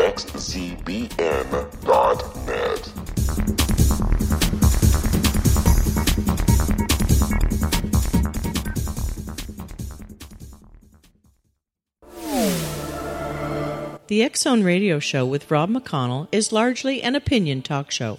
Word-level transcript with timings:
www.xzbn.net. 0.00 0.30
The 14.06 14.28
Zone 14.36 14.64
Radio 14.64 14.98
Show 14.98 15.24
with 15.24 15.50
Rob 15.50 15.70
McConnell 15.70 16.26
is 16.32 16.50
largely 16.50 17.02
an 17.02 17.14
opinion 17.14 17.62
talk 17.62 17.90
show. 17.92 18.18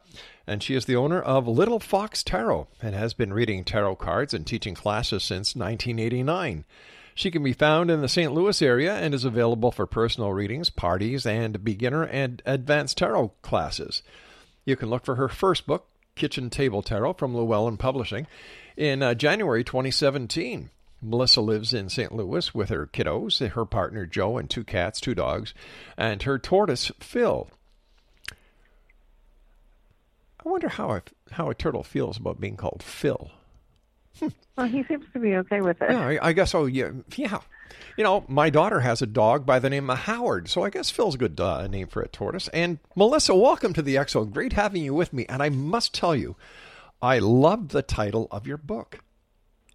and 0.47 0.63
she 0.63 0.75
is 0.75 0.85
the 0.85 0.97
owner 0.97 1.21
of 1.21 1.49
Little 1.49 1.81
Fox 1.81 2.23
Tarot 2.23 2.69
and 2.83 2.95
has 2.95 3.15
been 3.15 3.33
reading 3.33 3.65
tarot 3.65 3.97
cards 3.97 4.35
and 4.35 4.47
teaching 4.47 4.75
classes 4.75 5.25
since 5.25 5.57
1989. 5.57 6.67
She 7.15 7.31
can 7.31 7.43
be 7.43 7.55
found 7.55 7.91
in 7.91 8.03
the 8.03 8.09
St. 8.09 8.33
Louis 8.33 8.61
area 8.61 8.95
and 8.95 9.15
is 9.15 9.25
available 9.25 9.71
for 9.71 9.87
personal 9.87 10.33
readings, 10.33 10.71
parties, 10.71 11.25
and 11.25 11.65
beginner 11.65 12.05
and 12.05 12.43
advanced 12.45 12.99
tarot 12.99 13.33
classes. 13.43 14.03
You 14.65 14.77
can 14.77 14.91
look 14.91 15.05
for 15.05 15.17
her 15.17 15.29
first 15.29 15.67
book, 15.67 15.89
Kitchen 16.15 16.51
Table 16.51 16.83
Tarot, 16.83 17.15
from 17.15 17.35
Llewellyn 17.35 17.79
Publishing 17.79 18.27
in 18.77 19.03
uh, 19.03 19.15
January 19.15 19.65
2017. 19.65 20.71
Melissa 21.03 21.41
lives 21.41 21.75
in 21.75 21.89
St. 21.89 22.15
Louis 22.15 22.55
with 22.55 22.69
her 22.69 22.87
kiddos, 22.87 23.47
her 23.47 23.65
partner 23.65 24.07
Joe, 24.07 24.39
and 24.39 24.49
two 24.49 24.63
cats, 24.63 25.01
two 25.01 25.15
dogs, 25.15 25.53
and 25.97 26.23
her 26.23 26.39
tortoise 26.39 26.93
Phil. 27.01 27.51
I 30.45 30.49
wonder 30.49 30.69
how 30.69 30.91
a, 30.93 31.03
how 31.33 31.51
a 31.51 31.55
turtle 31.55 31.83
feels 31.83 32.17
about 32.17 32.41
being 32.41 32.57
called 32.57 32.83
Phil. 32.83 33.31
Well, 34.57 34.67
he 34.67 34.85
seems 34.85 35.07
to 35.15 35.19
be 35.19 35.35
okay 35.37 35.63
with 35.63 35.81
it. 35.81 35.91
Yeah, 35.91 36.07
I, 36.07 36.29
I 36.29 36.33
guess. 36.35 36.55
Oh, 36.55 36.67
yeah, 36.67 36.91
yeah. 37.17 37.41
You 37.97 38.05
know, 38.05 38.25
my 38.29 38.51
daughter 38.51 38.81
has 38.81 39.01
a 39.01 39.07
dog 39.07 39.47
by 39.47 39.59
the 39.59 39.71
name 39.71 39.89
of 39.89 40.01
Howard, 40.01 40.49
so 40.49 40.63
I 40.63 40.69
guess 40.69 40.91
Phil's 40.91 41.15
a 41.15 41.19
good 41.19 41.41
uh, 41.41 41.67
name 41.69 41.87
for 41.87 42.03
a 42.03 42.09
tortoise. 42.09 42.49
And 42.49 42.79
Melissa, 42.95 43.35
welcome 43.35 43.73
to 43.73 43.81
the 43.81 43.95
Exo. 43.95 44.31
Great 44.31 44.53
having 44.53 44.85
you 44.85 44.93
with 44.93 45.13
me. 45.15 45.25
And 45.27 45.43
I 45.43 45.49
must 45.49 45.95
tell 45.95 46.15
you, 46.15 46.37
I 47.03 47.19
loved 47.19 47.73
the 47.73 47.83
title 47.83 48.29
of 48.31 48.47
your 48.47 48.57
book. 48.57 49.01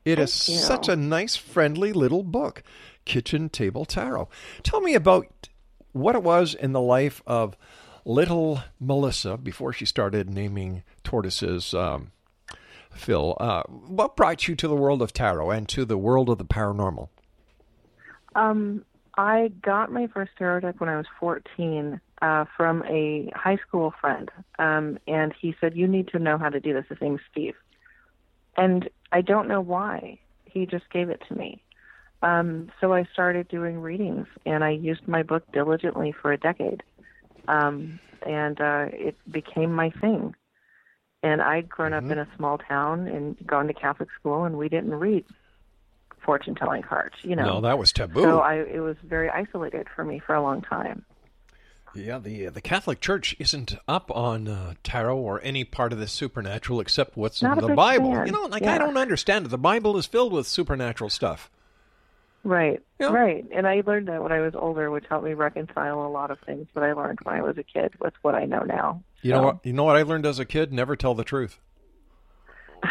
It 0.06 0.18
is 0.18 0.46
Thank 0.46 0.58
you. 0.58 0.64
such 0.64 0.88
a 0.88 0.96
nice, 0.96 1.36
friendly 1.36 1.92
little 1.92 2.24
book, 2.24 2.64
Kitchen 3.04 3.50
Table 3.50 3.84
Tarot. 3.84 4.30
Tell 4.64 4.80
me 4.80 4.96
about 4.96 5.50
what 5.92 6.16
it 6.16 6.24
was 6.24 6.56
in 6.56 6.72
the 6.72 6.82
life 6.82 7.22
of 7.28 7.58
little 8.06 8.62
Melissa 8.80 9.36
before 9.36 9.74
she 9.74 9.86
started 9.86 10.30
naming 10.30 10.84
tortoises. 11.04 11.74
Um, 11.74 12.12
Phil, 12.92 13.36
uh, 13.40 13.64
what 13.64 14.16
brought 14.16 14.48
you 14.48 14.56
to 14.56 14.68
the 14.68 14.76
world 14.76 15.02
of 15.02 15.12
tarot 15.12 15.52
and 15.52 15.68
to 15.68 15.84
the 15.84 15.98
world 15.98 16.30
of 16.30 16.38
the 16.38 16.46
paranormal? 16.46 17.10
Um, 18.34 18.86
I 19.18 19.52
got 19.62 19.92
my 19.92 20.08
first 20.08 20.32
tarot 20.38 20.60
deck 20.60 20.76
when 20.80 20.90
I 20.90 20.98
was 20.98 21.08
14 21.20 22.00
uh, 22.22 22.46
from 22.56 22.84
a 22.84 23.32
high 23.36 23.58
school 23.68 23.94
friend, 24.00 24.30
um, 24.60 25.00
and 25.08 25.34
he 25.40 25.56
said, 25.60 25.76
"You 25.76 25.88
need 25.88 26.08
to 26.10 26.20
know 26.20 26.38
how 26.38 26.50
to 26.50 26.60
do 26.60 26.74
this." 26.74 26.86
His 26.88 27.02
name's 27.02 27.22
Steve, 27.32 27.56
and 28.56 28.90
I 29.12 29.22
don't 29.22 29.48
know 29.48 29.62
why. 29.62 30.20
He 30.46 30.66
just 30.66 30.90
gave 30.92 31.10
it 31.10 31.24
to 31.28 31.36
me. 31.36 31.64
Um, 32.22 32.72
so 32.80 32.94
I 32.94 33.06
started 33.14 33.48
doing 33.48 33.80
readings, 33.80 34.28
and 34.46 34.64
I 34.64 34.72
used 34.72 35.08
my 35.08 35.24
book 35.24 35.44
diligently 35.52 36.12
for 36.12 36.32
a 36.32 36.38
decade, 36.38 36.84
um, 37.48 38.00
and 38.26 38.60
uh, 38.62 38.86
it 38.92 39.16
became 39.32 39.74
my 39.74 39.90
thing. 40.02 40.36
And 41.24 41.42
I'd 41.42 41.70
grown 41.70 41.94
up 41.94 42.04
in 42.04 42.20
a 42.20 42.28
small 42.38 42.60
town 42.60 43.08
and 43.08 43.36
gone 43.46 43.68
to 43.68 43.74
Catholic 43.74 44.10
school, 44.20 44.46
and 44.46 44.58
we 44.58 44.70
didn't 44.70 44.94
read 44.94 45.26
fortune 46.28 46.54
telling 46.54 46.84
cards. 46.84 47.16
You 47.24 47.36
know, 47.36 47.46
No, 47.46 47.62
that 47.62 47.80
was 47.80 47.92
taboo. 47.92 48.22
so 48.22 48.40
I 48.42 48.56
it 48.58 48.82
was 48.82 48.98
very 49.04 49.30
isolated 49.32 49.88
for 49.96 50.04
me 50.04 50.20
for 50.20 50.36
a 50.36 50.42
long 50.44 50.62
time. 50.62 51.04
Yeah, 51.96 52.20
the 52.20 52.48
the 52.50 52.62
Catholic 52.62 53.00
Church 53.00 53.36
isn't 53.40 53.74
up 53.88 54.12
on 54.12 54.48
uh, 54.48 54.74
tarot 54.84 55.18
or 55.18 55.42
any 55.42 55.64
part 55.64 55.92
of 55.94 55.98
the 56.00 56.08
supernatural 56.08 56.80
except 56.82 57.18
what's 57.18 57.42
Not 57.42 57.58
in 57.58 57.66
the 57.68 57.74
Bible. 57.76 58.14
fan. 58.14 58.28
You 58.28 58.34
know, 58.34 58.44
like 58.46 58.64
I 58.64 58.78
don't 58.78 58.98
understand 58.98 59.46
it. 59.46 59.50
The 59.50 59.58
Bible 59.58 59.98
is 59.98 60.06
filled 60.06 60.34
with 60.34 60.46
supernatural 60.46 61.10
stuff. 61.10 61.50
Right, 62.44 62.82
Yeah. 63.00 63.08
right. 63.12 63.46
And 63.52 63.66
I 63.68 63.82
learned 63.86 64.08
that 64.10 64.22
when 64.22 64.32
I 64.32 64.40
was 64.42 64.54
older, 64.56 64.92
which 64.92 65.06
helped 65.10 65.26
me 65.26 65.34
reconcile 65.34 66.06
a 66.06 66.08
lot 66.08 66.30
of 66.30 66.38
things 66.46 66.68
that 66.76 66.84
I 66.84 66.94
learned 66.94 67.20
when 67.24 67.36
I 67.36 67.42
was 67.42 67.58
a 67.58 67.64
kid 67.64 67.94
with 68.00 68.14
what 68.22 68.36
I 68.36 68.46
know 68.46 68.62
now. 68.62 69.02
You 69.22 69.32
know 69.32 69.42
what? 69.42 69.66
You 69.66 69.74
know 69.74 69.84
what 69.84 69.96
I 69.98 70.04
learned 70.04 70.26
as 70.26 70.38
a 70.40 70.46
kid? 70.46 70.72
Never 70.72 70.96
tell 70.96 71.16
the 71.16 71.24
truth. 71.24 71.60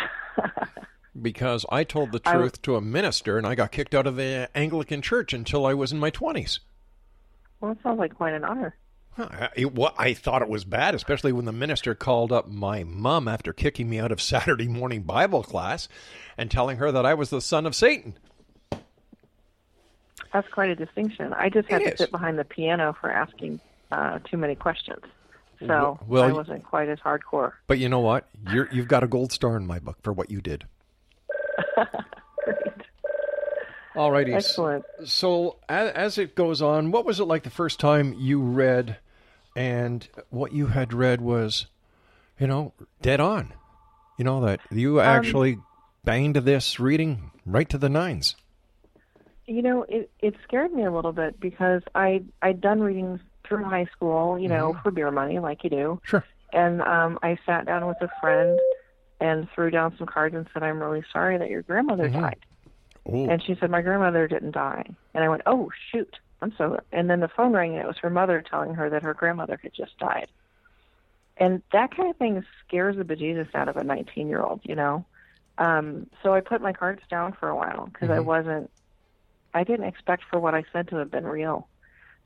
because 1.22 1.64
I 1.70 1.84
told 1.84 2.12
the 2.12 2.20
I- 2.24 2.34
truth 2.34 2.62
to 2.62 2.76
a 2.76 2.80
minister 2.80 3.38
and 3.38 3.46
I 3.46 3.54
got 3.54 3.72
kicked 3.72 3.94
out 3.94 4.06
of 4.06 4.16
the 4.16 4.48
Anglican 4.54 5.02
church 5.02 5.32
until 5.32 5.66
I 5.66 5.74
was 5.74 5.92
in 5.92 5.98
my 5.98 6.10
20s. 6.10 6.58
Well, 7.60 7.72
it 7.72 7.78
sounds 7.82 7.98
like 7.98 8.14
quite 8.14 8.34
an 8.34 8.44
honor. 8.44 8.76
Huh, 9.16 9.28
I, 9.30 9.48
it, 9.56 9.72
I 9.96 10.12
thought 10.12 10.42
it 10.42 10.48
was 10.48 10.64
bad, 10.64 10.94
especially 10.94 11.32
when 11.32 11.46
the 11.46 11.52
minister 11.52 11.94
called 11.94 12.32
up 12.32 12.48
my 12.48 12.84
mom 12.84 13.28
after 13.28 13.54
kicking 13.54 13.88
me 13.88 13.98
out 13.98 14.12
of 14.12 14.20
Saturday 14.32 14.68
morning 14.68 15.02
Bible 15.02 15.42
class 15.42 15.88
and 16.36 16.50
telling 16.50 16.76
her 16.76 16.92
that 16.92 17.06
I 17.06 17.14
was 17.14 17.30
the 17.30 17.40
son 17.40 17.64
of 17.66 17.74
Satan. 17.74 18.18
That's 20.32 20.48
quite 20.52 20.68
a 20.68 20.76
distinction. 20.76 21.32
I 21.32 21.48
just 21.48 21.70
had 21.70 21.80
It 21.80 21.84
to 21.86 21.92
is. 21.94 21.98
sit 21.98 22.10
behind 22.10 22.38
the 22.38 22.44
piano 22.44 22.94
for 23.00 23.10
asking 23.10 23.58
uh, 23.90 24.18
too 24.30 24.36
many 24.36 24.54
questions. 24.54 25.00
So 25.66 25.98
Well, 26.06 26.24
I 26.24 26.32
wasn't 26.32 26.64
quite 26.64 26.90
as 26.90 26.98
hardcore. 26.98 27.52
But 27.66 27.78
you 27.78 27.88
know 27.88 28.00
what? 28.00 28.28
You're, 28.52 28.68
you've 28.70 28.88
got 28.88 29.02
a 29.02 29.06
gold 29.06 29.32
star 29.32 29.56
in 29.56 29.66
my 29.66 29.78
book 29.78 29.96
for 30.02 30.12
what 30.12 30.30
you 30.30 30.42
did. 30.42 30.66
Great. 32.44 32.58
All 33.96 34.10
righty. 34.12 34.34
Excellent. 34.34 34.84
So 35.04 35.56
as, 35.68 35.90
as 35.92 36.18
it 36.18 36.34
goes 36.34 36.60
on, 36.60 36.90
what 36.90 37.04
was 37.04 37.18
it 37.18 37.24
like 37.24 37.44
the 37.44 37.50
first 37.50 37.80
time 37.80 38.14
you 38.18 38.40
read, 38.40 38.98
and 39.56 40.06
what 40.30 40.52
you 40.52 40.66
had 40.66 40.92
read 40.92 41.20
was, 41.20 41.66
you 42.38 42.46
know, 42.46 42.72
dead 43.00 43.20
on. 43.20 43.52
You 44.18 44.24
know 44.24 44.40
that 44.46 44.60
you 44.70 45.00
um, 45.00 45.06
actually 45.06 45.58
banged 46.04 46.36
this 46.36 46.80
reading 46.80 47.30
right 47.44 47.68
to 47.68 47.78
the 47.78 47.88
nines. 47.88 48.36
You 49.46 49.62
know, 49.62 49.84
it 49.88 50.10
it 50.20 50.34
scared 50.44 50.72
me 50.72 50.84
a 50.84 50.92
little 50.92 51.12
bit 51.12 51.38
because 51.38 51.82
I 51.94 52.22
I'd 52.42 52.60
done 52.60 52.80
readings 52.80 53.20
through 53.46 53.64
high 53.64 53.86
school, 53.92 54.38
you 54.38 54.48
know, 54.48 54.72
mm-hmm. 54.72 54.82
for 54.82 54.90
beer 54.90 55.10
money, 55.10 55.38
like 55.38 55.64
you 55.64 55.70
do. 55.70 56.00
Sure. 56.04 56.24
And 56.52 56.80
um, 56.82 57.18
I 57.22 57.38
sat 57.44 57.66
down 57.66 57.86
with 57.86 57.98
a 58.00 58.08
friend 58.20 58.58
and 59.20 59.48
threw 59.54 59.70
down 59.70 59.94
some 59.98 60.06
cards 60.06 60.34
and 60.34 60.46
said, 60.52 60.62
"I'm 60.62 60.80
really 60.80 61.04
sorry 61.12 61.38
that 61.38 61.50
your 61.50 61.62
grandmother 61.62 62.08
mm-hmm. 62.08 62.20
died." 62.20 62.45
Oh, 63.08 63.28
And 63.28 63.42
she 63.42 63.54
said, 63.56 63.70
"My 63.70 63.82
grandmother 63.82 64.26
didn't 64.26 64.52
die." 64.52 64.84
And 65.14 65.24
I 65.24 65.28
went, 65.28 65.42
"Oh 65.46 65.70
shoot, 65.90 66.18
I'm 66.40 66.52
so." 66.56 66.80
And 66.92 67.08
then 67.08 67.20
the 67.20 67.28
phone 67.28 67.52
rang, 67.52 67.72
and 67.72 67.80
it 67.80 67.86
was 67.86 67.98
her 67.98 68.10
mother 68.10 68.42
telling 68.42 68.74
her 68.74 68.90
that 68.90 69.02
her 69.02 69.14
grandmother 69.14 69.58
had 69.62 69.72
just 69.72 69.98
died. 69.98 70.28
And 71.36 71.62
that 71.72 71.94
kind 71.94 72.10
of 72.10 72.16
thing 72.16 72.44
scares 72.66 72.96
the 72.96 73.04
bejesus 73.04 73.54
out 73.54 73.68
of 73.68 73.76
a 73.76 73.84
19 73.84 74.28
year 74.28 74.42
old, 74.42 74.60
you 74.64 74.74
know. 74.74 75.04
Um, 75.58 76.08
so 76.22 76.34
I 76.34 76.40
put 76.40 76.60
my 76.60 76.72
cards 76.72 77.02
down 77.10 77.32
for 77.38 77.48
a 77.48 77.56
while 77.56 77.86
because 77.86 78.10
I 78.10 78.20
wasn't. 78.20 78.70
I 79.54 79.64
didn't 79.64 79.86
expect 79.86 80.24
for 80.30 80.38
what 80.38 80.54
I 80.54 80.64
said 80.72 80.88
to 80.88 80.96
have 80.96 81.10
been 81.10 81.26
real. 81.26 81.68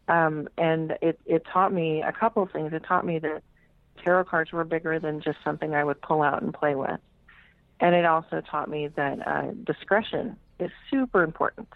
Um, 0.09 0.49
and 0.59 0.97
it 1.03 1.21
it 1.27 1.45
taught 1.53 1.73
me 1.73 2.03
a 2.03 2.13
couple 2.13 2.43
of 2.43 2.51
things. 2.51 2.73
It 2.73 2.85
taught 2.85 3.07
me 3.07 3.19
that 3.21 3.43
tarot 4.03 4.25
cards 4.25 4.53
were 4.53 4.65
bigger 4.65 4.99
than 4.99 5.21
just 5.21 5.39
something 5.45 5.75
I 5.75 5.85
would 5.85 6.01
pull 6.01 6.23
out 6.23 6.43
and 6.43 6.53
play 6.53 6.75
with. 6.75 6.99
And 7.79 7.95
it 7.95 8.05
also 8.05 8.41
taught 8.41 8.69
me 8.69 8.89
that 8.89 9.27
uh, 9.27 9.53
discretion 9.65 10.37
is 10.63 10.71
super 10.91 11.23
important. 11.23 11.69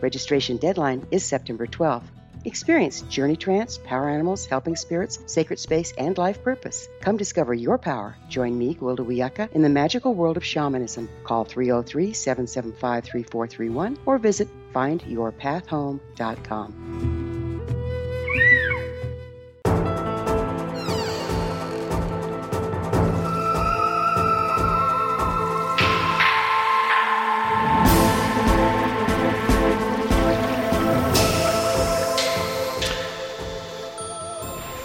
Registration 0.00 0.56
deadline 0.56 1.06
is 1.10 1.24
September 1.24 1.66
12th. 1.66 2.04
Experience 2.44 3.00
Journey 3.02 3.36
Trance, 3.36 3.78
Power 3.78 4.08
Animals, 4.08 4.46
Helping 4.46 4.76
Spirits, 4.76 5.18
Sacred 5.26 5.58
Space, 5.58 5.92
and 5.98 6.16
Life 6.16 6.40
Purpose. 6.42 6.88
Come 7.00 7.16
discover 7.16 7.52
your 7.52 7.78
power. 7.78 8.16
Join 8.28 8.56
me, 8.56 8.74
Gwilda 8.74 9.04
Wiyaka, 9.04 9.50
in 9.52 9.62
the 9.62 9.68
magical 9.68 10.14
world 10.14 10.36
of 10.36 10.44
shamanism. 10.44 11.08
Call 11.24 11.44
303 11.44 12.12
775 12.12 13.04
3431 13.04 13.98
or 14.06 14.18
visit 14.18 14.48
findyourpathhome.com. 14.72 17.17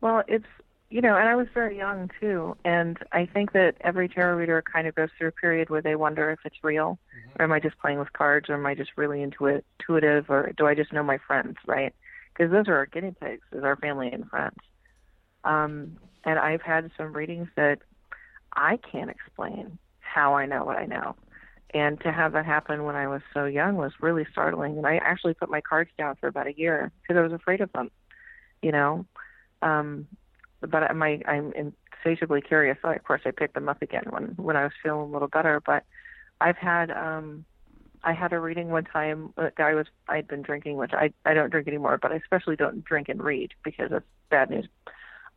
Well, 0.00 0.22
it's 0.26 0.46
you 0.88 1.00
know, 1.00 1.16
and 1.16 1.28
I 1.28 1.34
was 1.34 1.48
very 1.52 1.76
young 1.76 2.10
too, 2.20 2.56
and 2.64 2.96
I 3.10 3.26
think 3.26 3.52
that 3.52 3.74
every 3.80 4.08
tarot 4.08 4.36
reader 4.36 4.62
kind 4.62 4.86
of 4.86 4.94
goes 4.94 5.08
through 5.18 5.28
a 5.28 5.32
period 5.32 5.68
where 5.68 5.82
they 5.82 5.96
wonder 5.96 6.30
if 6.30 6.38
it's 6.44 6.62
real, 6.62 6.98
or 7.38 7.44
am 7.44 7.52
I 7.52 7.58
just 7.58 7.78
playing 7.78 7.98
with 7.98 8.12
cards, 8.12 8.48
or 8.48 8.54
am 8.54 8.66
I 8.66 8.76
just 8.76 8.92
really 8.96 9.18
intuit- 9.18 9.64
intuitive, 9.80 10.30
or 10.30 10.52
do 10.56 10.66
I 10.66 10.74
just 10.74 10.92
know 10.92 11.02
my 11.02 11.18
friends, 11.18 11.56
right? 11.66 11.92
Because 12.32 12.52
those 12.52 12.68
are 12.68 12.76
our 12.76 12.86
guinea 12.86 13.14
pigs, 13.20 13.42
is 13.52 13.64
our 13.64 13.76
family 13.76 14.12
and 14.12 14.28
friends. 14.28 14.58
Um, 15.42 15.96
and 16.24 16.38
I've 16.38 16.62
had 16.62 16.90
some 16.96 17.12
readings 17.12 17.48
that 17.56 17.80
I 18.54 18.76
can't 18.76 19.10
explain 19.10 19.78
how 20.00 20.34
I 20.34 20.46
know 20.46 20.64
what 20.64 20.76
I 20.76 20.86
know. 20.86 21.16
And 21.74 22.00
to 22.00 22.12
have 22.12 22.32
that 22.32 22.46
happen 22.46 22.84
when 22.84 22.94
I 22.94 23.08
was 23.08 23.22
so 23.34 23.44
young 23.44 23.76
was 23.76 23.92
really 24.00 24.26
startling. 24.30 24.76
And 24.78 24.86
I 24.86 24.96
actually 24.96 25.34
put 25.34 25.50
my 25.50 25.60
cards 25.60 25.90
down 25.98 26.16
for 26.16 26.28
about 26.28 26.46
a 26.46 26.56
year 26.56 26.92
because 27.02 27.18
I 27.18 27.22
was 27.22 27.32
afraid 27.32 27.60
of 27.60 27.72
them, 27.72 27.90
you 28.62 28.72
know. 28.72 29.04
Um, 29.62 30.06
but 30.60 30.94
my, 30.94 31.20
I'm 31.26 31.52
insatiably 31.52 32.40
curious. 32.40 32.78
So 32.82 32.90
of 32.90 33.02
course, 33.04 33.22
I 33.26 33.30
picked 33.30 33.54
them 33.54 33.68
up 33.68 33.82
again 33.82 34.04
when 34.10 34.34
when 34.36 34.56
I 34.56 34.62
was 34.62 34.72
feeling 34.82 35.00
a 35.00 35.12
little 35.12 35.28
better. 35.28 35.60
But 35.64 35.84
I've 36.40 36.56
had 36.56 36.90
um, 36.90 37.44
I 38.02 38.12
had 38.12 38.32
a 38.32 38.38
reading 38.38 38.68
one 38.68 38.84
time. 38.84 39.32
A 39.36 39.50
guy 39.50 39.74
was 39.74 39.86
I'd 40.08 40.28
been 40.28 40.42
drinking, 40.42 40.76
which 40.76 40.92
I 40.92 41.12
I 41.24 41.34
don't 41.34 41.50
drink 41.50 41.68
anymore, 41.68 41.98
but 42.00 42.12
I 42.12 42.16
especially 42.16 42.56
don't 42.56 42.84
drink 42.84 43.08
and 43.08 43.22
read 43.22 43.52
because 43.64 43.90
it's 43.90 44.06
bad 44.30 44.50
news. 44.50 44.68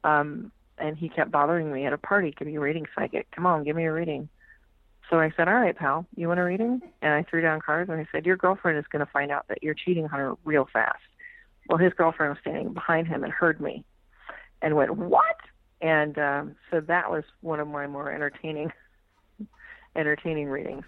Um, 0.04 0.52
and 0.78 0.98
he 0.98 1.10
kept 1.10 1.32
bothering 1.32 1.72
me 1.72 1.86
at 1.86 1.94
a 1.94 1.98
party. 1.98 2.34
Give 2.38 2.48
me 2.48 2.56
a 2.56 2.60
reading, 2.60 2.86
psychic. 2.96 3.30
Come 3.32 3.46
on, 3.46 3.64
give 3.64 3.76
me 3.76 3.86
a 3.86 3.92
reading. 3.92 4.30
So 5.10 5.20
I 5.20 5.32
said, 5.36 5.48
"All 5.48 5.56
right, 5.56 5.76
pal, 5.76 6.06
you 6.16 6.28
want 6.28 6.40
a 6.40 6.44
reading?" 6.44 6.82
And 7.02 7.14
I 7.14 7.24
threw 7.24 7.42
down 7.42 7.62
cards 7.62 7.90
and 7.90 8.00
I 8.00 8.08
said, 8.12 8.26
"Your 8.26 8.38
girlfriend 8.38 8.78
is 8.78 8.86
going 8.92 9.06
to 9.06 9.12
find 9.12 9.32
out 9.32 9.48
that 9.48 9.64
you're 9.64 9.74
cheating 9.74 10.06
on 10.06 10.12
her 10.12 10.34
real 10.44 10.68
fast." 10.72 11.00
Well, 11.68 11.78
his 11.78 11.94
girlfriend 11.94 12.32
was 12.32 12.40
standing 12.42 12.74
behind 12.74 13.08
him 13.08 13.24
and 13.24 13.34
heard 13.34 13.60
me, 13.60 13.84
and 14.62 14.76
went, 14.76 14.96
"What?" 14.96 15.38
And 15.82 16.18
um, 16.20 16.56
so 16.70 16.82
that 16.82 17.10
was 17.10 17.24
one 17.42 17.60
of 17.60 17.68
my 17.68 17.88
more 17.88 18.12
entertaining, 18.12 18.72
entertaining 19.96 20.50
readings. 20.50 20.86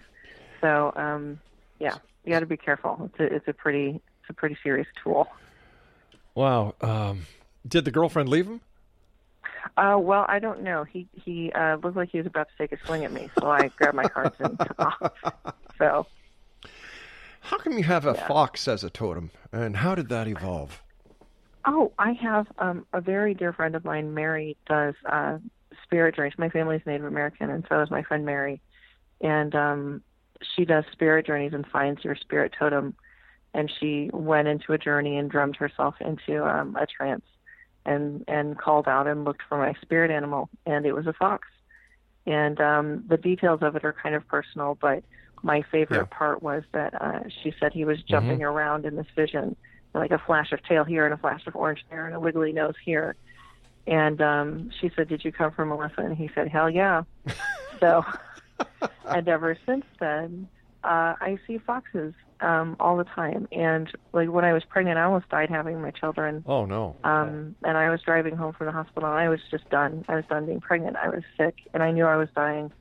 So 0.60 0.92
um, 0.94 1.40
yeah, 1.80 1.96
you 2.24 2.30
got 2.30 2.40
to 2.40 2.46
be 2.46 2.56
careful. 2.56 3.10
It's 3.12 3.20
a, 3.20 3.34
it's 3.36 3.48
a 3.48 3.52
pretty 3.52 4.00
it's 4.20 4.30
a 4.30 4.34
pretty 4.34 4.56
serious 4.62 4.86
tool. 5.02 5.26
Wow. 6.34 6.74
Um, 6.80 7.26
did 7.66 7.84
the 7.84 7.90
girlfriend 7.90 8.28
leave 8.28 8.46
him? 8.46 8.60
Uh, 9.76 9.96
well, 9.98 10.24
I 10.28 10.38
don't 10.38 10.62
know. 10.62 10.84
He 10.84 11.08
he 11.12 11.52
uh, 11.52 11.76
looked 11.76 11.96
like 11.96 12.10
he 12.10 12.18
was 12.18 12.26
about 12.26 12.48
to 12.48 12.54
take 12.58 12.72
a 12.72 12.82
swing 12.84 13.04
at 13.04 13.12
me, 13.12 13.30
so 13.38 13.46
I 13.48 13.68
grabbed 13.76 13.96
my 13.96 14.06
cards 14.06 14.34
and 14.38 14.58
took 14.66 14.80
off. 14.80 14.94
So 15.78 16.06
How 17.40 17.58
come 17.58 17.76
you 17.78 17.84
have 17.84 18.06
a 18.06 18.14
Yeah. 18.14 18.26
fox 18.28 18.68
as 18.68 18.84
a 18.84 18.90
totem, 18.90 19.30
and 19.52 19.76
how 19.78 19.94
did 19.94 20.08
that 20.10 20.28
evolve? 20.28 20.82
Oh, 21.64 21.92
I 21.98 22.12
have 22.14 22.46
um, 22.58 22.86
a 22.92 23.00
very 23.00 23.34
dear 23.34 23.52
friend 23.52 23.74
of 23.76 23.84
mine. 23.84 24.14
Mary 24.14 24.56
does 24.66 24.94
uh, 25.10 25.38
spirit 25.84 26.16
journeys. 26.16 26.34
My 26.38 26.48
family's 26.48 26.82
Native 26.86 27.06
American, 27.06 27.50
and 27.50 27.64
so 27.68 27.80
is 27.82 27.90
my 27.90 28.02
friend 28.02 28.24
Mary. 28.26 28.60
And 29.20 29.54
um, 29.54 30.02
she 30.56 30.64
does 30.64 30.84
spirit 30.92 31.26
journeys 31.26 31.52
and 31.52 31.66
finds 31.66 32.04
your 32.04 32.16
spirit 32.16 32.52
totem. 32.58 32.96
And 33.54 33.70
she 33.80 34.10
went 34.12 34.48
into 34.48 34.72
a 34.72 34.78
journey 34.78 35.16
and 35.18 35.30
drummed 35.30 35.56
herself 35.56 35.94
into 36.00 36.44
um, 36.44 36.74
a 36.76 36.86
trance, 36.86 37.24
and 37.84 38.24
and 38.28 38.58
called 38.58 38.88
out 38.88 39.06
and 39.06 39.24
looked 39.24 39.42
for 39.48 39.58
my 39.58 39.74
spirit 39.82 40.10
animal, 40.10 40.48
and 40.66 40.86
it 40.86 40.92
was 40.92 41.06
a 41.06 41.12
fox. 41.12 41.48
And 42.26 42.60
um, 42.60 43.04
the 43.08 43.16
details 43.16 43.60
of 43.62 43.74
it 43.76 43.84
are 43.84 43.92
kind 43.92 44.14
of 44.14 44.26
personal, 44.28 44.78
but 44.80 45.02
my 45.42 45.62
favorite 45.72 46.08
part 46.10 46.42
was 46.42 46.62
that 46.72 46.94
uh, 47.02 47.20
she 47.42 47.52
said 47.58 47.72
he 47.72 47.84
was 47.84 48.00
jumping 48.02 48.38
Mhm. 48.38 48.48
around 48.52 48.86
in 48.86 48.94
this 48.94 49.08
vision 49.16 49.56
like 49.94 50.12
a 50.12 50.18
flash 50.18 50.52
of 50.52 50.62
tail 50.62 50.84
here 50.84 51.04
and 51.04 51.12
a 51.12 51.16
flash 51.16 51.46
of 51.46 51.56
orange 51.56 51.84
there 51.90 52.06
and 52.06 52.14
a 52.14 52.20
wiggly 52.20 52.52
nose 52.52 52.76
here. 52.84 53.16
And 53.86 54.22
um, 54.22 54.70
she 54.80 54.90
said, 54.94 55.08
"Did 55.08 55.24
you 55.24 55.32
come 55.32 55.50
from 55.50 55.70
Melissa?" 55.70 56.02
And 56.02 56.16
he 56.16 56.30
said, 56.34 56.48
"Hell 56.48 56.70
yeah." 56.70 57.02
so, 57.80 58.04
and 59.08 59.26
ever 59.26 59.58
since 59.66 59.84
then, 59.98 60.48
uh, 60.84 61.14
I 61.20 61.38
see 61.46 61.58
foxes 61.58 62.14
um, 62.42 62.76
all 62.80 62.96
the 62.96 63.04
time. 63.04 63.48
And 63.52 63.90
like 64.12 64.28
when 64.28 64.44
I 64.44 64.52
was 64.52 64.64
pregnant, 64.64 64.98
I 64.98 65.04
almost 65.04 65.28
died 65.28 65.48
having 65.48 65.80
my 65.80 65.90
children. 65.90 66.44
Oh 66.46 66.66
no. 66.66 66.96
Um, 67.04 67.54
and 67.62 67.78
I 67.78 67.90
was 67.90 68.02
driving 68.02 68.36
home 68.36 68.52
from 68.52 68.66
the 68.66 68.72
hospital, 68.72 69.08
and 69.08 69.18
I 69.18 69.28
was 69.28 69.40
just 69.50 69.68
done. 69.70 70.04
I 70.08 70.16
was 70.16 70.24
done 70.28 70.46
being 70.46 70.60
pregnant. 70.60 70.96
I 70.96 71.08
was 71.08 71.22
sick, 71.36 71.54
and 71.72 71.82
I 71.82 71.90
knew 71.90 72.04
I 72.04 72.16
was 72.16 72.28
dying. 72.34 72.72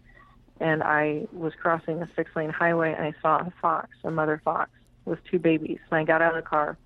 And 0.60 0.84
I 0.84 1.28
was 1.32 1.54
crossing 1.60 2.02
a 2.02 2.10
six-lane 2.16 2.52
highway, 2.52 2.94
and 2.94 3.04
I 3.04 3.14
saw 3.22 3.38
a 3.38 3.54
fox, 3.62 3.90
a 4.04 4.12
mother 4.12 4.42
fox, 4.44 4.70
with 5.06 5.20
two 5.30 5.40
babies. 5.40 5.80
And 5.90 6.00
I 6.00 6.04
got 6.04 6.22
out 6.22 6.38
of 6.38 6.44
the 6.44 6.48
car 6.48 6.78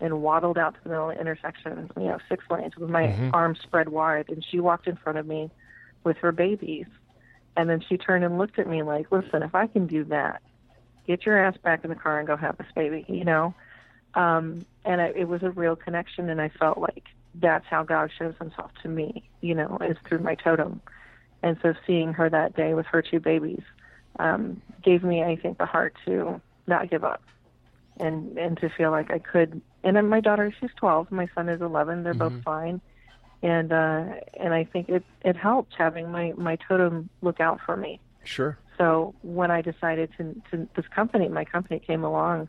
and 0.00 0.22
waddled 0.22 0.58
out 0.58 0.74
to 0.74 0.80
the 0.82 0.88
middle 0.88 1.10
of 1.10 1.14
the 1.14 1.20
intersection, 1.20 1.88
you 1.96 2.08
know, 2.08 2.18
six 2.28 2.44
lanes 2.50 2.76
with 2.76 2.90
my 2.90 3.06
Mhm. 3.06 3.30
arms 3.32 3.60
spread 3.60 3.88
wide. 3.88 4.28
And 4.28 4.44
she 4.44 4.58
walked 4.58 4.88
in 4.88 4.96
front 4.96 5.18
of 5.18 5.26
me 5.26 5.50
with 6.02 6.16
her 6.18 6.32
babies. 6.32 6.86
And 7.56 7.70
then 7.70 7.80
she 7.80 7.96
turned 7.96 8.24
and 8.24 8.38
looked 8.38 8.58
at 8.58 8.66
me 8.66 8.82
like, 8.82 9.12
listen, 9.12 9.44
if 9.44 9.54
I 9.54 9.68
can 9.68 9.86
do 9.86 10.02
that, 10.04 10.42
get 11.06 11.26
your 11.26 11.38
ass 11.44 11.56
back 11.62 11.84
in 11.84 11.90
the 11.90 11.96
car 11.96 12.18
and 12.18 12.26
go 12.26 12.36
have 12.36 12.56
this 12.58 12.66
baby, 12.74 13.04
you 13.08 13.24
know? 13.24 13.54
Um, 14.14 14.64
and 14.84 15.00
I, 15.00 15.06
it 15.16 15.28
was 15.28 15.42
a 15.42 15.50
real 15.50 15.76
connection. 15.76 16.28
And 16.28 16.40
I 16.40 16.48
felt 16.48 16.78
like 16.78 17.04
that's 17.34 17.66
how 17.66 17.82
God 17.82 18.10
shows 18.16 18.34
himself 18.38 18.70
to 18.82 18.88
me, 18.88 19.28
you 19.40 19.54
know, 19.54 19.78
is 19.80 19.96
through 20.08 20.20
my 20.20 20.34
totem. 20.34 20.80
And 21.42 21.56
so 21.62 21.74
seeing 21.86 22.12
her 22.12 22.28
that 22.30 22.54
day 22.54 22.74
with 22.74 22.86
her 22.86 23.02
two 23.02 23.20
babies 23.20 23.62
um, 24.18 24.60
gave 24.82 25.02
me, 25.02 25.22
I 25.22 25.36
think, 25.36 25.58
the 25.58 25.66
heart 25.66 25.94
to 26.04 26.40
not 26.66 26.90
give 26.90 27.04
up 27.04 27.22
and 27.98 28.38
and 28.38 28.56
to 28.58 28.68
feel 28.70 28.90
like 28.90 29.10
I 29.10 29.18
could. 29.18 29.60
And 29.82 29.96
then 29.96 30.08
my 30.08 30.20
daughter, 30.20 30.54
she's 30.60 30.70
12. 30.76 31.10
My 31.10 31.28
son 31.34 31.48
is 31.48 31.60
11. 31.60 32.04
They're 32.04 32.14
both 32.14 32.32
Mhm. 32.32 32.42
fine. 32.44 32.80
And 33.42 33.72
uh, 33.72 34.04
and 34.38 34.54
I 34.54 34.64
think 34.64 34.88
it 34.88 35.02
it 35.24 35.36
helped 35.36 35.74
having 35.76 36.12
my 36.12 36.32
my 36.36 36.56
totem 36.68 37.08
look 37.22 37.40
out 37.40 37.60
for 37.66 37.76
me. 37.76 37.98
Sure. 38.22 38.56
So 38.82 39.14
when 39.22 39.52
I 39.52 39.62
decided 39.62 40.10
to, 40.18 40.34
to 40.50 40.68
this 40.74 40.86
company, 40.88 41.28
my 41.28 41.44
company 41.44 41.78
came 41.78 42.02
along 42.02 42.48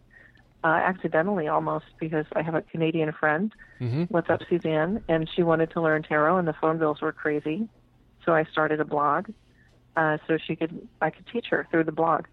uh, 0.63 0.67
accidentally 0.67 1.47
almost 1.47 1.85
because 1.99 2.25
I 2.35 2.41
have 2.41 2.55
a 2.55 2.63
Canadian 2.63 3.11
friend. 3.11 3.53
Mhm. 3.79 4.09
What's 4.09 4.31
up, 4.31 4.41
Suzanne? 4.49 5.03
And 5.07 5.29
she 5.29 5.43
wanted 5.43 5.69
to 5.71 5.81
learn 5.81 6.01
tarot, 6.01 6.37
and 6.37 6.47
the 6.47 6.53
phone 6.53 6.79
bills 6.79 7.01
were 7.01 7.11
crazy. 7.11 7.69
So 8.25 8.33
I 8.33 8.45
started 8.45 8.79
a 8.79 8.85
blog, 8.85 9.29
uh, 9.95 10.17
so 10.25 10.37
she 10.37 10.55
could 10.55 10.87
I 11.01 11.11
could 11.11 11.27
teach 11.27 11.45
her 11.51 11.67
through 11.69 11.83
the 11.83 11.91
blog. 11.91 12.25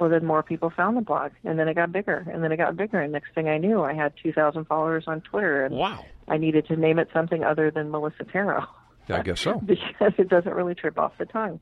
Well, 0.00 0.08
then 0.08 0.24
more 0.24 0.42
people 0.42 0.70
found 0.70 0.96
the 0.96 1.02
blog, 1.02 1.32
and 1.44 1.58
then 1.58 1.68
it 1.68 1.74
got 1.74 1.92
bigger, 1.92 2.26
and 2.32 2.42
then 2.42 2.52
it 2.52 2.56
got 2.56 2.74
bigger, 2.74 3.02
and 3.02 3.12
next 3.12 3.34
thing 3.34 3.48
I 3.50 3.58
knew, 3.58 3.82
I 3.82 3.92
had 3.92 4.14
2,000 4.22 4.64
followers 4.64 5.04
on 5.06 5.20
Twitter, 5.20 5.66
and 5.66 5.74
wow. 5.74 6.06
I 6.26 6.38
needed 6.38 6.66
to 6.68 6.76
name 6.76 6.98
it 6.98 7.08
something 7.12 7.44
other 7.44 7.70
than 7.70 7.90
Melissa 7.90 8.24
Tarot 8.24 8.64
I 9.08 9.22
guess 9.22 9.40
so. 9.40 9.54
because 9.66 10.12
it 10.16 10.28
doesn't 10.28 10.54
really 10.54 10.74
trip 10.74 10.98
off 10.98 11.12
the 11.18 11.26
tongue. 11.26 11.60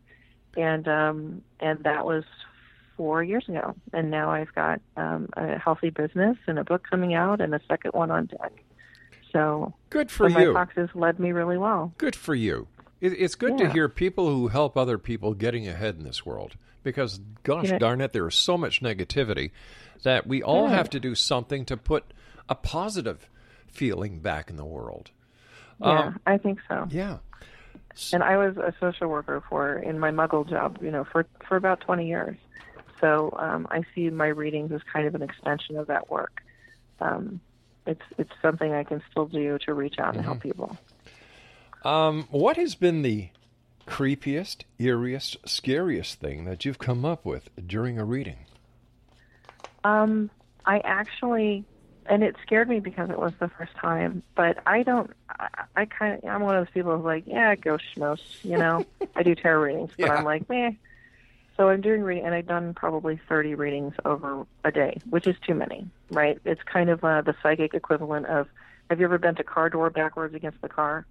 And 0.56 0.86
um, 0.88 1.42
and 1.60 1.78
that 1.84 2.04
was 2.04 2.24
four 2.96 3.22
years 3.22 3.48
ago, 3.48 3.74
and 3.92 4.10
now 4.10 4.30
I've 4.30 4.54
got 4.54 4.80
um, 4.96 5.28
a 5.36 5.58
healthy 5.58 5.90
business 5.90 6.36
and 6.46 6.58
a 6.58 6.64
book 6.64 6.82
coming 6.90 7.14
out, 7.14 7.40
and 7.40 7.54
a 7.54 7.60
second 7.68 7.92
one 7.92 8.10
on 8.10 8.26
deck. 8.26 8.52
So 9.32 9.72
Good 9.90 10.10
for 10.10 10.28
so 10.28 10.38
you. 10.38 10.52
My 10.52 10.64
foxes 10.66 10.90
led 10.94 11.18
me 11.20 11.32
really 11.32 11.56
well. 11.56 11.92
Good 11.98 12.16
for 12.16 12.34
you. 12.34 12.66
It, 13.00 13.12
it's 13.12 13.36
good 13.36 13.56
to 13.58 13.70
hear 13.70 13.88
people 13.88 14.28
who 14.28 14.48
help 14.48 14.76
other 14.76 14.98
people 14.98 15.34
getting 15.34 15.66
ahead 15.68 15.96
in 15.96 16.04
this 16.04 16.26
world 16.26 16.56
because, 16.82 17.20
gosh 17.44 17.66
You 17.66 17.72
know- 17.72 17.78
darn 17.78 18.00
it, 18.00 18.12
there 18.12 18.26
is 18.28 18.34
so 18.34 18.58
much 18.58 18.82
negativity 18.82 19.52
that 20.02 20.26
we 20.26 20.42
all 20.42 20.68
Yeah. 20.68 20.74
have 20.76 20.90
to 20.90 21.00
do 21.00 21.14
something 21.14 21.64
to 21.66 21.76
put 21.76 22.12
a 22.48 22.54
positive 22.56 23.30
feeling 23.68 24.18
back 24.18 24.50
in 24.50 24.56
the 24.56 24.64
world. 24.64 25.12
Yeah, 25.80 26.06
Um, 26.08 26.20
I 26.26 26.36
think 26.36 26.58
so. 26.68 26.88
yeah. 26.90 27.18
And 28.12 28.22
I 28.22 28.36
was 28.36 28.56
a 28.56 28.72
social 28.80 29.08
worker 29.08 29.42
for 29.48 29.78
in 29.78 29.98
my 29.98 30.10
Muggle 30.10 30.48
job, 30.48 30.78
you 30.80 30.90
know, 30.90 31.04
for 31.04 31.26
for 31.46 31.56
about 31.56 31.80
20 31.80 32.06
years. 32.06 32.36
So 33.00 33.34
um, 33.38 33.66
I 33.70 33.82
see 33.94 34.10
my 34.10 34.26
readings 34.26 34.72
as 34.72 34.80
kind 34.92 35.06
of 35.06 35.14
an 35.14 35.22
extension 35.22 35.76
of 35.76 35.86
that 35.86 36.10
work. 36.10 36.42
Um, 37.00 37.40
it's 37.86 38.02
it's 38.18 38.32
something 38.42 38.72
I 38.72 38.84
can 38.84 39.02
still 39.10 39.26
do 39.26 39.58
to 39.66 39.74
reach 39.74 39.98
out 39.98 40.14
and 40.14 40.24
help 40.24 40.40
people. 40.40 40.76
Um, 41.82 42.28
what 42.30 42.56
has 42.56 42.74
been 42.74 43.02
the 43.02 43.30
creepiest, 43.86 44.64
eeriest, 44.78 45.36
scariest 45.46 46.20
thing 46.20 46.44
that 46.44 46.64
you've 46.64 46.78
come 46.78 47.04
up 47.04 47.24
with 47.24 47.48
during 47.66 47.98
a 47.98 48.04
reading? 48.04 48.46
Um, 49.82 50.30
I 50.66 50.78
actually, 50.80 51.64
and 52.10 52.24
it 52.24 52.36
scared 52.42 52.68
me 52.68 52.80
because 52.80 53.08
it 53.08 53.18
was 53.18 53.32
the 53.40 53.48
first 53.48 53.72
time. 53.80 54.22
But 54.36 54.58
I 54.66 54.82
don't. 54.82 55.10
I, 55.30 55.48
I 55.76 55.84
kind 55.86 56.18
of. 56.22 56.28
I'm 56.28 56.42
one 56.42 56.56
of 56.56 56.66
those 56.66 56.72
people 56.74 56.96
who's 56.96 57.04
like, 57.04 57.24
yeah, 57.26 57.54
go 57.54 57.78
schmoes. 57.96 58.18
You 58.42 58.58
know, 58.58 58.84
I 59.16 59.22
do 59.22 59.34
tarot 59.34 59.62
readings, 59.62 59.92
but 59.98 60.10
Yeah. 60.10 60.16
I'm 60.16 60.24
like, 60.24 60.48
meh. 60.50 60.72
So 61.56 61.68
I'm 61.68 61.80
doing 61.80 62.02
reading, 62.02 62.24
and 62.26 62.34
I've 62.34 62.46
done 62.46 62.74
probably 62.74 63.20
30 63.28 63.54
readings 63.54 63.94
over 64.04 64.46
a 64.64 64.72
day, 64.72 65.00
which 65.10 65.26
is 65.26 65.36
too 65.46 65.54
many, 65.54 65.88
right? 66.10 66.38
It's 66.44 66.62
kind 66.64 66.90
of 66.90 67.04
uh, 67.04 67.22
the 67.22 67.34
psychic 67.42 67.74
equivalent 67.74 68.26
of. 68.26 68.48
Have 68.90 68.98
you 68.98 69.04
ever 69.04 69.18
bent 69.18 69.38
a 69.38 69.44
car 69.44 69.70
door 69.70 69.88
backwards 69.88 70.34
against 70.34 70.60
the 70.62 70.68
car? 70.68 71.06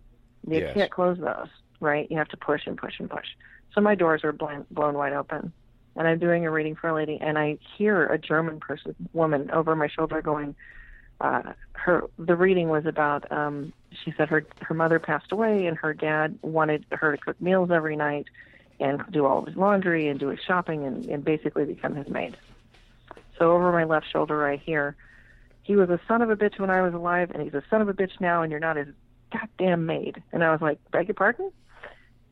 You 0.45 0.59
Yes. 0.59 0.73
can't 0.73 0.91
close 0.91 1.17
those, 1.17 1.47
right? 1.79 2.07
You 2.11 2.17
have 2.17 2.27
to 2.29 2.37
push 2.37 2.67
and 2.67 2.77
push 2.77 2.99
and 2.99 3.09
push. 3.09 3.25
So 3.73 3.79
my 3.79 3.95
doors 3.95 4.25
are 4.25 4.33
blown, 4.33 4.65
blown 4.69 4.95
wide 4.95 5.13
open 5.13 5.53
and 5.95 6.07
I'm 6.07 6.19
doing 6.19 6.45
a 6.45 6.51
reading 6.51 6.75
for 6.75 6.89
a 6.89 6.93
lady, 6.95 7.17
and 7.19 7.37
I 7.37 7.57
hear 7.77 8.05
a 8.05 8.17
German 8.17 8.59
person, 8.59 8.95
woman, 9.11 9.51
over 9.51 9.75
my 9.75 9.87
shoulder 9.87 10.21
going, 10.21 10.55
uh, 11.21 11.53
her 11.73 12.03
the 12.17 12.35
reading 12.35 12.69
was 12.69 12.85
about. 12.85 13.31
Um, 13.31 13.73
she 14.03 14.13
said 14.17 14.29
her 14.29 14.45
her 14.61 14.73
mother 14.73 14.99
passed 14.99 15.31
away, 15.31 15.65
and 15.65 15.77
her 15.77 15.93
dad 15.93 16.37
wanted 16.41 16.85
her 16.91 17.15
to 17.15 17.21
cook 17.21 17.41
meals 17.41 17.71
every 17.71 17.95
night, 17.95 18.27
and 18.79 19.03
do 19.11 19.25
all 19.25 19.39
of 19.39 19.47
his 19.47 19.55
laundry 19.55 20.07
and 20.07 20.19
do 20.19 20.27
his 20.27 20.39
shopping, 20.45 20.85
and, 20.85 21.05
and 21.05 21.23
basically 21.23 21.65
become 21.65 21.95
his 21.95 22.07
maid. 22.07 22.37
So 23.37 23.51
over 23.51 23.71
my 23.71 23.85
left 23.85 24.05
shoulder, 24.11 24.45
I 24.45 24.57
hear, 24.57 24.95
he 25.63 25.75
was 25.75 25.89
a 25.89 25.99
son 26.07 26.21
of 26.21 26.29
a 26.29 26.35
bitch 26.35 26.59
when 26.59 26.69
I 26.69 26.81
was 26.81 26.93
alive, 26.93 27.31
and 27.31 27.41
he's 27.41 27.53
a 27.53 27.63
son 27.69 27.81
of 27.81 27.87
a 27.87 27.93
bitch 27.93 28.19
now, 28.19 28.41
and 28.41 28.51
you're 28.51 28.59
not 28.59 28.75
his 28.75 28.89
goddamn 29.31 29.85
maid. 29.85 30.21
And 30.33 30.43
I 30.43 30.51
was 30.51 30.61
like, 30.61 30.79
beg 30.91 31.07
your 31.07 31.15
pardon? 31.15 31.51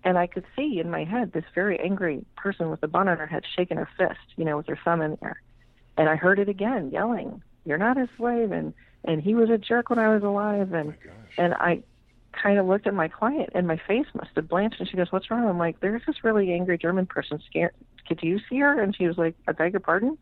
And 0.04 0.18
I 0.18 0.28
could 0.28 0.46
see 0.56 0.80
in 0.80 0.90
my 0.90 1.04
head 1.06 1.32
this 1.32 1.46
very 1.56 1.80
angry 1.80 2.26
person 2.36 2.70
with 2.70 2.82
the 2.82 2.88
bun 2.88 3.08
on 3.08 3.18
her 3.18 3.26
head 3.26 3.44
shaking 3.56 3.78
her 3.78 3.90
fist, 3.98 4.20
you 4.36 4.46
know, 4.46 4.58
with 4.58 4.68
her 4.68 4.80
thumb 4.84 5.02
in 5.02 5.12
the 5.12 5.24
air. 5.24 5.42
And 5.98 6.08
I 6.10 6.16
heard 6.16 6.40
it 6.40 6.50
again, 6.50 6.92
yelling, 6.92 7.42
"You're 7.68 7.78
not 7.78 7.98
his 7.98 8.10
slave," 8.18 8.52
and 8.52 8.74
and 9.04 9.22
he 9.22 9.36
was 9.36 9.50
a 9.50 9.58
jerk 9.58 9.90
when 9.90 10.00
I 10.00 10.14
was 10.14 10.24
alive. 10.24 10.74
And 10.74 10.96
and 11.38 11.54
I 11.56 11.84
kind 12.32 12.60
of 12.60 12.66
looked 12.66 12.88
at 12.88 12.94
my 12.94 13.08
client, 13.08 13.50
and 13.54 13.68
my 13.68 13.78
face 13.88 14.08
must 14.14 14.32
have 14.36 14.48
blanched. 14.48 14.80
And 14.80 14.90
she 14.90 14.98
goes, 14.98 15.12
"What's 15.12 15.30
wrong?" 15.30 15.48
I'm 15.48 15.58
like, 15.58 15.80
"There's 15.80 16.02
this 16.06 16.24
really 16.24 16.54
angry 16.54 16.78
German 16.78 17.06
person. 17.06 17.40
Scared? 17.46 17.74
Could 18.08 18.24
you 18.24 18.40
see 18.50 18.60
her?" 18.60 18.82
And 18.82 18.96
she 18.96 19.08
was 19.08 19.18
like, 19.18 19.36
"I 19.48 19.52
beg 19.52 19.74
your 19.74 19.80
pardon." 19.82 20.18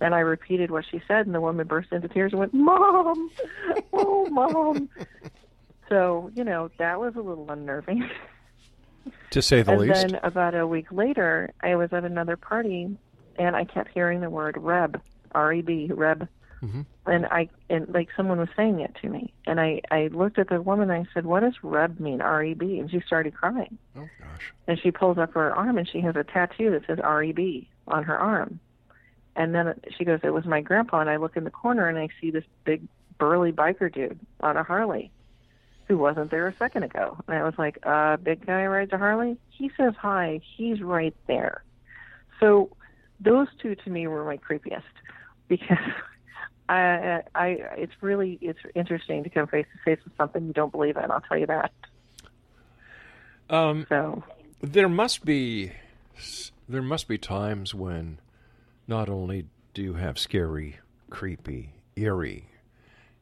And 0.00 0.14
I 0.14 0.20
repeated 0.20 0.70
what 0.70 0.84
she 0.90 1.00
said, 1.08 1.24
and 1.24 1.34
the 1.34 1.40
woman 1.40 1.66
burst 1.66 1.90
into 1.90 2.08
tears 2.08 2.32
and 2.32 2.40
went, 2.40 2.54
"Mom, 2.54 3.30
oh, 3.92 4.26
mom." 4.30 4.88
So 5.88 6.32
you 6.34 6.42
know 6.42 6.68
that 6.78 6.98
was 6.98 7.14
a 7.14 7.20
little 7.20 7.50
unnerving. 7.50 8.08
To 9.30 9.42
say 9.42 9.62
the 9.62 9.72
and 9.72 9.80
least. 9.82 10.02
And 10.02 10.12
then 10.14 10.20
about 10.24 10.54
a 10.54 10.66
week 10.66 10.90
later, 10.90 11.50
I 11.60 11.76
was 11.76 11.92
at 11.92 12.04
another 12.04 12.36
party, 12.36 12.96
and 13.38 13.54
I 13.54 13.64
kept 13.64 13.90
hearing 13.92 14.20
the 14.20 14.30
word 14.30 14.56
Reb, 14.58 15.00
R 15.32 15.52
E 15.52 15.62
B, 15.62 15.90
Reb, 15.92 16.28
Mhm. 16.62 16.86
and 17.06 17.26
I 17.26 17.48
and 17.68 17.88
like 17.88 18.08
someone 18.16 18.38
was 18.38 18.48
saying 18.56 18.80
it 18.80 18.94
to 19.02 19.08
me, 19.08 19.32
and 19.46 19.60
I 19.60 19.82
I 19.90 20.08
looked 20.08 20.38
at 20.38 20.48
the 20.48 20.62
woman 20.62 20.90
and 20.90 21.06
I 21.06 21.10
said, 21.12 21.26
"What 21.26 21.40
does 21.40 21.62
Reb 21.62 22.00
mean, 22.00 22.20
R 22.20 22.42
E 22.42 22.54
B?" 22.54 22.78
And 22.80 22.90
she 22.90 23.00
started 23.00 23.34
crying. 23.34 23.76
Oh 23.96 24.08
gosh. 24.20 24.52
And 24.66 24.78
she 24.78 24.90
pulls 24.90 25.18
up 25.18 25.34
her 25.34 25.54
arm 25.54 25.78
and 25.78 25.88
she 25.88 26.00
has 26.00 26.16
a 26.16 26.24
tattoo 26.24 26.70
that 26.70 26.86
says 26.86 26.98
R 27.00 27.22
E 27.22 27.32
B 27.32 27.68
on 27.88 28.04
her 28.04 28.18
arm. 28.18 28.58
And 29.36 29.54
then 29.54 29.78
she 29.96 30.04
goes, 30.04 30.20
"It 30.22 30.32
was 30.32 30.46
my 30.46 30.62
grandpa." 30.62 31.00
And 31.00 31.10
I 31.10 31.16
look 31.16 31.36
in 31.36 31.44
the 31.44 31.50
corner 31.50 31.88
and 31.88 31.98
I 31.98 32.08
see 32.20 32.30
this 32.30 32.44
big 32.64 32.82
burly 33.18 33.52
biker 33.52 33.92
dude 33.92 34.18
on 34.40 34.56
a 34.56 34.62
Harley 34.62 35.10
who 35.88 35.98
wasn't 35.98 36.30
there 36.30 36.48
a 36.48 36.56
second 36.56 36.82
ago. 36.82 37.16
And 37.28 37.36
I 37.36 37.44
was 37.44 37.54
like, 37.58 37.78
uh, 37.84 38.16
big 38.16 38.44
guy 38.44 38.66
rides 38.66 38.92
a 38.92 38.98
Harley? 38.98 39.38
He 39.50 39.70
says 39.76 39.94
hi. 39.96 40.40
He's 40.56 40.82
right 40.82 41.14
there. 41.28 41.62
So 42.40 42.70
those 43.20 43.48
two 43.62 43.74
to 43.76 43.90
me 43.90 44.06
were 44.06 44.24
my 44.24 44.36
creepiest 44.36 44.82
because 45.48 45.78
I, 46.68 47.22
I, 47.34 47.46
it's 47.76 47.92
really, 48.00 48.38
it's 48.40 48.58
interesting 48.74 49.24
to 49.24 49.30
come 49.30 49.46
face 49.46 49.66
to 49.72 49.82
face 49.84 50.04
with 50.04 50.16
something 50.16 50.46
you 50.46 50.52
don't 50.52 50.72
believe 50.72 50.96
in. 50.96 51.10
I'll 51.10 51.20
tell 51.20 51.38
you 51.38 51.46
that. 51.46 51.72
Um, 53.48 53.86
So 53.88 54.24
there 54.60 54.88
must 54.88 55.24
be 55.24 55.72
there 56.68 56.82
must 56.82 57.06
be 57.06 57.18
times 57.18 57.74
when 57.74 58.18
not 58.88 59.08
only 59.08 59.46
do 59.74 59.82
you 59.82 59.94
have 59.94 60.18
scary, 60.18 60.78
creepy, 61.10 61.74
eerie 61.94 62.48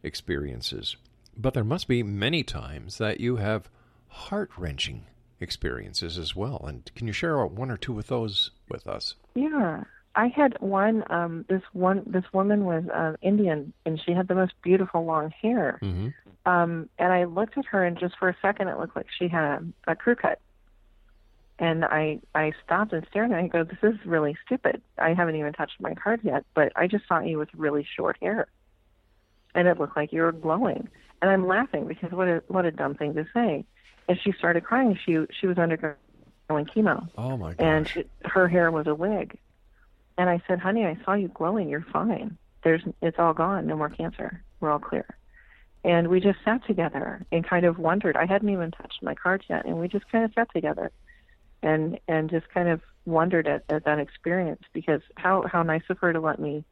experiences, 0.03 0.97
but 1.37 1.55
there 1.55 1.65
must 1.65 1.89
be 1.89 2.03
many 2.03 2.43
times 2.43 2.99
that 2.99 3.21
you 3.21 3.37
have 3.37 3.69
heart 4.09 4.51
wrenching 4.57 5.07
experiences 5.41 6.17
as 6.17 6.35
well. 6.35 6.65
And 6.67 6.91
can 6.95 7.07
you 7.07 7.13
share 7.13 7.45
one 7.47 7.71
or 7.71 7.77
two 7.77 7.99
of 7.99 8.07
those 8.07 8.51
with 8.69 8.87
us? 8.87 9.17
Yeah, 9.35 9.85
I 10.17 10.29
had 10.29 10.57
one. 10.61 11.05
Um, 11.11 11.45
this 11.49 11.63
one, 11.73 12.03
this 12.07 12.25
woman 12.33 12.65
was 12.65 12.85
uh, 12.89 13.15
Indian, 13.21 13.73
and 13.85 14.01
she 14.05 14.13
had 14.13 14.29
the 14.29 14.35
most 14.35 14.53
beautiful 14.63 15.05
long 15.05 15.33
hair. 15.43 15.79
Mm-hmm. 15.83 16.09
Um, 16.47 16.89
and 16.99 17.13
I 17.13 17.25
looked 17.25 17.59
at 17.59 17.67
her, 17.67 17.85
and 17.85 17.99
just 17.99 18.17
for 18.19 18.29
a 18.29 18.37
second, 18.41 18.69
it 18.69 18.79
looked 18.79 18.97
like 18.97 19.07
she 19.19 19.29
had 19.29 19.45
a, 19.45 19.93
a 19.93 19.97
crew 19.97 20.15
cut. 20.15 20.41
And 21.59 21.85
I, 21.85 22.21
I 22.35 22.53
stopped 22.65 22.93
and 22.93 23.07
stared 23.09 23.31
and 23.31 23.39
I 23.39 23.47
go, 23.47 23.63
"This 23.63 23.79
is 23.83 23.95
really 24.05 24.37
stupid. 24.45 24.83
I 24.99 25.15
haven't 25.15 25.37
even 25.37 25.53
touched 25.53 25.81
my 25.81 25.95
card 25.95 26.21
yet, 26.25 26.45
but 26.55 26.73
I 26.75 26.89
just 26.89 27.07
saw 27.07 27.21
you 27.21 27.39
with 27.39 27.49
really 27.55 27.87
short 27.97 28.17
hair, 28.21 28.49
and 29.55 29.69
it 29.69 29.79
looked 29.79 29.97
like 29.97 30.13
you 30.13 30.23
were 30.23 30.33
glowing." 30.33 30.89
And 31.23 31.31
I'm 31.31 31.47
laughing 31.47 31.87
because 31.87 32.11
what 32.13 32.29
a 32.29 32.43
what 32.49 32.65
a 32.65 32.73
dumb 32.73 32.95
thing 32.95 33.15
to 33.15 33.25
say. 33.33 33.65
And 34.09 34.19
she 34.23 34.33
started 34.33 34.65
crying. 34.65 34.99
She 35.07 35.19
she 35.41 35.47
was 35.47 35.57
undergoing 35.57 35.97
chemo 36.51 37.09
Oh 37.17 37.37
my 37.37 37.55
god! 37.55 37.65
and 37.65 37.91
it, 37.97 38.11
her 38.25 38.49
hair 38.49 38.71
was 38.71 38.87
a 38.87 38.95
wig. 38.95 39.39
And 40.17 40.31
I 40.31 40.43
said, 40.47 40.59
"Honey, 40.59 40.85
I 40.85 40.99
saw 41.05 41.15
you 41.15 41.29
glowing. 41.29 41.69
You're 41.69 41.87
fine. 41.93 42.37
There's 42.63 42.83
it's 43.03 43.19
all 43.19 43.35
gone. 43.35 43.67
No 43.67 43.77
more 43.77 43.91
cancer. 43.91 44.43
We're 44.61 44.71
all 44.71 44.79
clear." 44.79 45.07
And 45.83 46.09
we 46.09 46.21
just 46.21 46.39
sat 46.45 46.65
together 46.67 47.27
and 47.31 47.47
kind 47.47 47.67
of 47.67 47.79
wondered. 47.79 48.17
I 48.17 48.25
hadn't 48.25 48.49
even 48.49 48.71
touched 48.71 49.03
my 49.03 49.15
cards 49.15 49.45
yet, 49.49 49.67
and 49.67 49.79
we 49.79 49.89
just 49.89 50.09
kind 50.11 50.25
of 50.25 50.33
sat 50.35 50.49
together, 50.53 50.91
and 51.63 51.99
and 52.09 52.31
just 52.31 52.49
kind 52.49 52.69
of 52.69 52.81
wondered 53.07 53.47
at, 53.47 53.65
at 53.69 53.85
that 53.85 53.99
experience 53.99 54.63
because 54.73 55.03
how 55.17 55.43
how 55.43 55.63
nice 55.63 55.83
of 55.91 55.99
her 55.99 56.13
to 56.13 56.21
let 56.21 56.39
me 56.39 56.65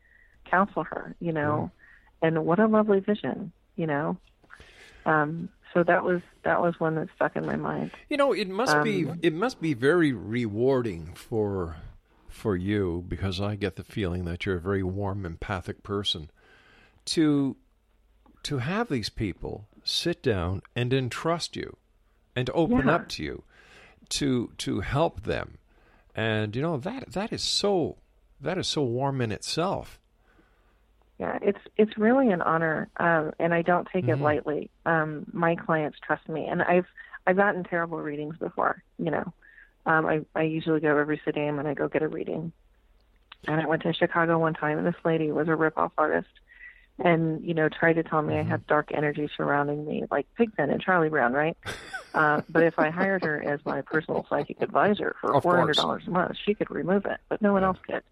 counsel 0.44 0.84
her, 0.84 1.14
you 1.20 1.32
know, 1.32 1.70
and 2.22 2.44
what 2.44 2.58
a 2.58 2.66
lovely 2.66 3.00
vision, 3.00 3.52
you 3.76 3.86
know. 3.86 4.16
Um, 5.04 5.48
so 5.74 5.82
that 5.82 6.04
was 6.04 6.20
that 6.44 6.60
was 6.60 6.78
one 6.78 6.94
that 6.96 7.08
stuck 7.16 7.36
in 7.36 7.44
my 7.46 7.56
mind. 7.56 7.90
You 8.08 8.16
know, 8.16 8.32
it 8.32 8.48
must 8.48 8.82
be 8.82 9.06
Um, 9.06 9.18
it 9.22 9.34
must 9.34 9.60
be 9.60 9.74
very 9.74 10.12
rewarding 10.12 11.12
for 11.14 11.76
for 12.32 12.56
you 12.56 13.04
because 13.06 13.40
I 13.40 13.54
get 13.56 13.76
the 13.76 13.84
feeling 13.84 14.24
that 14.24 14.44
you're 14.46 14.56
a 14.56 14.60
very 14.60 14.82
warm, 14.82 15.24
empathic 15.26 15.82
person 15.82 16.30
to 17.06 17.56
to 18.44 18.58
have 18.58 18.88
these 18.88 19.08
people 19.08 19.66
sit 19.84 20.22
down 20.22 20.62
and 20.74 20.92
entrust 20.92 21.54
you 21.56 21.76
and 22.34 22.50
open 22.54 22.86
Yeah. 22.86 22.94
up 22.94 23.08
to 23.10 23.22
you 23.22 23.44
to 24.10 24.52
to 24.58 24.80
help 24.80 25.22
them. 25.22 25.58
And 26.14 26.54
you 26.56 26.62
know 26.62 26.76
that 26.78 27.12
that 27.12 27.32
is 27.32 27.42
so 27.42 27.96
that 28.40 28.58
is 28.58 28.66
so 28.66 28.82
warm 28.82 29.20
in 29.20 29.32
itself. 29.32 29.98
Yeah, 31.18 31.38
it's 31.40 31.60
it's 31.76 31.96
really 31.96 32.30
an 32.30 32.42
honor, 32.42 32.88
um, 32.96 33.32
and 33.38 33.54
I 33.54 33.62
don't 33.62 33.86
take 33.92 34.08
it 34.08 34.16
lightly. 34.18 34.70
Um, 34.86 35.24
my 35.32 35.54
clients 35.54 35.98
trust 36.04 36.28
me, 36.28 36.46
and 36.46 36.62
I've 36.62 36.86
I've 37.26 37.36
gotten 37.36 37.62
terrible 37.62 37.98
readings 37.98 38.36
before. 38.38 38.82
You 38.98 39.12
know, 39.12 39.32
um, 39.86 40.06
I 40.06 40.20
I 40.34 40.42
usually 40.42 40.80
go 40.80 40.96
every 40.96 41.20
Saturday 41.24 41.46
and 41.46 41.66
I 41.66 41.74
go 41.74 41.88
get 41.88 42.02
a 42.02 42.08
reading. 42.08 42.52
And 43.48 43.60
I 43.60 43.66
went 43.66 43.82
to 43.82 43.92
Chicago 43.92 44.38
one 44.38 44.54
time, 44.54 44.78
and 44.78 44.86
this 44.86 44.94
lady 45.04 45.32
was 45.32 45.48
a 45.48 45.56
rip-off 45.56 45.92
artist, 45.98 46.28
and 46.98 47.44
you 47.44 47.54
know 47.54 47.68
tried 47.68 47.94
to 47.94 48.04
tell 48.04 48.22
me 48.22 48.38
I 48.38 48.44
had 48.44 48.66
dark 48.68 48.90
energy 48.94 49.28
surrounding 49.36 49.84
me, 49.84 50.04
like 50.10 50.26
Pigpen 50.38 50.70
and 50.70 50.80
Charlie 50.80 51.08
Brown, 51.08 51.32
right? 51.32 51.56
uh, 52.14 52.42
but 52.48 52.62
if 52.62 52.78
I 52.78 52.90
hired 52.90 53.22
her 53.22 53.42
as 53.42 53.58
my 53.64 53.80
personal 53.82 54.24
psychic 54.28 54.60
advisor 54.62 55.16
for 55.20 55.34
Of 55.34 55.42
four 55.42 55.56
hundred 55.56 55.74
course. 55.74 55.76
dollars 55.78 56.02
a 56.06 56.10
month, 56.10 56.36
she 56.44 56.54
could 56.54 56.70
remove 56.70 57.04
it, 57.06 57.18
but 57.28 57.42
no 57.42 57.52
one 57.52 57.64
else 57.64 57.78
could. 57.84 58.02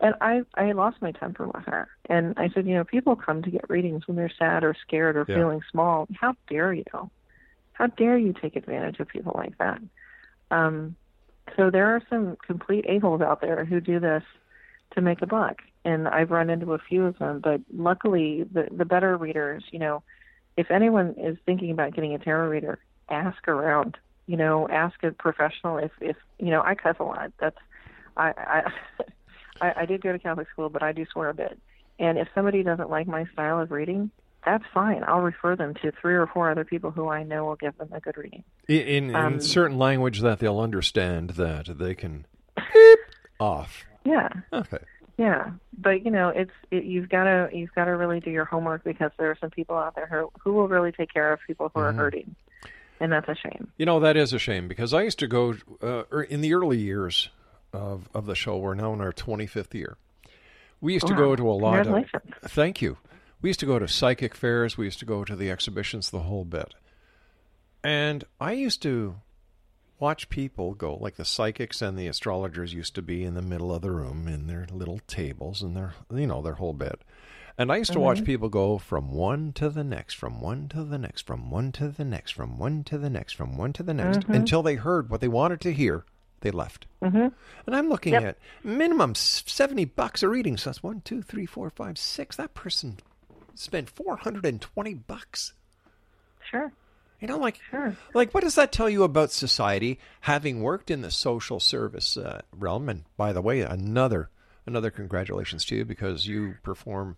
And 0.00 0.14
I 0.22 0.42
I 0.54 0.72
lost 0.72 1.02
my 1.02 1.12
temper 1.12 1.46
with 1.46 1.64
her, 1.66 1.88
and 2.08 2.32
I 2.38 2.48
said, 2.48 2.66
you 2.66 2.74
know, 2.74 2.84
people 2.84 3.14
come 3.16 3.42
to 3.42 3.50
get 3.50 3.68
readings 3.68 4.06
when 4.06 4.16
they're 4.16 4.32
sad 4.38 4.64
or 4.64 4.74
scared 4.86 5.16
or 5.16 5.26
Yeah. 5.28 5.36
feeling 5.36 5.60
small. 5.70 6.06
How 6.18 6.34
dare 6.48 6.72
you? 6.72 6.84
How 7.72 7.88
dare 7.88 8.16
you 8.16 8.32
take 8.32 8.56
advantage 8.56 9.00
of 9.00 9.08
people 9.08 9.32
like 9.36 9.58
that? 9.58 9.80
Um, 10.50 10.96
so 11.56 11.70
there 11.70 11.86
are 11.86 12.02
some 12.10 12.36
complete 12.44 12.84
a-holes 12.88 13.20
out 13.20 13.40
there 13.40 13.64
who 13.64 13.80
do 13.80 14.00
this 14.00 14.22
to 14.94 15.00
make 15.00 15.22
a 15.22 15.26
buck, 15.26 15.62
and 15.84 16.08
I've 16.08 16.30
run 16.30 16.50
into 16.50 16.72
a 16.72 16.78
few 16.78 17.04
of 17.06 17.18
them. 17.18 17.40
But 17.40 17.60
luckily, 17.72 18.44
the 18.44 18.68
the 18.70 18.84
better 18.84 19.16
readers, 19.16 19.64
you 19.70 19.78
know, 19.78 20.02
if 20.56 20.70
anyone 20.70 21.14
is 21.18 21.36
thinking 21.46 21.70
about 21.70 21.94
getting 21.94 22.14
a 22.14 22.18
tarot 22.18 22.48
reader, 22.48 22.78
ask 23.08 23.46
around. 23.48 23.96
You 24.26 24.36
know, 24.36 24.68
ask 24.68 25.02
a 25.04 25.12
professional. 25.12 25.78
If 25.78 25.92
if 26.00 26.16
you 26.38 26.50
know, 26.50 26.62
I 26.62 26.74
cuss 26.74 26.96
a 26.98 27.04
lot. 27.04 27.32
That's 27.38 27.58
I 28.16 28.32
I 28.36 28.72
I, 29.60 29.82
I 29.82 29.86
did 29.86 30.02
go 30.02 30.12
to 30.12 30.18
Catholic 30.18 30.48
school, 30.50 30.68
but 30.68 30.82
I 30.82 30.92
do 30.92 31.06
swear 31.12 31.30
a 31.30 31.34
bit. 31.34 31.58
And 31.98 32.18
if 32.18 32.28
somebody 32.34 32.62
doesn't 32.62 32.90
like 32.90 33.06
my 33.06 33.24
style 33.32 33.60
of 33.60 33.70
reading, 33.70 34.10
that's 34.46 34.64
fine. 34.72 35.02
I'll 35.06 35.20
refer 35.20 35.56
them 35.56 35.74
to 35.82 35.92
three 36.00 36.14
or 36.14 36.26
four 36.26 36.50
other 36.50 36.64
people 36.64 36.90
who 36.90 37.08
I 37.08 37.22
know 37.24 37.44
will 37.44 37.56
give 37.56 37.76
them 37.76 37.88
a 37.92 38.00
good 38.00 38.16
reading. 38.16 38.44
In, 38.68 38.80
in, 38.80 39.10
in 39.10 39.16
Um, 39.16 39.40
certain 39.40 39.76
language 39.76 40.20
that 40.20 40.38
they'll 40.38 40.60
understand 40.60 41.30
that 41.30 41.76
they 41.78 41.94
can 41.94 42.24
off. 43.40 43.84
Yeah. 44.04 44.28
Okay. 44.52 44.78
Yeah, 45.18 45.52
but 45.78 46.04
you 46.04 46.10
know, 46.10 46.28
it's 46.28 46.50
it, 46.70 46.84
you've 46.84 47.08
got 47.08 47.24
to 47.24 47.48
you've 47.50 47.72
got 47.74 47.86
to 47.86 47.92
really 47.92 48.20
do 48.20 48.30
your 48.30 48.44
homework 48.44 48.84
because 48.84 49.10
there 49.18 49.30
are 49.30 49.36
some 49.40 49.48
people 49.50 49.74
out 49.76 49.94
there 49.94 50.06
who 50.06 50.30
who 50.38 50.52
will 50.52 50.68
really 50.68 50.92
take 50.92 51.10
care 51.12 51.32
of 51.32 51.40
people 51.46 51.70
who 51.74 51.80
are 51.80 51.92
Mhm. 51.92 51.96
hurting, 51.96 52.36
and 53.00 53.10
that's 53.10 53.26
a 53.26 53.34
shame. 53.34 53.72
You 53.78 53.86
know 53.86 53.98
that 54.00 54.14
is 54.18 54.34
a 54.34 54.38
shame 54.38 54.68
because 54.68 54.92
I 54.92 55.02
used 55.02 55.18
to 55.20 55.26
go 55.26 55.54
uh, 55.82 56.02
er, 56.12 56.22
in 56.22 56.42
the 56.42 56.52
early 56.52 56.76
years 56.76 57.30
of 57.72 58.10
of 58.12 58.26
the 58.26 58.34
show. 58.34 58.58
We're 58.58 58.74
now 58.74 58.92
in 58.92 59.00
our 59.00 59.12
25th 59.12 59.72
year. 59.72 59.96
We 60.82 60.92
used 60.92 61.06
to 61.06 61.14
go 61.14 61.34
to 61.34 61.48
a 61.48 61.52
lot 61.52 61.86
of. 61.86 62.04
Thank 62.44 62.82
you. 62.82 62.98
We 63.42 63.50
used 63.50 63.60
to 63.60 63.66
go 63.66 63.78
to 63.78 63.86
psychic 63.88 64.34
fairs. 64.34 64.76
We 64.76 64.86
used 64.86 64.98
to 65.00 65.04
go 65.04 65.24
to 65.24 65.36
the 65.36 65.50
exhibitions, 65.50 66.10
the 66.10 66.20
whole 66.20 66.44
bit. 66.44 66.74
And 67.84 68.24
I 68.40 68.52
used 68.52 68.82
to 68.82 69.16
watch 69.98 70.28
people 70.28 70.74
go, 70.74 70.96
like 70.96 71.16
the 71.16 71.24
psychics 71.24 71.80
and 71.80 71.98
the 71.98 72.06
astrologers 72.08 72.74
used 72.74 72.94
to 72.96 73.02
be 73.02 73.24
in 73.24 73.34
the 73.34 73.42
middle 73.42 73.72
of 73.74 73.82
the 73.82 73.90
room 73.90 74.28
in 74.28 74.46
their 74.46 74.66
little 74.72 75.00
tables 75.06 75.62
and 75.62 75.76
their, 75.76 75.94
you 76.12 76.26
know, 76.26 76.42
their 76.42 76.54
whole 76.54 76.72
bit. 76.72 77.00
And 77.58 77.72
I 77.72 77.76
used 77.76 77.92
to 77.94 78.00
watch 78.00 78.18
Mhm. 78.20 78.26
people 78.26 78.48
go 78.50 78.76
from 78.76 79.12
one 79.12 79.52
to 79.54 79.70
the 79.70 79.84
next, 79.84 80.14
from 80.14 80.42
one 80.42 80.68
to 80.68 80.84
the 80.84 80.98
next, 80.98 81.22
from 81.26 81.50
one 81.50 81.72
to 81.72 81.88
the 81.88 82.04
next, 82.04 82.32
from 82.32 82.58
one 82.58 82.84
to 82.84 82.98
the 82.98 83.08
next, 83.08 83.32
from 83.32 83.56
one 83.56 83.72
to 83.72 83.82
the 83.82 83.94
next, 83.94 84.26
Mhm. 84.26 84.34
until 84.34 84.62
they 84.62 84.74
heard 84.74 85.08
what 85.08 85.22
they 85.22 85.28
wanted 85.28 85.60
to 85.62 85.72
hear. 85.72 86.04
They 86.40 86.50
left. 86.50 86.86
Mm-hmm. 87.00 87.28
And 87.66 87.74
I'm 87.76 87.88
looking 87.88 88.12
Yep. 88.12 88.22
at 88.24 88.38
minimum 88.62 89.14
70 89.14 89.86
bucks 89.86 90.22
a 90.22 90.28
reading. 90.28 90.58
So 90.58 90.68
that's 90.68 90.82
one, 90.82 91.00
two, 91.00 91.22
three, 91.22 91.46
four, 91.46 91.70
five, 91.70 91.96
six. 91.96 92.36
That 92.36 92.52
person 92.52 92.98
spent 93.58 93.90
420 93.90 94.94
bucks. 94.94 95.52
Sure. 96.50 96.72
You 97.20 97.28
know, 97.28 97.38
like, 97.38 97.60
sure. 97.70 97.96
like, 98.12 98.34
what 98.34 98.42
does 98.42 98.56
that 98.56 98.72
tell 98.72 98.90
you 98.90 99.02
about 99.02 99.32
society? 99.32 99.98
Having 100.22 100.62
worked 100.62 100.90
in 100.90 101.00
the 101.00 101.10
social 101.10 101.60
service 101.60 102.16
uh, 102.16 102.42
realm, 102.52 102.88
and 102.88 103.04
by 103.16 103.32
the 103.32 103.40
way, 103.40 103.60
another 103.60 104.28
another 104.66 104.90
congratulations 104.90 105.64
to 105.64 105.76
you 105.76 105.84
because 105.84 106.26
you 106.26 106.56
perform 106.62 107.16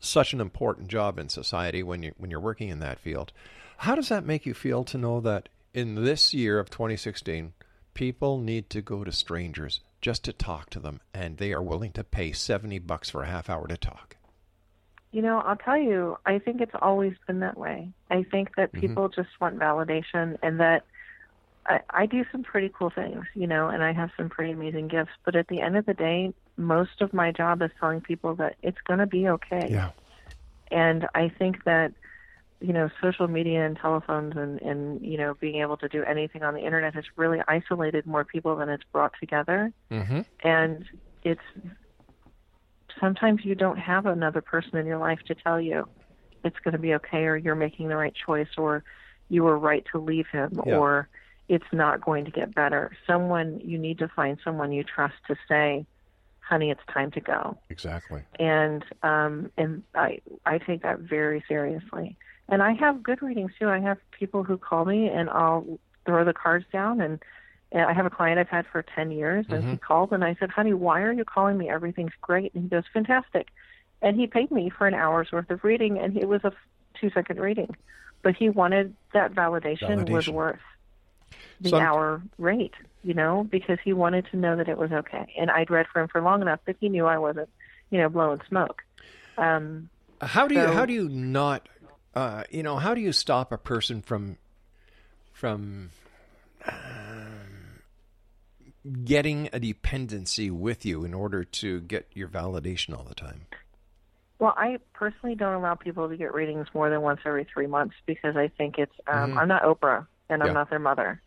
such 0.00 0.32
an 0.32 0.40
important 0.40 0.88
job 0.88 1.18
in 1.18 1.28
society 1.28 1.82
when 1.82 2.02
you 2.02 2.12
when 2.18 2.30
you're 2.30 2.40
working 2.40 2.68
in 2.68 2.80
that 2.80 2.98
field. 2.98 3.32
How 3.78 3.94
does 3.94 4.08
that 4.08 4.26
make 4.26 4.44
you 4.44 4.54
feel 4.54 4.84
to 4.84 4.98
know 4.98 5.20
that 5.20 5.48
in 5.72 5.94
this 5.94 6.34
year 6.34 6.58
of 6.58 6.68
2016, 6.68 7.52
people 7.94 8.38
need 8.38 8.68
to 8.70 8.82
go 8.82 9.04
to 9.04 9.12
strangers 9.12 9.80
just 10.00 10.24
to 10.24 10.32
talk 10.32 10.70
to 10.70 10.80
them, 10.80 11.00
and 11.14 11.38
they 11.38 11.52
are 11.52 11.62
willing 11.62 11.92
to 11.92 12.04
pay 12.04 12.32
70 12.32 12.78
bucks 12.80 13.10
for 13.10 13.22
a 13.22 13.26
half 13.26 13.48
hour 13.48 13.66
to 13.66 13.76
talk? 13.76 14.16
You 15.10 15.22
know, 15.22 15.38
I'll 15.38 15.56
tell 15.56 15.78
you, 15.78 16.18
I 16.26 16.38
think 16.38 16.60
it's 16.60 16.74
always 16.80 17.14
been 17.26 17.40
that 17.40 17.56
way. 17.56 17.92
I 18.10 18.24
think 18.24 18.56
that 18.56 18.72
Mhm. 18.72 18.80
people 18.80 19.08
just 19.08 19.30
want 19.40 19.58
validation 19.58 20.36
and 20.42 20.60
that 20.60 20.84
I, 21.66 21.80
I 21.90 22.06
do 22.06 22.24
some 22.32 22.42
pretty 22.42 22.70
cool 22.70 22.90
things, 22.90 23.24
you 23.34 23.46
know, 23.46 23.68
and 23.68 23.82
I 23.82 23.92
have 23.92 24.10
some 24.16 24.28
pretty 24.28 24.52
amazing 24.52 24.88
gifts. 24.88 25.12
But 25.24 25.36
at 25.36 25.48
the 25.48 25.60
end 25.60 25.76
of 25.76 25.86
the 25.86 25.94
day, 25.94 26.32
most 26.56 27.00
of 27.00 27.12
my 27.12 27.30
job 27.30 27.62
is 27.62 27.70
telling 27.78 28.00
people 28.00 28.34
that 28.36 28.56
it's 28.62 28.80
going 28.86 29.00
to 29.00 29.06
be 29.06 29.28
okay. 29.28 29.68
Yeah. 29.70 29.90
And 30.70 31.06
I 31.14 31.28
think 31.28 31.64
that, 31.64 31.92
you 32.60 32.72
know, 32.72 32.90
social 33.00 33.28
media 33.28 33.64
and 33.64 33.76
telephones 33.76 34.36
and, 34.36 34.60
and, 34.62 35.00
you 35.04 35.16
know, 35.16 35.34
being 35.34 35.60
able 35.60 35.76
to 35.78 35.88
do 35.88 36.02
anything 36.04 36.42
on 36.42 36.54
the 36.54 36.60
internet 36.60 36.94
has 36.94 37.04
really 37.16 37.40
isolated 37.46 38.06
more 38.06 38.24
people 38.24 38.56
than 38.56 38.68
it's 38.68 38.84
brought 38.92 39.12
together. 39.20 39.72
Mm-hmm. 39.90 40.20
And 40.42 40.84
it's 41.22 41.40
sometimes 43.00 43.44
you 43.44 43.54
don't 43.54 43.78
have 43.78 44.06
another 44.06 44.40
person 44.40 44.76
in 44.76 44.86
your 44.86 44.98
life 44.98 45.20
to 45.26 45.34
tell 45.34 45.60
you 45.60 45.88
it's 46.44 46.56
going 46.64 46.72
to 46.72 46.78
be 46.78 46.94
okay 46.94 47.24
or 47.24 47.36
you're 47.36 47.54
making 47.54 47.88
the 47.88 47.96
right 47.96 48.14
choice 48.26 48.48
or 48.56 48.84
you 49.28 49.42
were 49.44 49.58
right 49.58 49.84
to 49.92 49.98
leave 49.98 50.26
him 50.30 50.60
Yeah. 50.66 50.76
or 50.78 51.08
it's 51.48 51.72
not 51.72 52.04
going 52.04 52.24
to 52.26 52.30
get 52.30 52.54
better. 52.54 52.92
Someone 53.06 53.60
you 53.64 53.78
need 53.78 53.98
to 53.98 54.08
find 54.08 54.38
someone 54.44 54.70
you 54.70 54.84
trust 54.84 55.14
to 55.28 55.36
say, 55.48 55.86
"Honey, 56.40 56.70
it's 56.70 56.80
time 56.92 57.10
to 57.12 57.20
go." 57.20 57.58
Exactly. 57.70 58.22
and 58.38 58.84
um 59.02 59.50
and 59.56 59.82
i 59.94 60.20
i 60.46 60.58
take 60.58 60.82
that 60.82 60.98
very 61.00 61.42
seriously 61.48 62.16
and 62.48 62.62
i 62.62 62.72
have 62.72 63.02
good 63.02 63.20
readings 63.22 63.52
too 63.58 63.68
i 63.68 63.78
have 63.78 63.98
people 64.10 64.42
who 64.42 64.56
call 64.58 64.84
me 64.84 65.08
and 65.08 65.28
i'll 65.30 65.78
throw 66.06 66.24
the 66.24 66.32
cards 66.32 66.64
down 66.72 67.00
and, 67.00 67.22
and 67.72 67.82
i 67.82 67.92
have 67.92 68.06
a 68.06 68.10
client 68.10 68.38
i've 68.38 68.48
had 68.48 68.66
for 68.72 68.82
10 68.82 69.10
years 69.10 69.46
and 69.48 69.62
he 69.64 69.76
Mhm. 69.76 69.80
called 69.80 70.12
and 70.12 70.24
i 70.24 70.34
said 70.40 70.50
honey 70.50 70.72
why 70.74 71.02
are 71.02 71.12
you 71.12 71.24
calling 71.24 71.56
me? 71.58 71.68
Everything's 71.68 72.12
great. 72.20 72.54
And 72.54 72.62
he 72.64 72.68
goes 72.68 72.84
fantastic. 72.92 73.48
And 74.00 74.16
he 74.18 74.26
paid 74.26 74.50
me 74.50 74.70
for 74.70 74.86
an 74.86 74.94
hour's 74.94 75.30
worth 75.32 75.50
of 75.50 75.64
reading 75.64 75.98
and 75.98 76.16
it 76.16 76.28
was 76.28 76.42
a 76.44 76.52
two 77.00 77.10
second 77.10 77.40
reading. 77.40 77.74
But 78.22 78.36
he 78.36 78.48
wanted 78.48 78.94
that 79.12 79.32
validation, 79.34 80.08
was 80.08 80.28
worth 80.28 80.60
the 81.60 81.70
Some- 81.70 81.82
hour 81.82 82.22
rate 82.38 82.74
you 83.04 83.14
know 83.14 83.44
because 83.50 83.78
he 83.84 83.92
wanted 83.92 84.26
to 84.30 84.36
know 84.36 84.56
that 84.56 84.68
it 84.68 84.78
was 84.78 84.92
okay. 84.92 85.32
And 85.38 85.50
i'd 85.50 85.70
read 85.70 85.86
for 85.92 86.00
him 86.02 86.08
for 86.08 86.20
long 86.22 86.40
enough 86.42 86.60
that 86.66 86.76
he 86.80 86.88
knew 86.88 87.06
i 87.06 87.18
wasn't 87.18 87.48
you 87.90 87.98
know 87.98 88.08
blowing 88.08 88.40
smoke. 88.48 88.82
Um 89.36 89.88
How 90.20 90.46
do 90.48 90.54
you 90.54 90.66
how 90.66 90.84
do 90.86 90.92
you 90.92 91.08
not 91.08 91.68
uh, 92.14 92.42
you 92.50 92.62
know 92.62 92.76
how 92.76 92.94
do 92.94 93.00
you 93.00 93.12
stop 93.12 93.52
a 93.52 93.58
person 93.58 94.02
from 94.02 94.38
from 95.32 95.90
um, 96.66 97.37
getting 99.04 99.48
a 99.52 99.60
dependency 99.60 100.50
with 100.50 100.86
you 100.86 101.04
in 101.04 101.14
order 101.14 101.44
to 101.44 101.80
get 101.80 102.06
your 102.14 102.28
validation 102.28 102.96
all 102.96 103.04
the 103.04 103.14
time? 103.14 103.46
Well, 104.38 104.54
I 104.56 104.78
personally 104.94 105.34
don't 105.34 105.54
allow 105.54 105.74
people 105.74 106.08
to 106.08 106.16
get 106.16 106.32
readings 106.32 106.68
more 106.72 106.90
than 106.90 107.02
once 107.02 107.20
every 107.26 107.44
three 107.52 107.66
months 107.66 107.96
because 108.06 108.36
I 108.36 108.48
think 108.56 108.78
it's. 108.78 108.94
Um, 109.06 109.32
Mhm. 109.32 109.38
I'm 109.38 109.48
not 109.48 109.62
Oprah, 109.64 110.06
and 110.28 110.42
I'm 110.42 110.48
Yeah. 110.48 110.52
not 110.54 110.70
their 110.70 110.78
mother, 110.78 111.20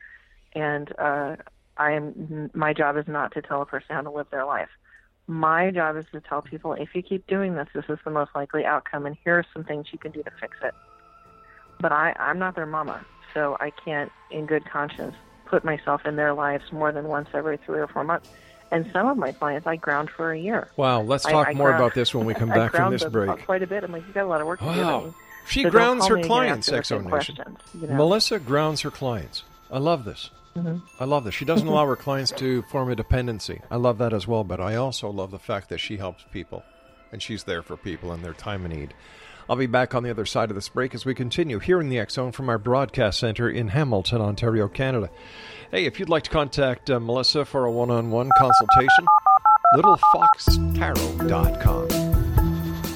and 0.54 0.92
uh, 0.98 1.36
I 1.78 1.92
am. 1.92 2.50
My 2.54 2.74
job 2.74 2.96
is 2.98 3.08
not 3.08 3.34
to 3.34 3.42
tell 3.42 3.62
a 3.62 3.66
person 3.66 3.96
how 3.96 4.02
to 4.02 4.12
live 4.12 4.30
their 4.30 4.46
life. 4.46 4.70
My 5.28 5.72
job 5.72 5.98
is 5.98 6.06
to 6.14 6.22
tell 6.22 6.42
people 6.42 6.74
if 6.74 6.96
you 6.96 7.04
keep 7.04 7.28
doing 7.28 7.56
this, 7.56 7.68
this 7.74 7.86
is 7.90 8.00
the 8.06 8.12
most 8.12 8.32
likely 8.34 8.66
outcome, 8.66 9.06
and 9.06 9.18
here 9.24 9.38
are 9.40 9.46
some 9.54 9.66
things 9.66 9.88
you 9.92 10.00
can 10.00 10.12
do 10.12 10.24
to 10.24 10.32
fix 10.40 10.58
it. 10.64 10.74
But 11.80 11.92
I, 11.92 12.14
I'm 12.18 12.40
not 12.40 12.56
their 12.56 12.66
mama, 12.66 13.06
so 13.34 13.58
I 13.60 13.72
can't, 13.72 14.12
in 14.30 14.46
good 14.46 14.64
conscience, 14.70 15.16
put 15.52 15.64
myself 15.64 16.06
in 16.06 16.16
their 16.16 16.34
lives 16.34 16.64
more 16.72 16.92
than 16.92 17.08
once 17.08 17.30
every 17.34 17.58
three 17.58 17.80
or 17.80 17.88
four 17.88 18.04
months. 18.04 18.28
And 18.72 18.90
some 18.94 19.06
of 19.08 19.18
my 19.18 19.34
clients, 19.34 19.68
I 19.68 19.76
ground 19.76 20.10
for 20.10 20.32
a 20.32 20.40
year. 20.40 20.70
Wow, 20.78 21.02
let's 21.02 21.26
talk 21.26 21.50
I 21.50 21.54
more 21.54 21.68
ground- 21.68 21.84
about 21.84 21.94
this 21.94 22.16
when 22.16 22.26
we 22.26 22.34
come 22.42 22.52
I 22.52 22.56
back 22.56 22.72
from 22.72 22.92
this 22.94 23.04
break. 23.04 23.46
Quite 23.46 23.62
a 23.62 23.68
bit. 23.68 23.84
I'm 23.84 23.92
like, 23.92 24.08
you 24.08 24.14
got 24.14 24.24
a 24.24 24.28
lot 24.28 24.40
of 24.42 24.48
work 24.48 24.60
to 24.62 24.66
do. 24.74 24.82
Wow. 24.82 25.14
She 25.46 25.64
So 25.64 25.70
grounds 25.70 26.08
her 26.08 26.22
clients, 26.24 26.70
Exo 26.70 27.04
Nation. 27.04 27.38
you 27.80 27.88
know? 27.88 27.96
Melissa 27.96 28.40
grounds 28.40 28.82
her 28.82 28.92
clients. 28.92 29.44
I 29.70 29.80
love 29.80 30.06
this. 30.06 30.30
Mhm. 30.56 30.82
I 31.00 31.06
love 31.06 31.24
this. 31.26 31.34
She 31.36 31.44
doesn't 31.46 31.68
allow 31.74 31.86
her 31.86 31.96
clients 31.98 32.32
to 32.34 32.62
form 32.64 32.90
a 32.90 32.96
dependency. 32.96 33.60
I 33.70 33.76
love 33.76 33.98
that 33.98 34.14
as 34.14 34.26
well, 34.28 34.44
but 34.46 34.62
I 34.62 34.76
also 34.76 35.10
love 35.10 35.32
the 35.32 35.40
fact 35.40 35.68
that 35.70 35.80
she 35.80 35.98
helps 35.98 36.24
people 36.32 36.64
and 37.12 37.22
she's 37.22 37.44
there 37.44 37.62
for 37.62 37.76
people 37.76 38.14
in 38.14 38.22
their 38.22 38.34
time 38.34 38.64
of 38.66 38.72
need. 38.72 38.94
I'll 39.52 39.58
be 39.58 39.68
back 39.68 39.94
on 39.94 40.04
the 40.04 40.10
other 40.10 40.26
side 40.26 40.50
of 40.50 40.56
this 40.56 40.70
break 40.70 40.96
as 40.96 41.04
we 41.04 41.14
continue 41.14 41.60
here 41.60 41.82
in 41.82 41.90
the 41.90 42.06
Zone 42.10 42.32
from 42.32 42.48
our 42.48 42.58
broadcast 42.58 43.20
center 43.20 43.50
in 43.50 43.68
Hamilton, 43.68 44.22
Ontario, 44.22 44.70
Canada. 44.70 45.10
Hey, 45.72 45.84
if 45.84 46.00
you'd 46.00 46.08
like 46.08 46.24
to 46.24 46.30
contact 46.30 46.90
uh, 46.90 47.02
Melissa 47.02 47.44
for 47.44 47.66
a 47.66 47.72
one 47.72 47.92
on 47.92 48.12
one 48.12 48.30
consultation, 48.38 49.06
littlefoxtarot.com. 49.76 52.21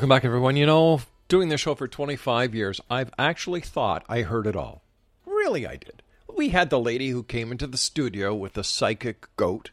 Welcome 0.00 0.08
back, 0.08 0.24
everyone. 0.24 0.56
You 0.56 0.64
know, 0.64 1.02
doing 1.30 1.48
this 1.48 1.62
show 1.62 1.74
for 1.74 1.88
25 1.88 2.54
years, 2.54 2.80
I've 2.90 3.12
actually 3.16 3.60
thought 3.60 4.04
I 4.08 4.22
heard 4.22 4.46
it 4.46 4.56
all. 4.56 4.82
Really, 5.24 5.66
I 5.66 5.76
did. 5.76 6.02
We 6.36 6.50
had 6.50 6.68
the 6.68 6.80
lady 6.80 7.08
who 7.08 7.22
came 7.22 7.52
into 7.52 7.66
the 7.66 7.78
studio 7.78 8.34
with 8.34 8.54
the 8.54 8.64
psychic 8.64 9.34
goat. 9.36 9.70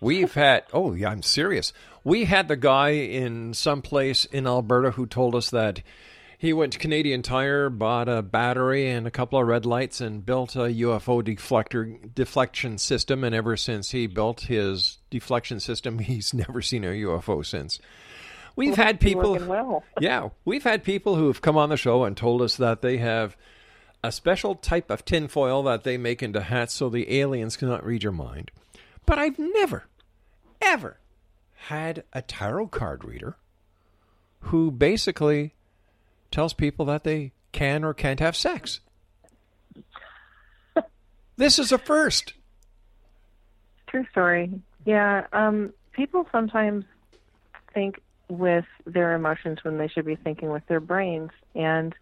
We've 0.00 0.34
had, 0.34 0.64
oh, 0.72 0.92
yeah, 0.92 1.08
I'm 1.08 1.22
serious. 1.22 1.72
We 2.04 2.26
had 2.26 2.48
the 2.48 2.56
guy 2.56 2.90
in 2.90 3.54
some 3.54 3.82
place 3.82 4.26
in 4.26 4.46
Alberta 4.46 4.92
who 4.92 5.06
told 5.06 5.34
us 5.34 5.50
that 5.50 5.82
he 6.36 6.52
went 6.52 6.72
to 6.74 6.78
Canadian 6.78 7.22
Tire, 7.22 7.70
bought 7.70 8.08
a 8.08 8.20
battery 8.20 8.90
and 8.90 9.06
a 9.06 9.12
couple 9.12 9.40
of 9.40 9.46
red 9.46 9.64
lights, 9.64 10.00
and 10.00 10.26
built 10.26 10.56
a 10.56 10.68
UFO 10.68 11.22
deflector 11.22 12.12
deflection 12.14 12.78
system. 12.78 13.24
And 13.24 13.34
ever 13.34 13.56
since 13.56 13.92
he 13.92 14.06
built 14.06 14.42
his 14.42 14.98
deflection 15.08 15.60
system, 15.60 15.98
he's 16.00 16.34
never 16.34 16.60
seen 16.60 16.84
a 16.84 16.88
UFO 16.88 17.46
since. 17.46 17.78
We've 18.56 18.76
had 18.76 19.00
people, 19.00 19.38
well. 19.46 19.84
yeah, 20.00 20.28
we've 20.44 20.64
had 20.64 20.84
people 20.84 21.16
who 21.16 21.26
have 21.28 21.40
come 21.40 21.56
on 21.56 21.70
the 21.70 21.76
show 21.76 22.04
and 22.04 22.16
told 22.16 22.42
us 22.42 22.56
that 22.56 22.82
they 22.82 22.98
have 22.98 23.36
a 24.04 24.12
special 24.12 24.54
type 24.54 24.90
of 24.90 25.04
tinfoil 25.04 25.62
that 25.62 25.84
they 25.84 25.96
make 25.96 26.22
into 26.22 26.40
hats 26.40 26.74
so 26.74 26.88
the 26.88 27.18
aliens 27.20 27.56
cannot 27.56 27.84
read 27.84 28.02
your 28.02 28.12
mind. 28.12 28.50
But 29.06 29.18
I've 29.18 29.38
never, 29.38 29.86
ever 30.60 30.98
had 31.54 32.04
a 32.12 32.22
tarot 32.22 32.68
card 32.68 33.04
reader 33.04 33.36
who 34.40 34.70
basically 34.70 35.54
tells 36.30 36.52
people 36.52 36.84
that 36.86 37.04
they 37.04 37.32
can 37.52 37.84
or 37.84 37.94
can't 37.94 38.20
have 38.20 38.36
sex. 38.36 38.80
this 41.36 41.58
is 41.58 41.70
a 41.70 41.78
first. 41.78 42.34
True 43.86 44.06
story. 44.10 44.50
Yeah. 44.84 45.26
Um, 45.32 45.72
people 45.92 46.26
sometimes 46.32 46.84
think 47.72 48.00
with 48.32 48.64
their 48.86 49.14
emotions 49.14 49.58
when 49.62 49.76
they 49.78 49.88
should 49.88 50.06
be 50.06 50.16
thinking 50.16 50.50
with 50.50 50.66
their 50.66 50.80
brains. 50.80 51.30
And 51.54 51.94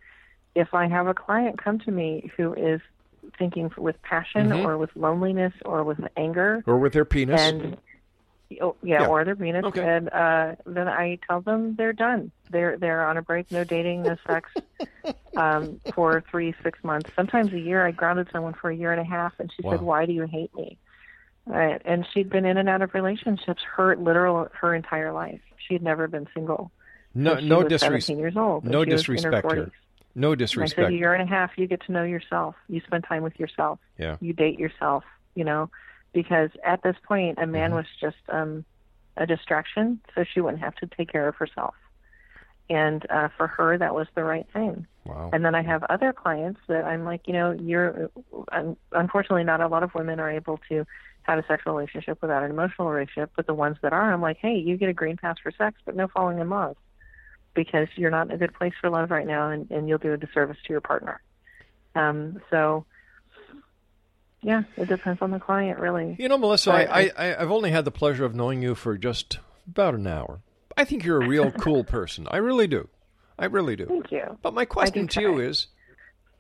if 0.55 0.73
I 0.75 0.87
have 0.89 1.07
a 1.09 1.15
client 1.15 1.63
come 1.63 1.79
to 1.81 1.91
me 1.91 2.31
who 2.37 2.55
is 2.55 2.81
thinking 3.39 3.71
with 3.77 4.01
passion 4.03 4.51
Mhm. 4.51 4.65
or 4.65 4.79
with 4.79 4.95
loneliness 4.95 5.53
or 5.65 5.83
with 5.85 5.99
anger, 6.17 6.63
Or 6.67 6.79
with 6.79 6.93
their 6.93 7.05
penis. 7.05 7.41
and 7.41 7.77
oh, 8.61 8.77
yeah, 8.83 9.03
Yeah. 9.03 9.07
or 9.09 9.25
their 9.25 9.37
penis, 9.37 9.65
Okay. 9.65 9.83
and 9.83 10.09
uh, 10.13 10.55
then 10.67 10.89
I 10.89 11.19
tell 11.27 11.41
them 11.41 11.75
they're 11.77 11.93
done. 11.93 12.31
They're 12.51 12.79
they're 12.79 13.05
on 13.07 13.17
a 13.17 13.23
break, 13.23 13.51
no 13.51 13.65
dating, 13.65 14.05
no 14.05 14.17
sex, 14.27 14.51
um, 15.37 15.81
for 15.95 16.23
three 16.31 16.55
six 16.63 16.79
months, 16.85 17.11
sometimes 17.17 17.53
a 17.53 17.59
year. 17.61 17.85
I 17.87 17.91
grounded 17.91 18.29
someone 18.33 18.55
for 18.55 18.71
a 18.71 18.75
year 18.75 18.93
and 18.93 19.01
a 19.01 19.05
half, 19.05 19.35
and 19.41 19.53
she 19.53 19.63
said, 19.63 19.83
"Why 19.83 20.07
do 20.07 20.13
you 20.13 20.27
hate 20.27 20.55
me?" 20.55 20.79
Right. 21.47 21.81
And 21.85 22.07
she'd 22.13 22.31
been 22.31 22.45
in 22.45 22.57
and 22.57 22.69
out 22.69 22.83
of 22.83 22.95
relationships 22.95 23.63
her 23.77 23.97
literal 23.97 24.49
her 24.53 24.75
entire 24.75 25.13
life. 25.13 25.41
She 25.67 25.75
had 25.75 25.83
never 25.83 26.07
been 26.07 26.29
single. 26.35 26.71
No, 27.15 27.39
she 27.39 27.49
no 27.49 27.59
was 27.59 27.69
disrespect. 27.69 28.05
17 28.05 28.19
years 28.19 28.37
old. 28.37 28.65
No 28.65 28.85
she 28.85 28.91
was 28.93 29.09
in 29.09 29.15
her 29.15 29.17
disrespect 29.17 29.47
40s. 29.47 29.55
here. 29.55 29.73
No 30.15 30.33
And 30.33 30.41
I 30.43 30.45
said, 30.45 30.47
disrespect. 30.47 30.91
a 30.91 30.95
year 30.95 31.15
and 31.15 31.23
a 31.23 31.27
half, 31.27 31.51
you 31.57 31.67
get 31.67 31.83
to 31.87 31.93
know 31.93 32.05
yourself. 32.05 32.55
You 32.69 32.81
spend 32.87 33.05
time 33.05 33.23
with 33.23 33.39
yourself. 33.41 33.79
Yeah. 33.99 34.17
You 34.21 34.33
date 34.33 34.59
yourself, 34.59 35.05
you 35.35 35.45
know, 35.45 35.71
because 36.13 36.51
at 36.65 36.83
this 36.83 36.97
point, 37.07 37.39
a 37.39 37.43
Mm-hmm. 37.43 37.53
man 37.53 37.75
was 37.75 37.87
just 38.01 38.17
um, 38.29 38.65
a 39.17 39.27
distraction, 39.27 40.01
so 40.15 40.25
she 40.25 40.41
wouldn't 40.41 40.63
have 40.63 40.75
to 40.77 40.87
take 40.87 41.11
care 41.11 41.27
of 41.29 41.37
herself. 41.37 41.75
And 42.69 43.05
uh, 43.11 43.29
for 43.37 43.49
her, 43.49 43.77
that 43.79 43.95
was 43.95 44.07
the 44.15 44.23
right 44.23 44.47
thing. 44.53 44.87
Wow. 45.05 45.31
And 45.33 45.45
then 45.45 45.57
I 45.57 45.63
have 45.63 45.83
other 45.85 46.13
clients 46.13 46.61
that 46.69 46.85
I'm 46.85 47.05
like, 47.05 47.23
you 47.27 47.33
know, 47.33 47.51
you're 47.53 48.11
un- 48.53 48.77
unfortunately 48.93 49.43
not 49.45 49.61
a 49.61 49.67
lot 49.67 49.83
of 49.83 49.93
women 49.95 50.21
are 50.21 50.31
able 50.31 50.61
to 50.69 50.87
have 51.31 51.39
a 51.45 51.47
sexual 51.47 51.75
relationship 51.75 52.21
without 52.21 52.43
an 52.43 52.51
emotional 52.51 52.89
relationship, 52.89 53.31
but 53.37 53.47
the 53.47 53.55
ones 53.55 53.77
that 53.83 53.93
are, 53.93 54.13
I'm 54.13 54.21
like, 54.21 54.39
hey, 54.39 54.57
you 54.57 54.77
get 54.77 54.89
a 54.89 54.93
green 54.93 55.17
pass 55.17 55.37
for 55.43 55.53
sex, 55.53 55.81
but 55.85 55.95
no 55.95 56.09
falling 56.09 56.39
in 56.39 56.51
love 56.51 56.77
because 57.55 57.89
you're 57.97 58.11
not 58.11 58.27
in 58.29 58.33
a 58.33 58.39
good 58.39 58.55
place 58.55 58.73
for 58.81 58.91
love 58.91 59.11
right 59.11 59.27
now 59.27 59.51
and, 59.51 59.71
and 59.71 59.89
you'll 59.89 59.99
do 59.99 60.13
a 60.13 60.17
disservice 60.17 60.57
to 60.67 60.73
your 60.73 60.81
partner. 60.81 61.21
Um, 61.95 62.41
so, 62.51 62.85
yeah, 64.43 64.63
it 64.77 64.89
depends 64.89 65.23
on 65.23 65.31
the 65.31 65.41
client, 65.41 65.79
really. 65.79 66.17
You 66.19 66.29
know, 66.29 66.39
Melissa, 66.39 66.71
But 66.71 66.91
I, 66.91 67.11
I, 67.17 67.43
I've 67.43 67.51
only 67.51 67.71
had 67.71 67.85
the 67.85 67.91
pleasure 67.91 68.25
of 68.25 68.35
knowing 68.35 68.63
you 68.63 68.75
for 68.75 68.97
just 68.97 69.39
about 69.67 69.95
an 69.95 70.07
hour. 70.07 70.41
I 70.77 70.85
think 70.85 71.05
you're 71.05 71.23
a 71.23 71.29
real 71.29 71.51
cool 71.61 71.85
person. 71.85 72.27
I 72.31 72.39
really 72.39 72.67
do. 72.67 72.89
I 73.39 73.47
really 73.47 73.77
do. 73.77 73.87
Thank 73.87 74.13
you. 74.13 74.39
But 74.43 74.55
my 74.55 74.65
question 74.65 75.09
to 75.09 75.21
you 75.21 75.39
is 75.39 75.69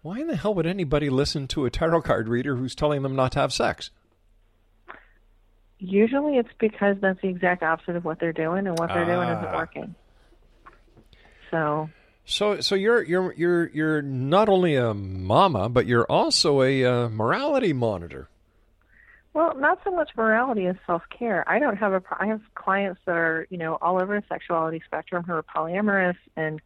why 0.02 0.18
in 0.20 0.28
the 0.28 0.36
hell 0.36 0.54
would 0.54 0.66
anybody 0.66 1.10
listen 1.10 1.46
to 1.48 1.64
a 1.64 1.70
tarot 1.70 2.02
card 2.02 2.28
reader 2.28 2.56
who's 2.56 2.74
telling 2.74 3.02
them 3.02 3.14
not 3.14 3.32
to 3.32 3.40
have 3.40 3.52
sex? 3.52 3.90
Usually 5.80 6.36
it's 6.36 6.48
because 6.58 6.96
that's 7.00 7.20
the 7.22 7.28
exact 7.28 7.62
opposite 7.62 7.96
of 7.96 8.04
what 8.04 8.20
they're 8.20 8.32
doing, 8.32 8.66
and 8.66 8.78
what 8.78 8.88
they're 8.90 9.04
doing 9.06 9.28
isn't 9.28 9.46
Ah. 9.46 9.56
working. 9.56 9.94
So, 11.50 11.88
So, 12.26 12.60
so 12.60 12.74
you're 12.74 13.02
you're 13.02 13.32
you're 13.32 13.68
you're 13.70 14.02
not 14.02 14.48
only 14.48 14.76
a 14.76 14.94
mama, 14.94 15.68
but 15.68 15.86
you're 15.86 16.04
also 16.04 16.62
a 16.62 16.84
uh, 16.84 17.08
morality 17.08 17.72
monitor. 17.72 18.28
Well, 19.32 19.54
not 19.56 19.80
so 19.84 19.90
much 19.90 20.10
morality 20.16 20.66
as 20.66 20.76
self 20.86 21.02
care. 21.16 21.48
I 21.48 21.58
don't 21.58 21.76
have 21.76 21.92
a. 21.92 22.02
I 22.18 22.26
have 22.26 22.40
clients 22.54 23.00
that 23.06 23.16
are 23.16 23.46
you 23.50 23.58
know 23.58 23.78
all 23.80 24.00
over 24.00 24.20
the 24.20 24.26
sexuality 24.28 24.82
spectrum 24.84 25.24
who 25.24 25.32
are 25.32 25.42
polyamorous 25.42 26.16
and 26.36 26.60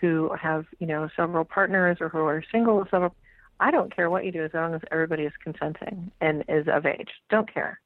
who 0.00 0.32
have 0.40 0.66
you 0.78 0.86
know 0.86 1.08
several 1.16 1.44
partners 1.44 1.98
or 2.00 2.08
who 2.08 2.20
are 2.20 2.42
single 2.50 2.78
with 2.78 2.90
several. 2.90 3.14
I 3.60 3.70
don't 3.70 3.94
care 3.94 4.10
what 4.10 4.24
you 4.24 4.32
do 4.32 4.44
as 4.44 4.52
long 4.54 4.74
as 4.74 4.82
everybody 4.90 5.22
is 5.24 5.32
consenting 5.42 6.10
and 6.20 6.44
is 6.48 6.66
of 6.68 6.84
age. 6.84 7.08
Don't 7.30 7.52
care. 7.52 7.80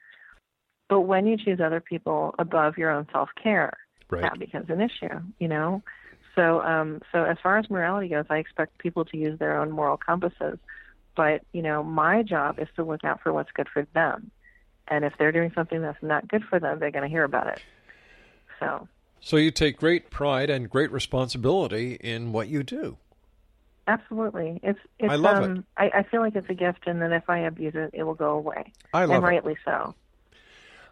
But 0.91 1.03
when 1.03 1.27
you 1.27 1.39
choose 1.39 1.59
other 1.61 1.81
people 1.81 2.35
above 2.39 2.77
your 2.77 2.91
own 2.91 3.07
self 3.13 3.31
care, 3.43 3.73
Right. 4.11 4.23
that 4.23 4.39
becomes 4.39 4.69
an 4.69 4.83
issue. 4.83 5.21
You 5.39 5.49
know. 5.49 5.83
So, 6.37 6.61
um, 6.61 7.01
so 7.11 7.25
as 7.25 7.39
far 7.43 7.57
as 7.59 7.69
morality 7.71 8.09
goes, 8.09 8.25
I 8.31 8.37
expect 8.37 8.79
people 8.79 9.05
to 9.07 9.17
use 9.17 9.39
their 9.39 9.59
own 9.59 9.71
moral 9.71 9.97
compasses 9.97 10.59
but 11.17 11.43
you 11.53 11.61
know 11.63 11.83
my 11.83 12.23
job 12.23 12.59
is 12.59 12.69
to 12.77 12.85
look 12.85 13.05
out 13.05 13.21
for 13.23 13.33
what's 13.33 13.51
good 13.53 13.69
for 13.73 13.87
them 13.95 14.31
and 14.89 15.05
if 15.05 15.13
they're 15.19 15.33
doing 15.33 15.51
something 15.55 15.83
that's 15.83 16.03
not 16.03 16.27
good 16.29 16.43
for 16.49 16.59
them 16.61 16.79
they're 16.79 16.91
going 16.91 17.03
to 17.03 17.09
hear 17.11 17.25
about 17.25 17.47
it 17.49 17.61
so 18.59 18.89
So 19.21 19.37
you 19.37 19.51
take 19.51 19.77
great 19.77 20.11
pride 20.11 20.51
and 20.51 20.71
great 20.71 20.91
responsibility 20.93 21.95
in 21.95 22.33
what 22.33 22.49
you 22.49 22.63
do. 22.63 22.97
absolutely 23.87 24.61
it's 24.63 24.79
it's 24.99 25.11
I 25.11 25.17
love 25.17 25.43
it. 25.43 25.51
um 25.51 25.65
I, 25.77 25.91
I 25.95 26.03
feel 26.05 26.21
like 26.21 26.37
it's 26.37 26.49
a 26.49 26.55
gift 26.55 26.87
and 26.87 27.03
then 27.03 27.13
if 27.13 27.29
i 27.29 27.41
abuse 27.41 27.75
it 27.75 27.91
it 27.93 28.05
will 28.05 28.15
go 28.15 28.31
away 28.31 28.73
I 28.95 29.05
love 29.05 29.17
and 29.17 29.25
it. 29.25 29.27
rightly 29.27 29.57
so 29.65 29.95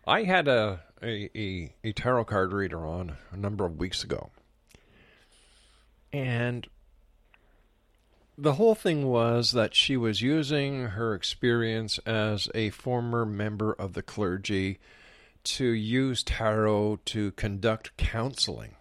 I 0.08 0.24
had 0.24 0.48
a, 0.48 0.80
a, 1.02 1.30
a, 1.38 1.74
a 1.84 1.92
tarot 1.92 2.24
card 2.24 2.52
reader 2.52 2.86
on 2.86 3.16
a 3.30 3.36
number 3.36 3.66
of 3.66 3.76
weeks 3.78 4.02
ago. 4.02 4.30
And 6.12 6.66
the 8.38 8.54
whole 8.54 8.74
thing 8.74 9.06
was 9.06 9.52
that 9.52 9.74
she 9.74 9.96
was 9.96 10.22
using 10.22 10.86
her 10.86 11.14
experience 11.14 11.98
as 12.06 12.48
a 12.54 12.70
former 12.70 13.26
member 13.26 13.72
of 13.72 13.92
the 13.92 14.02
clergy 14.02 14.78
to 15.44 15.66
use 15.66 16.22
tarot 16.22 17.00
to 17.04 17.32
conduct 17.32 17.96
counseling. 17.98 18.76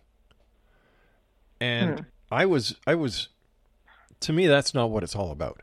And 1.60 2.00
Hmm. 2.00 2.06
I 2.32 2.46
was 2.46 2.76
I 2.86 2.96
was 2.96 3.30
to 4.22 4.34
me 4.34 4.48
that's 4.48 4.74
not 4.74 4.90
what 4.90 5.04
it's 5.04 5.16
all 5.16 5.32
about. 5.32 5.62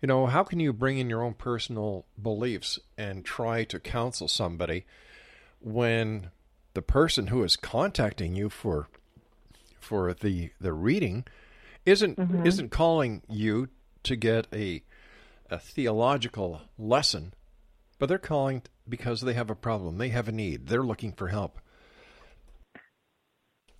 You 0.00 0.06
know, 0.06 0.26
how 0.26 0.44
can 0.44 0.60
you 0.60 0.72
bring 0.72 0.98
in 0.98 1.10
your 1.10 1.22
own 1.22 1.34
personal 1.34 2.06
beliefs 2.20 2.78
and 2.96 3.24
try 3.24 3.64
to 3.64 3.78
counsel 3.78 4.28
somebody 4.28 4.86
when 5.60 6.30
the 6.74 6.82
person 6.82 7.26
who 7.26 7.42
is 7.42 7.56
contacting 7.56 8.34
you 8.34 8.48
for 8.48 8.88
for 9.78 10.14
the 10.14 10.50
the 10.60 10.72
reading 10.72 11.24
isn't 11.84 12.18
Mhm. 12.18 12.46
isn't 12.46 12.70
calling 12.70 13.22
you 13.28 13.68
to 14.04 14.16
get 14.16 14.46
a 14.52 14.82
a 15.50 15.58
theological 15.58 16.62
lesson, 16.78 17.34
but 17.98 18.08
they're 18.08 18.18
calling 18.18 18.62
because 18.88 19.20
they 19.20 19.34
have 19.34 19.50
a 19.50 19.54
problem, 19.56 19.98
they 19.98 20.10
have 20.10 20.28
a 20.28 20.32
need, 20.32 20.68
they're 20.68 20.82
looking 20.82 21.12
for 21.12 21.28
help. 21.28 21.58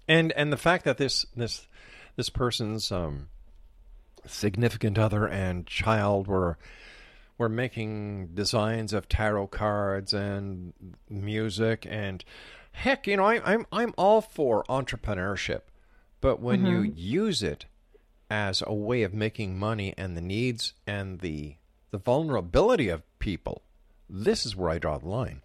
And 0.09 0.33
and 0.33 0.52
the 0.52 0.56
fact 0.59 0.85
that 0.85 0.98
this 0.98 1.24
this 1.37 1.66
this 2.16 2.28
person's 2.28 2.90
um 2.92 3.28
significant 4.26 4.98
other 4.98 5.26
and 5.26 5.66
child 5.66 6.26
were 6.26 6.59
were 7.38 7.48
making 7.48 8.28
designs 8.35 8.92
of 8.92 9.09
tarot 9.09 9.46
cards 9.46 10.12
and 10.12 10.74
music 11.09 11.87
and 11.88 12.22
heck, 12.72 13.06
you 13.06 13.16
know, 13.16 13.24
I, 13.24 13.40
I'm 13.54 13.66
I'm 13.72 13.94
all 13.96 14.20
for 14.20 14.62
entrepreneurship, 14.68 15.62
but 16.20 16.40
when 16.40 16.66
you 16.66 16.83
Mhm. 16.83 16.92
use 16.96 17.42
it 17.42 17.64
as 18.30 18.62
a 18.66 18.74
way 18.74 19.02
of 19.02 19.12
making 19.14 19.59
money 19.59 19.94
and 19.96 20.16
the 20.16 20.20
needs 20.20 20.74
and 20.87 21.20
the 21.20 21.56
the 21.90 21.98
vulnerability 21.98 22.88
of 22.88 23.02
people, 23.18 23.62
this 24.09 24.46
is 24.46 24.54
where 24.54 24.70
I 24.70 24.78
draw 24.78 24.98
the 24.98 25.09
line. 25.09 25.42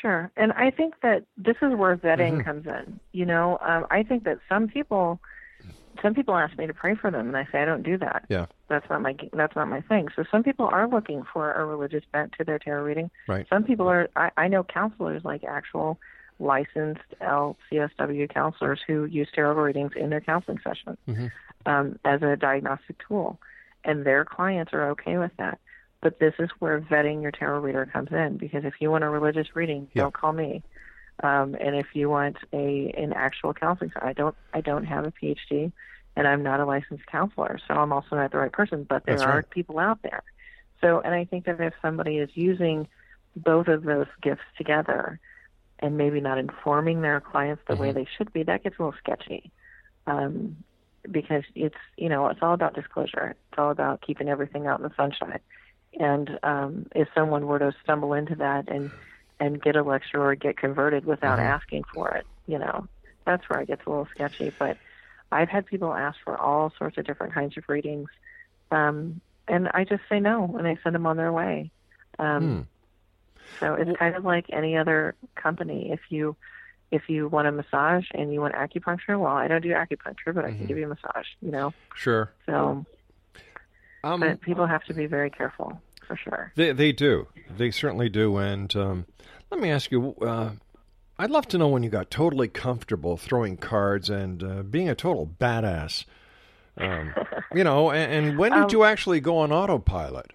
Sure. 0.00 0.30
And 0.36 0.52
I 0.52 0.70
think 0.70 1.00
that 1.02 1.24
this 1.36 1.56
is 1.62 1.74
where 1.76 1.96
vetting 1.96 2.38
Mhm. 2.40 2.44
comes 2.44 2.66
in. 2.66 2.98
You 3.12 3.24
know, 3.26 3.58
um, 3.60 3.86
I 3.90 4.02
think 4.02 4.24
that 4.24 4.38
some 4.48 4.66
people, 4.68 5.20
some 6.02 6.14
people 6.14 6.34
ask 6.34 6.56
me 6.58 6.66
to 6.66 6.74
pray 6.74 6.94
for 6.94 7.10
them, 7.10 7.28
and 7.28 7.36
I 7.36 7.46
say 7.52 7.62
I 7.62 7.64
don't 7.64 7.82
do 7.82 7.96
that. 7.98 8.24
Yeah. 8.28 8.46
That's 8.68 8.88
not 8.90 9.02
my 9.02 9.14
that's 9.32 9.54
not 9.56 9.68
my 9.68 9.80
thing. 9.82 10.08
So 10.16 10.24
some 10.30 10.42
people 10.42 10.66
are 10.66 10.88
looking 10.88 11.24
for 11.32 11.52
a 11.52 11.64
religious 11.64 12.04
bent 12.12 12.32
to 12.38 12.44
their 12.44 12.58
tarot 12.58 12.82
reading. 12.84 13.10
Right. 13.28 13.46
Some 13.48 13.64
people 13.64 13.88
are. 13.88 14.08
I, 14.16 14.30
I 14.36 14.48
know 14.48 14.64
counselors 14.64 15.24
like 15.24 15.44
actual 15.44 15.98
licensed 16.40 17.00
LCSW 17.20 18.32
counselors 18.32 18.80
who 18.86 19.04
use 19.04 19.28
tarot 19.34 19.54
readings 19.54 19.92
in 19.96 20.10
their 20.10 20.20
counseling 20.20 20.58
sessions 20.64 20.98
Mm-hmm. 21.08 21.26
um, 21.66 21.98
as 22.04 22.22
a 22.22 22.36
diagnostic 22.36 22.96
tool, 23.06 23.38
and 23.84 24.04
their 24.04 24.24
clients 24.24 24.72
are 24.72 24.90
okay 24.90 25.18
with 25.18 25.32
that. 25.38 25.58
But 26.00 26.18
this 26.18 26.34
is 26.38 26.50
where 26.58 26.80
vetting 26.80 27.22
your 27.22 27.30
tarot 27.30 27.60
reader 27.60 27.86
comes 27.86 28.10
in 28.12 28.36
because 28.36 28.64
if 28.64 28.74
you 28.80 28.90
want 28.90 29.04
a 29.04 29.08
religious 29.08 29.54
reading, 29.54 29.88
Yeah. 29.94 30.02
don't 30.02 30.14
call 30.14 30.32
me. 30.32 30.62
Um, 31.22 31.54
and 31.60 31.76
if 31.76 31.86
you 31.94 32.10
want 32.10 32.36
a 32.52 32.92
an 32.96 33.12
actual 33.12 33.54
counseling, 33.54 33.92
I 34.00 34.12
don't 34.12 34.36
I 34.52 34.60
don't 34.60 34.84
have 34.84 35.06
a 35.06 35.12
PhD, 35.12 35.72
and 36.16 36.26
I'm 36.26 36.42
not 36.42 36.60
a 36.60 36.66
licensed 36.66 37.06
counselor, 37.06 37.58
so 37.66 37.74
I'm 37.74 37.92
also 37.92 38.16
not 38.16 38.32
the 38.32 38.38
right 38.38 38.52
person. 38.52 38.84
But 38.88 39.06
there 39.06 39.16
That's 39.16 39.26
are 39.26 39.36
right. 39.36 39.50
people 39.50 39.78
out 39.78 40.00
there. 40.02 40.22
So, 40.80 41.00
and 41.00 41.14
I 41.14 41.24
think 41.24 41.46
that 41.46 41.60
if 41.60 41.72
somebody 41.80 42.18
is 42.18 42.30
using 42.34 42.88
both 43.36 43.68
of 43.68 43.84
those 43.84 44.06
gifts 44.22 44.42
together, 44.58 45.20
and 45.78 45.96
maybe 45.96 46.20
not 46.20 46.38
informing 46.38 47.00
their 47.00 47.20
clients 47.20 47.62
the 47.68 47.76
way 47.76 47.90
Mhm. 47.90 47.94
they 47.94 48.06
should 48.16 48.32
be, 48.32 48.42
that 48.44 48.62
gets 48.64 48.78
a 48.78 48.82
little 48.82 48.98
sketchy. 48.98 49.50
Um, 50.06 50.56
because 51.10 51.44
it's 51.54 51.76
you 51.96 52.08
know 52.08 52.26
it's 52.28 52.40
all 52.42 52.54
about 52.54 52.74
disclosure. 52.74 53.36
It's 53.50 53.58
all 53.58 53.70
about 53.70 54.00
keeping 54.00 54.28
everything 54.28 54.66
out 54.66 54.80
in 54.80 54.84
the 54.84 54.94
sunshine. 54.96 55.40
And 55.98 56.38
um, 56.42 56.86
if 56.94 57.08
someone 57.14 57.46
were 57.46 57.58
to 57.58 57.72
stumble 57.82 58.14
into 58.14 58.34
that 58.36 58.68
and 58.68 58.90
and 59.40 59.60
get 59.62 59.76
a 59.76 59.82
lecture 59.82 60.22
or 60.22 60.34
get 60.34 60.56
converted 60.56 61.04
without 61.04 61.38
Mhm. 61.38 61.46
asking 61.46 61.84
for 61.92 62.08
it, 62.10 62.26
you 62.46 62.58
know, 62.58 62.86
that's 63.26 63.48
where 63.48 63.60
it 63.60 63.68
gets 63.68 63.82
a 63.86 63.90
little 63.90 64.08
sketchy. 64.14 64.50
But 64.58 64.78
I've 65.32 65.48
had 65.48 65.66
people 65.66 65.92
ask 65.94 66.16
for 66.24 66.36
all 66.36 66.72
sorts 66.78 66.98
of 66.98 67.04
different 67.04 67.34
kinds 67.34 67.56
of 67.56 67.64
readings, 67.68 68.08
um, 68.70 69.20
and 69.48 69.68
I 69.74 69.84
just 69.84 70.02
say 70.08 70.20
no, 70.20 70.56
and 70.56 70.66
I 70.66 70.78
send 70.82 70.94
them 70.94 71.06
on 71.06 71.16
their 71.16 71.32
way. 71.32 71.70
Um, 72.18 72.42
Hmm. 72.42 72.60
So 73.60 73.74
it's 73.74 73.98
kind 73.98 74.14
of 74.16 74.24
like 74.24 74.46
any 74.52 74.76
other 74.76 75.14
company. 75.36 75.90
If 75.92 76.00
you 76.10 76.36
if 76.90 77.08
you 77.08 77.28
want 77.28 77.48
a 77.48 77.52
massage 77.52 78.04
and 78.12 78.32
you 78.32 78.40
want 78.40 78.54
acupuncture, 78.54 79.18
well, 79.18 79.34
I 79.34 79.48
don't 79.48 79.62
do 79.62 79.70
acupuncture, 79.70 80.34
but 80.34 80.44
I 80.44 80.50
can 80.52 80.64
Mhm. 80.64 80.68
give 80.68 80.78
you 80.78 80.84
a 80.84 80.88
massage. 80.88 81.26
You 81.40 81.50
know, 81.50 81.74
Sure. 81.94 82.34
so 82.46 82.84
Um, 84.04 84.20
but 84.20 84.40
people 84.42 84.66
have 84.66 84.84
to 84.84 84.94
be 84.94 85.06
very 85.06 85.30
careful 85.30 85.80
for 86.06 86.16
sure. 86.16 86.52
They 86.56 86.72
they 86.72 86.92
do. 86.92 87.26
They 87.56 87.70
certainly 87.70 88.08
do. 88.08 88.36
And 88.38 88.74
um, 88.76 89.06
let 89.50 89.60
me 89.60 89.70
ask 89.70 89.90
you. 89.90 90.14
Uh, 90.20 90.50
I'd 91.18 91.30
love 91.30 91.46
to 91.48 91.58
know 91.58 91.68
when 91.68 91.82
you 91.84 91.90
got 91.90 92.10
totally 92.10 92.48
comfortable 92.48 93.16
throwing 93.16 93.56
cards 93.56 94.10
and 94.10 94.42
uh, 94.42 94.62
being 94.62 94.88
a 94.88 94.94
total 94.96 95.26
badass. 95.38 96.04
Um, 96.76 97.14
you 97.54 97.62
know, 97.62 97.92
and, 97.92 98.26
and 98.26 98.38
when 98.38 98.50
did 98.52 98.58
Um, 98.64 98.68
you 98.72 98.82
actually 98.82 99.20
go 99.20 99.38
on 99.38 99.52
autopilot? 99.52 100.32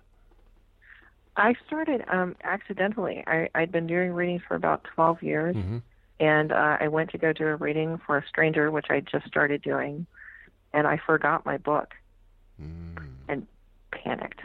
I 1.36 1.56
started 1.68 2.04
um, 2.10 2.36
accidentally. 2.44 3.24
I, 3.28 3.50
I'd 3.56 3.72
been 3.74 3.88
doing 3.88 4.14
readings 4.14 4.42
for 4.48 4.56
about 4.56 4.86
12 4.96 5.22
years, 5.24 5.56
Mhm. 5.56 5.82
and 6.20 6.52
uh, 6.54 6.78
I 6.80 6.88
went 6.88 7.12
to 7.12 7.18
go 7.18 7.34
do 7.34 7.46
a 7.48 7.56
reading 7.56 7.98
for 8.06 8.18
a 8.18 8.26
stranger, 8.28 8.72
which 8.72 8.88
I 8.90 9.02
just 9.02 9.26
started 9.28 9.62
doing, 9.62 10.06
and 10.74 10.88
I 10.88 10.98
forgot 11.06 11.46
my 11.46 11.58
book 11.58 11.94
and 12.58 13.48
panicked 13.92 14.42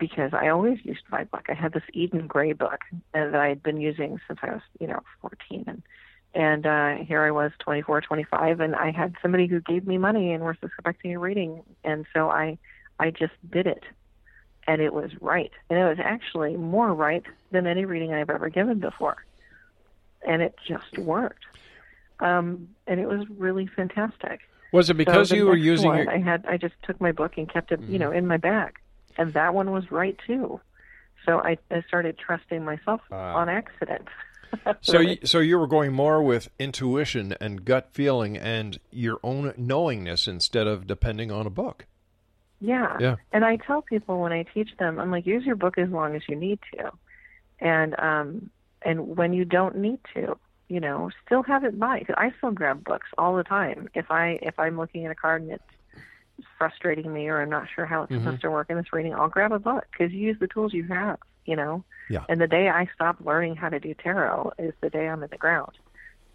because 0.00 0.32
I 0.32 0.48
always 0.48 0.78
used 0.82 1.02
my 1.12 1.22
book. 1.24 1.44
I 1.48 1.54
had 1.54 1.72
this 1.74 1.84
Eden 1.92 2.26
Gray 2.26 2.52
book 2.54 2.80
that 3.14 3.34
I 3.36 3.48
had 3.48 3.62
been 3.62 3.80
using 3.80 4.18
since 4.26 4.40
I 4.42 4.50
was, 4.50 4.62
you 4.80 4.88
know, 4.88 5.00
14, 5.20 5.64
and 5.68 5.82
and 6.32 6.64
uh, 6.64 6.94
here 7.04 7.22
I 7.22 7.32
was, 7.32 7.50
24, 7.58 8.02
25, 8.02 8.60
and 8.60 8.76
I 8.76 8.92
had 8.92 9.16
somebody 9.20 9.48
who 9.48 9.60
gave 9.60 9.84
me 9.84 9.98
money 9.98 10.32
and 10.32 10.44
was 10.44 10.54
expecting 10.62 11.14
a 11.14 11.18
reading, 11.18 11.62
and 11.84 12.06
so 12.12 12.30
I 12.30 12.58
I 12.98 13.10
just 13.10 13.34
did 13.50 13.66
it, 13.66 13.84
and 14.66 14.80
it 14.80 14.92
was 14.94 15.10
right, 15.20 15.50
and 15.68 15.78
it 15.78 15.84
was 15.84 15.98
actually 16.02 16.56
more 16.56 16.92
right 16.94 17.24
than 17.52 17.66
any 17.66 17.84
reading 17.84 18.12
I've 18.14 18.30
ever 18.30 18.48
given 18.48 18.78
before, 18.80 19.24
and 20.26 20.40
it 20.40 20.54
just 20.66 20.96
worked, 20.98 21.44
um, 22.20 22.68
and 22.86 22.98
it 23.00 23.06
was 23.08 23.28
really 23.36 23.66
fantastic. 23.66 24.40
Was 24.72 24.88
it 24.88 24.94
because 24.94 25.28
So 25.30 25.34
you 25.34 25.46
were 25.46 25.56
using 25.56 25.88
one, 25.88 25.98
your- 25.98 26.10
I 26.10 26.18
had 26.18 26.46
I 26.46 26.56
just 26.56 26.74
took 26.84 27.00
my 27.00 27.12
book 27.12 27.32
and 27.36 27.52
kept 27.52 27.70
it, 27.72 27.80
you 27.88 27.98
know, 27.98 28.12
in 28.12 28.26
my 28.26 28.36
bag, 28.36 28.78
and 29.20 29.34
that 29.34 29.54
one 29.54 29.70
was 29.70 29.90
right 29.92 30.18
too. 30.26 30.60
So 31.26 31.38
I, 31.38 31.58
I 31.70 31.82
started 31.86 32.18
trusting 32.18 32.64
myself 32.64 33.02
on 33.12 33.48
accident. 33.48 34.08
So, 34.80 34.98
you, 34.98 35.18
so 35.22 35.38
you 35.38 35.60
were 35.60 35.68
going 35.68 35.92
more 35.92 36.20
with 36.20 36.50
intuition 36.58 37.36
and 37.40 37.64
gut 37.64 37.90
feeling 37.92 38.36
and 38.36 38.80
your 38.90 39.20
own 39.22 39.54
knowingness 39.56 40.26
instead 40.26 40.66
of 40.66 40.88
depending 40.88 41.30
on 41.30 41.46
a 41.46 41.50
book. 41.50 41.86
Yeah. 42.60 42.96
Yeah. 42.98 43.16
And 43.32 43.44
I 43.44 43.58
tell 43.58 43.80
people 43.80 44.20
when 44.20 44.32
I 44.32 44.42
teach 44.52 44.70
them, 44.76 44.98
I'm 44.98 45.12
like, 45.12 45.24
use 45.24 45.44
your 45.44 45.54
book 45.54 45.78
as 45.78 45.88
long 45.90 46.16
as 46.16 46.22
you 46.28 46.34
need 46.34 46.58
to, 46.74 46.90
and 47.60 47.94
um, 48.00 48.50
and 48.82 49.16
when 49.16 49.32
you 49.32 49.44
don't 49.44 49.76
need 49.76 50.00
to, 50.14 50.36
you 50.66 50.80
know, 50.80 51.10
still 51.24 51.44
have 51.44 51.62
it 51.62 51.78
by. 51.78 52.04
I 52.16 52.32
still 52.38 52.50
grab 52.50 52.82
books 52.82 53.06
all 53.16 53.36
the 53.36 53.44
time. 53.44 53.88
If 53.94 54.10
I 54.10 54.40
if 54.42 54.58
I'm 54.58 54.76
looking 54.76 55.06
at 55.06 55.12
a 55.12 55.14
card 55.14 55.42
and 55.42 55.52
it's 55.52 55.62
frustrating 56.58 57.12
me 57.12 57.28
or 57.28 57.40
I'm 57.40 57.50
not 57.50 57.68
sure 57.74 57.86
how 57.86 58.02
it's 58.04 58.12
Mhm. 58.12 58.24
supposed 58.24 58.42
to 58.42 58.50
work 58.50 58.70
in 58.70 58.76
this 58.76 58.92
reading, 58.92 59.14
I'll 59.14 59.28
grab 59.28 59.52
a 59.52 59.58
book 59.58 59.86
because 59.90 60.12
you 60.12 60.20
use 60.28 60.38
the 60.38 60.48
tools 60.48 60.72
you 60.74 60.84
have. 60.84 61.18
You 61.46 61.56
know. 61.56 61.84
Yeah. 62.08 62.24
And 62.28 62.40
the 62.40 62.46
day 62.46 62.68
I 62.68 62.86
stop 62.94 63.16
learning 63.24 63.56
how 63.56 63.70
to 63.70 63.80
do 63.80 63.94
tarot 63.94 64.52
is 64.58 64.74
the 64.80 64.90
day 64.90 65.08
I'm 65.08 65.22
in 65.22 65.30
the 65.30 65.38
ground 65.38 65.72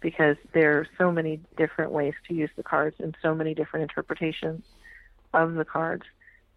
because 0.00 0.36
there 0.52 0.78
are 0.78 0.86
so 0.98 1.10
many 1.12 1.40
different 1.56 1.92
ways 1.92 2.14
to 2.28 2.34
use 2.34 2.50
the 2.56 2.62
cards 2.62 2.96
and 2.98 3.16
so 3.22 3.34
many 3.34 3.54
different 3.54 3.82
interpretations 3.84 4.64
of 5.32 5.54
the 5.54 5.64
cards 5.64 6.04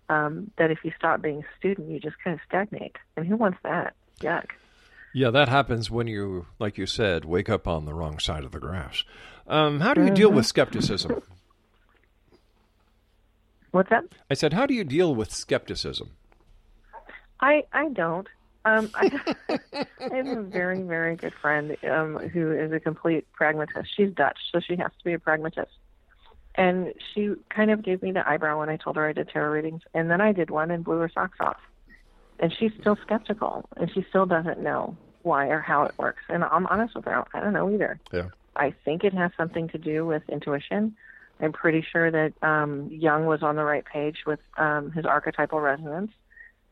um, 0.09 0.49
that 0.57 0.71
if 0.71 0.83
you 0.83 0.91
stop 0.97 1.21
being 1.21 1.39
a 1.43 1.57
student, 1.57 1.89
you 1.89 1.99
just 1.99 2.15
kind 2.23 2.33
of 2.33 2.39
stagnate. 2.47 2.95
And 3.15 3.27
who 3.27 3.35
wants 3.37 3.59
that? 3.63 3.93
Yuck. 4.19 4.47
Yeah, 5.13 5.29
that 5.29 5.47
happens 5.47 5.89
when 5.91 6.07
you, 6.07 6.47
like 6.57 6.77
you 6.77 6.85
said, 6.87 7.25
wake 7.25 7.49
up 7.49 7.67
on 7.67 7.85
the 7.85 7.93
wrong 7.93 8.19
side 8.19 8.43
of 8.43 8.51
the 8.51 8.59
grass. 8.59 9.03
Um, 9.47 9.79
how 9.79 9.93
do 9.93 10.03
you 10.03 10.11
deal 10.11 10.31
with 10.31 10.45
skepticism? 10.47 11.21
What's 13.71 13.89
that? 13.89 14.03
I 14.29 14.33
said, 14.33 14.53
how 14.53 14.65
do 14.65 14.73
you 14.73 14.83
deal 14.83 15.13
with 15.13 15.31
skepticism? 15.31 16.11
I 17.39 17.63
I 17.71 17.89
don't. 17.89 18.27
Um, 18.65 18.89
I, 18.93 19.11
I 19.99 20.15
have 20.15 20.27
a 20.27 20.41
very 20.41 20.81
very 20.81 21.15
good 21.15 21.33
friend 21.41 21.77
um, 21.89 22.17
who 22.17 22.51
is 22.51 22.71
a 22.71 22.79
complete 22.79 23.31
pragmatist. 23.31 23.89
She's 23.95 24.11
Dutch, 24.11 24.37
so 24.51 24.59
she 24.59 24.75
has 24.75 24.91
to 24.97 25.03
be 25.03 25.13
a 25.13 25.19
pragmatist. 25.19 25.71
And 26.55 26.93
she 27.13 27.35
kind 27.49 27.71
of 27.71 27.83
gave 27.83 28.01
me 28.01 28.11
the 28.11 28.27
eyebrow 28.27 28.59
when 28.59 28.69
I 28.69 28.75
told 28.75 28.97
her 28.97 29.07
I 29.07 29.13
did 29.13 29.29
tarot 29.29 29.51
readings, 29.51 29.81
and 29.93 30.11
then 30.11 30.19
I 30.19 30.33
did 30.33 30.49
one 30.49 30.71
and 30.71 30.83
blew 30.83 30.97
her 30.97 31.09
socks 31.09 31.37
off. 31.39 31.59
And 32.39 32.53
she's 32.57 32.71
still 32.79 32.97
skeptical, 33.01 33.65
and 33.77 33.89
she 33.93 34.05
still 34.09 34.25
doesn't 34.25 34.59
know 34.59 34.97
why 35.21 35.47
or 35.47 35.59
how 35.59 35.83
it 35.83 35.93
works. 35.97 36.23
And 36.27 36.43
I'm 36.43 36.65
honest 36.67 36.95
with 36.95 37.05
her, 37.05 37.23
I 37.33 37.39
don't 37.39 37.53
know 37.53 37.69
either. 37.69 37.99
Yeah. 38.11 38.29
I 38.55 38.73
think 38.83 39.03
it 39.03 39.13
has 39.13 39.31
something 39.37 39.69
to 39.69 39.77
do 39.77 40.05
with 40.05 40.23
intuition. 40.27 40.95
I'm 41.39 41.53
pretty 41.53 41.85
sure 41.89 42.11
that 42.11 42.33
um, 42.43 42.89
Jung 42.91 43.25
was 43.25 43.43
on 43.43 43.55
the 43.55 43.63
right 43.63 43.85
page 43.85 44.17
with 44.25 44.39
um, 44.57 44.91
his 44.91 45.05
archetypal 45.05 45.59
resonance 45.61 46.11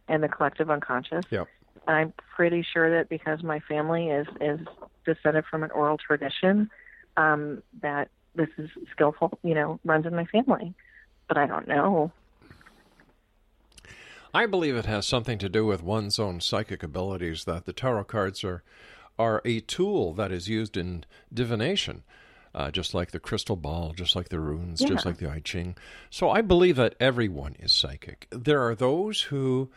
and 0.07 0.21
the 0.21 0.27
collective 0.27 0.69
unconscious. 0.69 1.25
Yep. 1.29 1.47
I'm 1.87 2.13
pretty 2.35 2.65
sure 2.73 2.97
that 2.97 3.07
because 3.07 3.43
my 3.43 3.59
family 3.61 4.09
is 4.09 4.27
is 4.41 4.59
descended 5.05 5.45
from 5.45 5.63
an 5.63 5.71
oral 5.71 5.97
tradition, 5.97 6.69
um, 7.15 7.63
that 7.81 8.09
this 8.35 8.49
is 8.57 8.69
skillful, 8.91 9.39
you 9.41 9.53
know, 9.53 9.79
runs 9.85 10.05
in 10.05 10.13
my 10.13 10.25
family. 10.25 10.73
But 11.27 11.37
I 11.37 11.45
don't 11.45 11.67
know. 11.67 12.11
I 14.33 14.45
believe 14.45 14.75
it 14.75 14.85
has 14.85 15.07
something 15.07 15.37
to 15.39 15.49
do 15.49 15.65
with 15.65 15.81
one's 15.81 16.19
own 16.19 16.41
psychic 16.41 16.83
abilities 16.83 17.45
that 17.45 17.65
the 17.65 17.73
tarot 17.73 18.05
cards 18.05 18.43
are 18.43 18.63
are 19.17 19.41
a 19.45 19.59
tool 19.61 20.13
that 20.13 20.31
is 20.31 20.47
used 20.47 20.77
in 20.77 21.03
divination. 21.33 22.03
Uh, 22.57 22.71
just 22.71 22.95
like 22.95 23.11
the 23.11 23.19
crystal 23.19 23.55
ball, 23.55 23.93
just 23.95 24.15
like 24.15 24.29
the 24.29 24.39
runes, 24.39 24.79
just 24.79 25.05
like 25.05 25.17
the 25.17 25.29
I 25.29 25.37
Ching. 25.41 25.75
So 26.09 26.31
I 26.31 26.41
believe 26.41 26.75
that 26.77 26.95
everyone 26.99 27.55
is 27.59 27.71
psychic. 27.71 28.25
There 28.31 28.67
are 28.67 28.73
those 28.73 29.21
who 29.21 29.69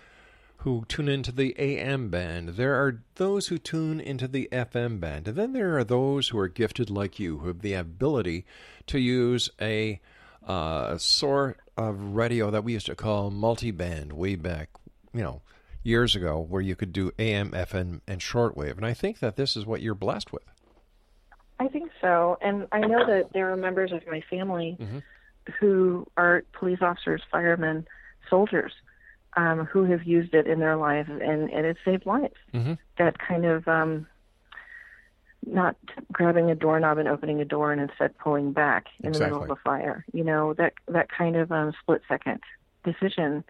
who 0.61 0.87
tune 0.89 1.09
into 1.09 1.31
the 1.31 1.55
AM 1.59 2.09
band. 2.09 2.51
There 2.51 2.74
are 2.74 3.03
those 3.16 3.49
who 3.49 3.59
tune 3.59 4.01
into 4.01 4.26
the 4.26 4.49
FM 4.51 4.99
band. 4.99 5.28
And 5.28 5.37
then 5.37 5.53
there 5.53 5.76
are 5.76 5.85
those 5.85 6.28
who 6.28 6.39
are 6.39 6.49
gifted 6.49 6.89
like 6.89 7.18
you, 7.18 7.39
who 7.39 7.49
have 7.49 7.61
the 7.61 7.74
ability 7.74 8.47
to 8.87 8.99
use 8.99 9.51
a 9.61 10.01
uh, 10.47 10.97
sort 10.97 11.59
of 11.76 12.14
radio 12.14 12.51
that 12.51 12.64
we 12.64 12.72
used 12.72 12.87
to 12.87 12.95
call 12.95 13.31
multiband 13.31 14.12
way 14.12 14.37
back, 14.37 14.70
you 15.12 15.22
know, 15.22 15.43
years 15.83 16.16
ago, 16.16 16.39
where 16.41 16.62
you 16.62 16.76
could 16.76 16.95
do 16.95 17.12
AM, 17.18 17.51
FM, 17.51 18.01
and 18.07 18.20
shortwave. 18.20 18.76
And 18.78 18.87
I 18.87 18.95
think 18.95 19.18
that 19.18 19.37
this 19.37 19.55
is 19.55 19.66
what 19.66 19.83
you're 19.83 19.95
blessed 19.95 20.33
with. 20.33 20.45
I 21.61 21.69
think 21.69 21.91
so. 22.01 22.39
And 22.41 22.67
I 22.73 22.81
know 22.81 23.07
that 23.07 23.33
there 23.35 23.53
are 23.53 23.57
members 23.57 23.93
of 23.93 24.01
my 24.07 24.23
family 24.31 24.77
who 25.61 26.07
are 26.17 26.43
police 26.53 26.79
officers, 26.81 27.23
firemen, 27.31 27.87
soldiers, 28.29 28.73
um, 29.37 29.67
who 29.67 29.85
have 29.85 30.05
used 30.05 30.35
it 30.35 30.47
in 30.47 30.59
their 30.59 30.77
lives 30.77 31.11
and, 31.11 31.51
and 31.51 31.67
it 31.67 31.77
saved 31.85 32.07
lives. 32.07 32.35
Mm-hmm. 32.55 32.75
That 32.99 33.19
kind 33.19 33.45
of 33.45 33.69
um, 33.69 34.07
not 35.47 35.77
grabbing 36.11 36.51
a 36.51 36.55
doorknob 36.55 36.99
and 36.99 37.09
opening 37.09 37.41
a 37.41 37.45
door 37.45 37.73
and 37.73 37.81
instead 37.81 38.17
pulling 38.19 38.53
back 38.53 38.87
in 39.03 39.13
the 39.13 39.19
middle 39.21 39.43
of 39.43 39.51
Exactly. 39.51 39.61
a 39.61 39.65
fire. 39.65 40.05
You 40.13 40.25
know, 40.25 40.55
that 40.55 40.73
that 40.89 41.09
kind 41.11 41.37
of 41.37 41.53
um, 41.53 41.73
split 41.81 42.03
second 42.09 42.41
decision. 42.85 43.45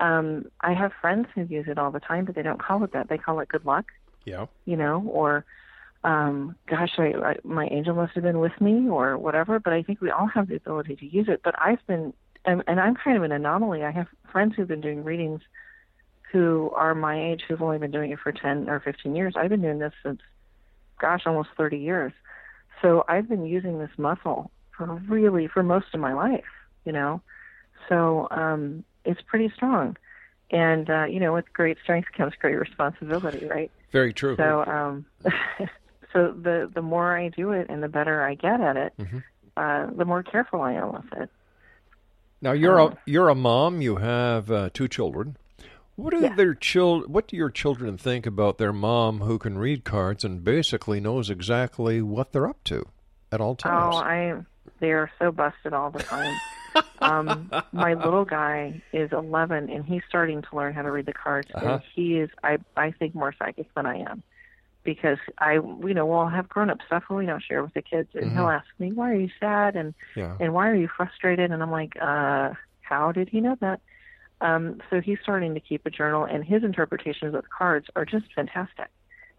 Um, 0.00 0.46
I 0.60 0.72
have 0.74 0.90
friends 1.00 1.28
who 1.34 1.42
use 1.44 1.66
it 1.68 1.78
all 1.78 1.92
the 1.92 2.00
time, 2.00 2.24
but 2.24 2.34
they 2.34 2.42
don't 2.42 2.60
call 2.60 2.82
it 2.82 2.92
that. 2.92 3.08
They 3.08 3.18
call 3.18 3.38
it 3.38 3.48
good 3.48 3.64
luck 3.64 3.86
Yeah. 4.24 4.46
you 4.64 4.76
know, 4.76 5.04
or 5.06 5.44
um, 6.04 6.54
gosh, 6.68 6.92
I, 6.98 7.14
I, 7.14 7.36
my 7.42 7.66
angel 7.70 7.94
must 7.94 8.14
have 8.14 8.22
been 8.22 8.38
with 8.38 8.58
me, 8.60 8.88
or 8.88 9.16
whatever. 9.18 9.58
But 9.58 9.72
I 9.72 9.82
think 9.82 10.00
we 10.00 10.10
all 10.10 10.28
have 10.28 10.48
the 10.48 10.56
ability 10.56 10.96
to 10.96 11.06
use 11.06 11.28
it. 11.28 11.40
But 11.42 11.54
I've 11.58 11.84
been, 11.86 12.12
and, 12.44 12.62
and 12.66 12.78
I'm 12.78 12.94
kind 12.94 13.16
of 13.16 13.22
an 13.22 13.32
anomaly. 13.32 13.82
I 13.82 13.90
have 13.90 14.06
friends 14.30 14.54
who've 14.54 14.68
been 14.68 14.82
doing 14.82 15.02
readings 15.02 15.40
who 16.30 16.70
are 16.74 16.94
my 16.94 17.30
age 17.30 17.44
who've 17.46 17.62
only 17.62 17.78
been 17.78 17.92
doing 17.92 18.10
it 18.10 18.18
for 18.18 18.32
10 18.32 18.68
or 18.68 18.80
15 18.80 19.14
years. 19.14 19.34
I've 19.36 19.50
been 19.50 19.62
doing 19.62 19.78
this 19.78 19.92
since, 20.02 20.20
gosh, 21.00 21.22
almost 21.26 21.50
30 21.56 21.78
years. 21.78 22.12
So 22.82 23.04
I've 23.08 23.28
been 23.28 23.46
using 23.46 23.78
this 23.78 23.90
muscle 23.96 24.50
for 24.76 24.86
really 25.08 25.46
for 25.46 25.62
most 25.62 25.86
of 25.94 26.00
my 26.00 26.12
life, 26.12 26.44
you 26.84 26.92
know. 26.92 27.22
So 27.88 28.26
um, 28.30 28.84
it's 29.04 29.20
pretty 29.22 29.50
strong. 29.54 29.96
And, 30.50 30.90
uh, 30.90 31.04
you 31.04 31.20
know, 31.20 31.32
with 31.32 31.50
great 31.52 31.78
strength 31.82 32.08
comes 32.16 32.34
great 32.40 32.56
responsibility, 32.56 33.46
right? 33.46 33.70
Very 33.92 34.12
true. 34.12 34.36
So, 34.36 34.64
um, 34.64 35.06
so 36.14 36.32
the 36.32 36.70
the 36.72 36.80
more 36.82 37.14
I 37.18 37.28
do 37.28 37.50
it 37.52 37.66
and 37.68 37.82
the 37.82 37.88
better 37.88 38.22
I 38.22 38.34
get 38.34 38.60
at 38.62 38.76
it, 38.78 38.92
Mhm. 38.98 39.22
uh, 39.58 39.86
the 39.94 40.04
more 40.06 40.22
careful 40.22 40.62
I 40.62 40.72
am 40.72 40.92
with 40.92 41.12
it. 41.18 41.30
Now 42.40 42.52
you're 42.52 42.80
Uh, 42.80 42.86
a 42.86 42.96
you're 43.06 43.28
a 43.28 43.34
mom. 43.34 43.80
You 43.82 43.96
have 43.96 44.50
uh, 44.50 44.70
two 44.72 44.88
children. 44.88 45.36
What 45.96 46.10
do 46.12 46.28
their 46.34 46.54
chil- 46.54 47.02
What 47.06 47.28
do 47.28 47.36
your 47.36 47.50
children 47.50 47.96
think 47.98 48.26
about 48.26 48.58
their 48.58 48.72
mom, 48.72 49.18
who 49.20 49.38
can 49.38 49.58
read 49.58 49.84
cards 49.84 50.24
and 50.24 50.42
basically 50.42 50.98
knows 51.00 51.30
exactly 51.30 52.02
what 52.02 52.32
they're 52.32 52.48
up 52.48 52.62
to 52.64 52.86
at 53.30 53.40
all 53.40 53.54
times? 53.54 53.94
Oh, 53.94 53.98
I 53.98 54.34
they 54.80 54.90
are 54.92 55.10
so 55.20 55.30
busted 55.30 55.72
all 55.72 55.90
the 55.90 56.00
time. 56.02 56.34
um, 57.00 57.50
my 57.72 57.94
little 57.94 58.24
guy 58.24 58.82
is 58.92 59.12
11 59.12 59.70
and 59.70 59.84
he's 59.84 60.02
starting 60.08 60.42
to 60.42 60.56
learn 60.56 60.74
how 60.74 60.82
to 60.82 60.90
read 60.90 61.06
the 61.06 61.12
cards. 61.12 61.48
Uh-huh. 61.54 61.74
And 61.74 61.82
he 61.94 62.18
is, 62.18 62.28
I 62.42 62.58
I 62.76 62.90
think, 62.90 63.14
more 63.14 63.32
psychic 63.38 63.72
than 63.74 63.86
I 63.86 63.98
am. 63.98 64.22
Because 64.84 65.18
I, 65.38 65.54
you 65.54 65.94
know, 65.94 66.06
we'll 66.06 66.28
have 66.28 66.48
grown 66.48 66.70
up 66.70 66.78
stuff 66.86 67.04
we 67.08 67.26
don't 67.26 67.42
share 67.42 67.62
with 67.62 67.74
the 67.74 67.82
kids, 67.82 68.10
and 68.14 68.30
he'll 68.32 68.44
Mhm. 68.44 68.56
ask 68.60 68.66
me, 68.78 68.92
"Why 68.92 69.10
are 69.10 69.16
you 69.16 69.30
sad?" 69.40 69.76
and 69.76 69.94
Yeah. 70.14 70.36
and 70.40 70.52
why 70.52 70.68
are 70.68 70.74
you 70.74 70.88
frustrated? 70.88 71.50
And 71.50 71.62
I'm 71.62 71.70
like, 71.70 71.96
uh, 72.00 72.52
how 72.82 73.12
did 73.12 73.28
he 73.30 73.40
know 73.40 73.56
that? 73.60 73.80
Um, 74.40 74.82
so 74.90 75.00
he's 75.00 75.18
starting 75.22 75.54
to 75.54 75.60
keep 75.60 75.86
a 75.86 75.90
journal, 75.90 76.24
and 76.24 76.44
his 76.44 76.64
interpretations 76.64 77.34
of 77.34 77.42
the 77.42 77.48
cards 77.48 77.86
are 77.96 78.04
just 78.04 78.32
fantastic. 78.34 78.88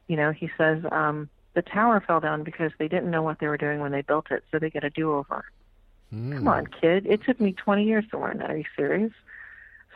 You 0.07 0.17
know, 0.17 0.31
he 0.31 0.49
says 0.57 0.83
um, 0.91 1.29
the 1.53 1.61
tower 1.61 2.01
fell 2.05 2.19
down 2.19 2.43
because 2.43 2.71
they 2.79 2.87
didn't 2.87 3.11
know 3.11 3.21
what 3.21 3.39
they 3.39 3.47
were 3.47 3.57
doing 3.57 3.79
when 3.79 3.91
they 3.91 4.01
built 4.01 4.31
it, 4.31 4.43
so 4.51 4.57
they 4.57 4.69
get 4.69 4.83
a 4.83 4.89
do-over. 4.89 5.45
Hmm. 6.11 6.37
Come 6.37 6.47
on, 6.47 6.67
kid! 6.67 7.05
It 7.05 7.23
took 7.23 7.39
me 7.39 7.53
20 7.53 7.83
years 7.83 8.05
to 8.11 8.19
learn 8.19 8.39
that. 8.39 8.49
Are 8.49 8.57
you 8.57 8.65
serious? 8.75 9.11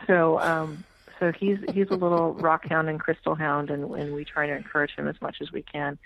So, 0.06 0.38
um, 0.38 0.84
so 1.20 1.30
he's 1.38 1.58
he's 1.72 1.88
a 1.90 1.94
little 1.94 2.32
rock 2.40 2.64
hound 2.68 2.88
and 2.88 2.98
crystal 2.98 3.34
hound, 3.36 3.70
and, 3.70 3.84
and 3.94 4.12
we 4.14 4.24
try 4.24 4.46
to 4.46 4.56
encourage 4.56 4.90
him 4.96 5.06
as 5.06 5.20
much 5.20 5.36
as 5.40 5.52
we 5.52 5.62
can. 5.62 5.98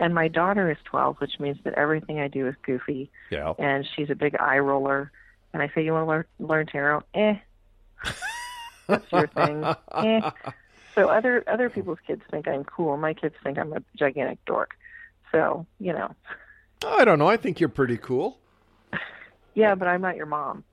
and 0.00 0.14
my 0.14 0.26
daughter 0.26 0.70
is 0.70 0.78
12, 0.84 1.16
which 1.20 1.38
means 1.38 1.58
that 1.64 1.74
everything 1.74 2.18
I 2.18 2.26
do 2.28 2.48
is 2.48 2.54
goofy. 2.64 3.10
Yeah. 3.30 3.52
And 3.58 3.86
she's 3.94 4.10
a 4.10 4.14
big 4.16 4.34
eye 4.40 4.58
roller. 4.58 5.12
And 5.52 5.62
I 5.62 5.70
say, 5.74 5.84
"You 5.84 5.92
want 5.92 6.06
to 6.06 6.08
learn 6.10 6.24
learn 6.40 6.66
tarot?" 6.66 7.02
Eh. 7.14 7.34
That's 8.88 9.12
your 9.12 9.26
thing. 9.28 9.64
eh. 9.94 10.30
So 10.94 11.08
other 11.08 11.44
other 11.46 11.70
people's 11.70 11.98
kids 12.06 12.22
think 12.30 12.48
I'm 12.48 12.64
cool. 12.64 12.96
My 12.96 13.14
kids 13.14 13.34
think 13.44 13.58
I'm 13.58 13.72
a 13.72 13.82
gigantic 13.96 14.44
dork. 14.46 14.70
So 15.30 15.66
you 15.78 15.92
know. 15.92 16.14
I 16.84 17.04
don't 17.04 17.18
know. 17.18 17.28
I 17.28 17.36
think 17.36 17.60
you're 17.60 17.68
pretty 17.68 17.96
cool. 17.98 18.38
Yeah, 19.54 19.74
but 19.74 19.86
I'm 19.86 20.00
not 20.00 20.16
your 20.16 20.24
mom. 20.24 20.64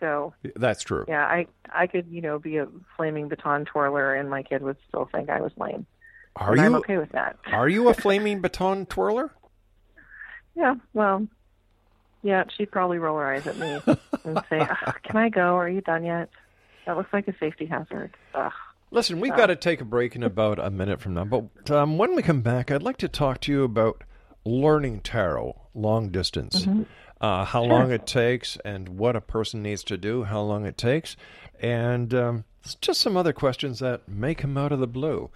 So 0.00 0.34
That's 0.56 0.82
true. 0.82 1.04
yeah, 1.08 1.24
I 1.24 1.46
I 1.72 1.86
could 1.86 2.06
you 2.10 2.20
know 2.20 2.38
be 2.38 2.56
a 2.58 2.66
flaming 2.96 3.28
baton 3.28 3.64
twirler, 3.64 4.14
and 4.14 4.28
my 4.28 4.42
kid 4.42 4.62
would 4.62 4.76
still 4.88 5.08
think 5.10 5.30
I 5.30 5.40
was 5.40 5.52
lame. 5.56 5.86
Are 6.36 6.50
and 6.52 6.60
you 6.60 6.64
I'm 6.66 6.74
okay 6.76 6.98
with 6.98 7.12
that. 7.12 7.36
Are 7.46 7.68
you 7.68 7.88
a 7.88 7.94
flaming 8.04 8.40
baton 8.40 8.86
twirler? 8.86 9.32
Yeah, 10.56 10.74
well, 10.92 11.26
yeah, 12.22 12.44
she'd 12.56 12.70
probably 12.70 12.98
roll 12.98 13.18
her 13.18 13.26
eyes 13.26 13.46
at 13.46 13.56
me 13.58 13.78
and 14.24 14.40
say, 14.48 14.60
Ugh, 14.60 14.94
"Can 15.02 15.16
I 15.16 15.28
go? 15.28 15.56
Are 15.56 15.68
you 15.68 15.80
done 15.80 16.04
yet? 16.04 16.28
That 16.86 16.96
looks 16.96 17.12
like 17.12 17.26
a 17.28 17.36
safety 17.38 17.66
hazard." 17.66 18.14
Ugh. 18.34 18.52
Listen, 18.90 19.18
we've 19.20 19.32
So- 19.32 19.36
got 19.36 19.46
to 19.46 19.56
take 19.56 19.80
a 19.80 19.84
break 19.84 20.14
in 20.14 20.22
about 20.22 20.58
a 20.58 20.70
minute 20.70 21.00
from 21.00 21.14
now. 21.14 21.24
But 21.24 21.70
um, 21.70 21.98
when 21.98 22.14
we 22.14 22.22
come 22.22 22.42
back, 22.42 22.70
I'd 22.70 22.82
like 22.82 22.98
to 22.98 23.08
talk 23.08 23.40
to 23.42 23.52
you 23.52 23.64
about 23.64 24.04
learning 24.44 25.00
tarot 25.00 25.60
long 25.74 26.10
distance. 26.10 26.64
Mhm. 26.66 26.86
Uh, 27.20 27.44
how 27.44 27.62
Sure. 27.62 27.68
long 27.70 27.90
it 27.92 28.06
takes 28.06 28.58
and 28.64 28.98
what 28.98 29.16
a 29.16 29.20
person 29.20 29.62
needs 29.62 29.82
to 29.84 29.96
do, 29.96 30.24
how 30.24 30.40
long 30.42 30.66
it 30.66 30.76
takes, 30.76 31.16
and 31.60 32.12
um, 32.12 32.44
just 32.80 33.00
some 33.00 33.16
other 33.16 33.32
questions 33.32 33.78
that 33.78 34.06
may 34.08 34.34
come 34.34 34.58
out 34.58 34.72
of 34.72 34.80
the 34.80 34.86
blue. 34.86 35.30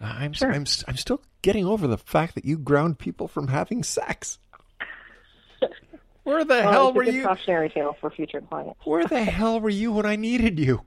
Uh, 0.00 0.06
I'm, 0.06 0.32
Sure. 0.32 0.50
I'm, 0.50 0.64
I'm 0.88 0.96
still 0.96 1.20
getting 1.42 1.64
over 1.66 1.86
the 1.86 1.98
fact 1.98 2.34
that 2.34 2.44
you 2.44 2.56
ground 2.58 2.98
people 2.98 3.28
from 3.28 3.48
having 3.48 3.82
sex. 3.84 4.38
Where 6.24 6.44
the 6.44 6.54
Well, 6.64 6.72
hell 6.72 6.92
were 6.92 7.04
you? 7.04 7.22
cautionary 7.24 7.68
tale 7.70 7.96
for 8.00 8.10
future 8.10 8.40
clients. 8.40 8.80
Where 8.84 9.04
the 9.04 9.22
hell 9.24 9.60
were 9.60 9.70
you 9.70 9.92
when 9.92 10.06
I 10.06 10.16
needed 10.16 10.58
you? 10.58 10.82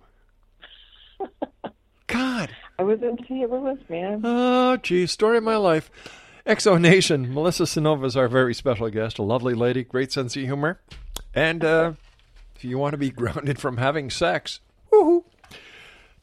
God. 2.07 2.49
I 2.79 2.83
was 2.83 3.01
in 3.01 3.17
St. 3.25 3.49
Louis, 3.49 3.77
man. 3.89 4.21
Oh, 4.23 4.75
gee, 4.77 5.05
story 5.07 5.37
of 5.37 5.43
my 5.43 5.55
life. 5.55 5.89
X 6.45 6.65
Nation, 6.65 7.33
Melissa 7.33 7.63
Cynova 7.63 8.05
is 8.05 8.17
our 8.17 8.27
very 8.27 8.53
special 8.53 8.89
guest, 8.89 9.17
a 9.19 9.23
lovely 9.23 9.53
lady, 9.53 9.83
great 9.83 10.11
sense 10.11 10.35
of 10.35 10.43
humor. 10.43 10.81
And 11.35 11.63
uh, 11.63 11.93
if 12.55 12.63
you 12.63 12.77
want 12.77 12.93
to 12.93 12.97
be 12.97 13.11
grounded 13.11 13.59
from 13.59 13.77
having 13.77 14.09
sex, 14.09 14.59
woohoo, 14.91 15.23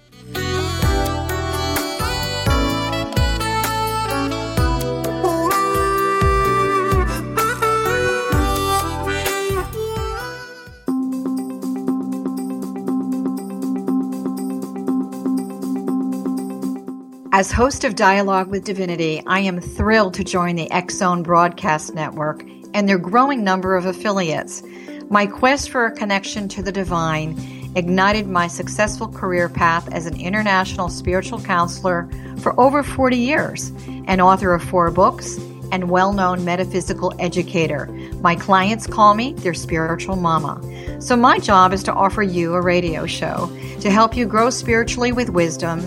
As 17.31 17.53
host 17.53 17.85
of 17.85 17.95
Dialogue 17.95 18.49
with 18.49 18.65
Divinity, 18.65 19.23
I 19.25 19.39
am 19.39 19.61
thrilled 19.61 20.13
to 20.15 20.25
join 20.25 20.57
the 20.57 20.67
Zone 20.91 21.23
Broadcast 21.23 21.93
Network 21.93 22.43
and 22.73 22.89
their 22.89 22.97
growing 22.97 23.45
number 23.45 23.77
of 23.77 23.85
affiliates. 23.85 24.61
My 25.09 25.25
quest 25.25 25.69
for 25.69 25.85
a 25.85 25.91
connection 25.95 26.49
to 26.49 26.61
the 26.61 26.73
divine 26.73 27.59
ignited 27.76 28.28
my 28.28 28.47
successful 28.47 29.07
career 29.07 29.49
path 29.49 29.91
as 29.91 30.05
an 30.05 30.20
international 30.20 30.89
spiritual 30.89 31.41
counselor 31.41 32.09
for 32.39 32.59
over 32.59 32.84
40 32.84 33.17
years, 33.17 33.72
an 34.07 34.22
author 34.22 34.53
of 34.53 34.63
four 34.63 34.91
books, 34.91 35.38
and 35.72 35.89
well 35.89 36.13
known 36.13 36.43
metaphysical 36.43 37.13
educator. 37.20 37.86
My 38.22 38.36
clients 38.36 38.88
call 38.88 39.13
me 39.13 39.34
their 39.34 39.53
spiritual 39.53 40.15
mama. 40.15 40.61
So, 41.01 41.15
my 41.15 41.39
job 41.39 41.74
is 41.74 41.84
to 41.84 41.93
offer 41.93 42.24
you 42.24 42.55
a 42.55 42.61
radio 42.61 43.05
show 43.05 43.51
to 43.82 43.89
help 43.89 44.15
you 44.15 44.26
grow 44.26 44.49
spiritually 44.49 45.11
with 45.11 45.30
wisdom 45.30 45.80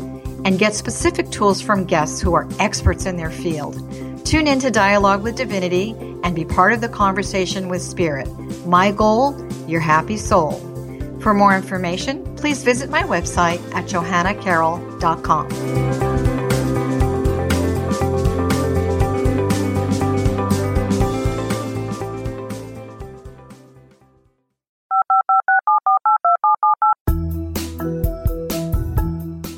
and 0.45 0.59
get 0.59 0.75
specific 0.75 1.31
tools 1.31 1.61
from 1.61 1.85
guests 1.85 2.21
who 2.21 2.35
are 2.35 2.49
experts 2.59 3.07
in 3.07 3.17
their 3.17 3.31
field. 3.31 3.75
Tune 4.25 4.47
in 4.47 4.61
to 4.61 4.71
Dialogue 4.71 5.23
with 5.23 5.37
Divinity 5.37 5.95
and 6.25 6.35
be 6.35 6.45
part 6.45 6.73
of 6.73 6.81
the 6.81 6.89
conversation 6.89 7.69
with 7.69 7.83
Spirit. 7.83 8.29
My 8.67 8.91
goal, 8.91 9.37
your 9.67 9.81
happy 9.81 10.17
soul. 10.17 10.72
For 11.23 11.33
more 11.33 11.57
information, 11.57 12.25
please 12.37 12.63
visit 12.65 12.91
my 12.91 13.05
website 13.05 13.63
at 13.75 13.87
johannacarroll.com. 13.87 16.02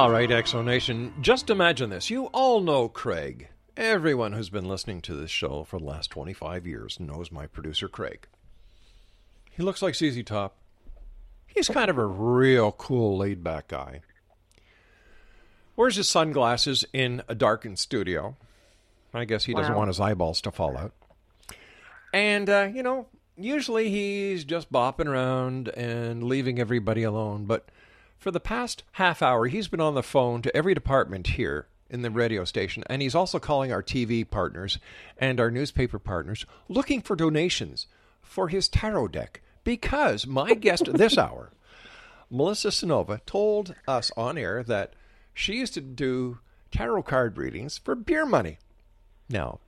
All 0.00 0.10
right, 0.10 0.30
X 0.30 0.54
Nation, 0.54 1.12
just 1.20 1.50
imagine 1.50 1.90
this. 1.90 2.08
You 2.08 2.28
all 2.28 2.62
know 2.62 2.88
Craig. 2.88 3.48
Everyone 3.76 4.32
who's 4.32 4.48
been 4.48 4.64
listening 4.64 5.02
to 5.02 5.14
this 5.14 5.30
show 5.30 5.62
for 5.64 5.78
the 5.78 5.84
last 5.84 6.08
25 6.08 6.66
years 6.66 6.98
knows 6.98 7.30
my 7.30 7.46
producer, 7.46 7.86
Craig. 7.86 8.26
He 9.50 9.62
looks 9.62 9.82
like 9.82 9.94
ZZ 9.94 10.22
Top. 10.24 10.56
He's 11.46 11.68
kind 11.68 11.90
of 11.90 11.98
a 11.98 12.06
real 12.06 12.72
cool, 12.72 13.18
laid 13.18 13.44
back 13.44 13.68
guy. 13.68 14.00
Wears 15.76 15.96
his 15.96 16.08
sunglasses 16.08 16.82
in 16.94 17.20
a 17.28 17.34
darkened 17.34 17.78
studio. 17.78 18.38
I 19.12 19.26
guess 19.26 19.44
he 19.44 19.52
doesn't 19.52 19.76
want 19.76 19.88
his 19.88 20.00
eyeballs 20.00 20.40
to 20.40 20.50
fall 20.50 20.78
out. 20.78 20.94
And, 22.14 22.48
uh, 22.48 22.70
you 22.72 22.82
know, 22.82 23.06
usually 23.36 23.90
he's 23.90 24.44
just 24.44 24.72
bopping 24.72 25.08
around 25.08 25.68
and 25.68 26.24
leaving 26.24 26.58
everybody 26.58 27.02
alone. 27.02 27.44
But 27.44 27.68
for 28.20 28.30
the 28.30 28.38
past 28.38 28.84
half 28.92 29.22
hour, 29.22 29.46
he's 29.46 29.66
been 29.66 29.80
on 29.80 29.94
the 29.94 30.02
phone 30.02 30.42
to 30.42 30.54
every 30.54 30.74
department 30.74 31.26
here 31.28 31.66
in 31.88 32.02
the 32.02 32.10
radio 32.10 32.44
station. 32.44 32.84
And 32.86 33.00
he's 33.00 33.14
also 33.14 33.38
calling 33.38 33.72
our 33.72 33.82
TV 33.82 34.28
partners 34.28 34.78
and 35.16 35.40
our 35.40 35.50
newspaper 35.50 35.98
partners 35.98 36.44
looking 36.68 37.00
for 37.00 37.16
donations 37.16 37.86
for 38.22 38.48
his 38.48 38.68
tarot 38.68 39.08
deck. 39.08 39.40
Because 39.64 40.26
my 40.26 40.52
guest 40.54 40.84
this 40.92 41.16
hour, 41.16 41.50
Melissa 42.30 42.68
Cynova, 42.68 43.24
told 43.24 43.74
us 43.88 44.12
on 44.16 44.36
air 44.36 44.62
that 44.64 44.92
she 45.32 45.54
used 45.54 45.74
to 45.74 45.80
do 45.80 46.38
tarot 46.70 47.02
card 47.04 47.38
readings 47.38 47.78
for 47.78 47.94
beer 47.94 48.26
money. 48.26 48.58
Now, 49.30 49.60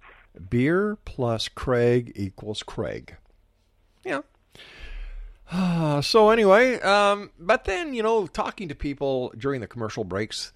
beer 0.50 0.98
plus 1.05 1.48
Craig 1.48 2.12
equals 2.14 2.62
Craig. 2.62 3.16
Yeah. 4.05 4.20
so 6.03 6.30
anyway, 6.30 6.80
um, 6.80 7.30
but 7.38 7.64
then 7.64 7.94
you 7.94 8.03
know, 8.03 8.26
talking 8.26 8.68
to 8.68 8.74
people 8.74 9.32
during 9.36 9.61
the 9.61 9.66
commercial 9.66 10.05
breaks, 10.05 10.53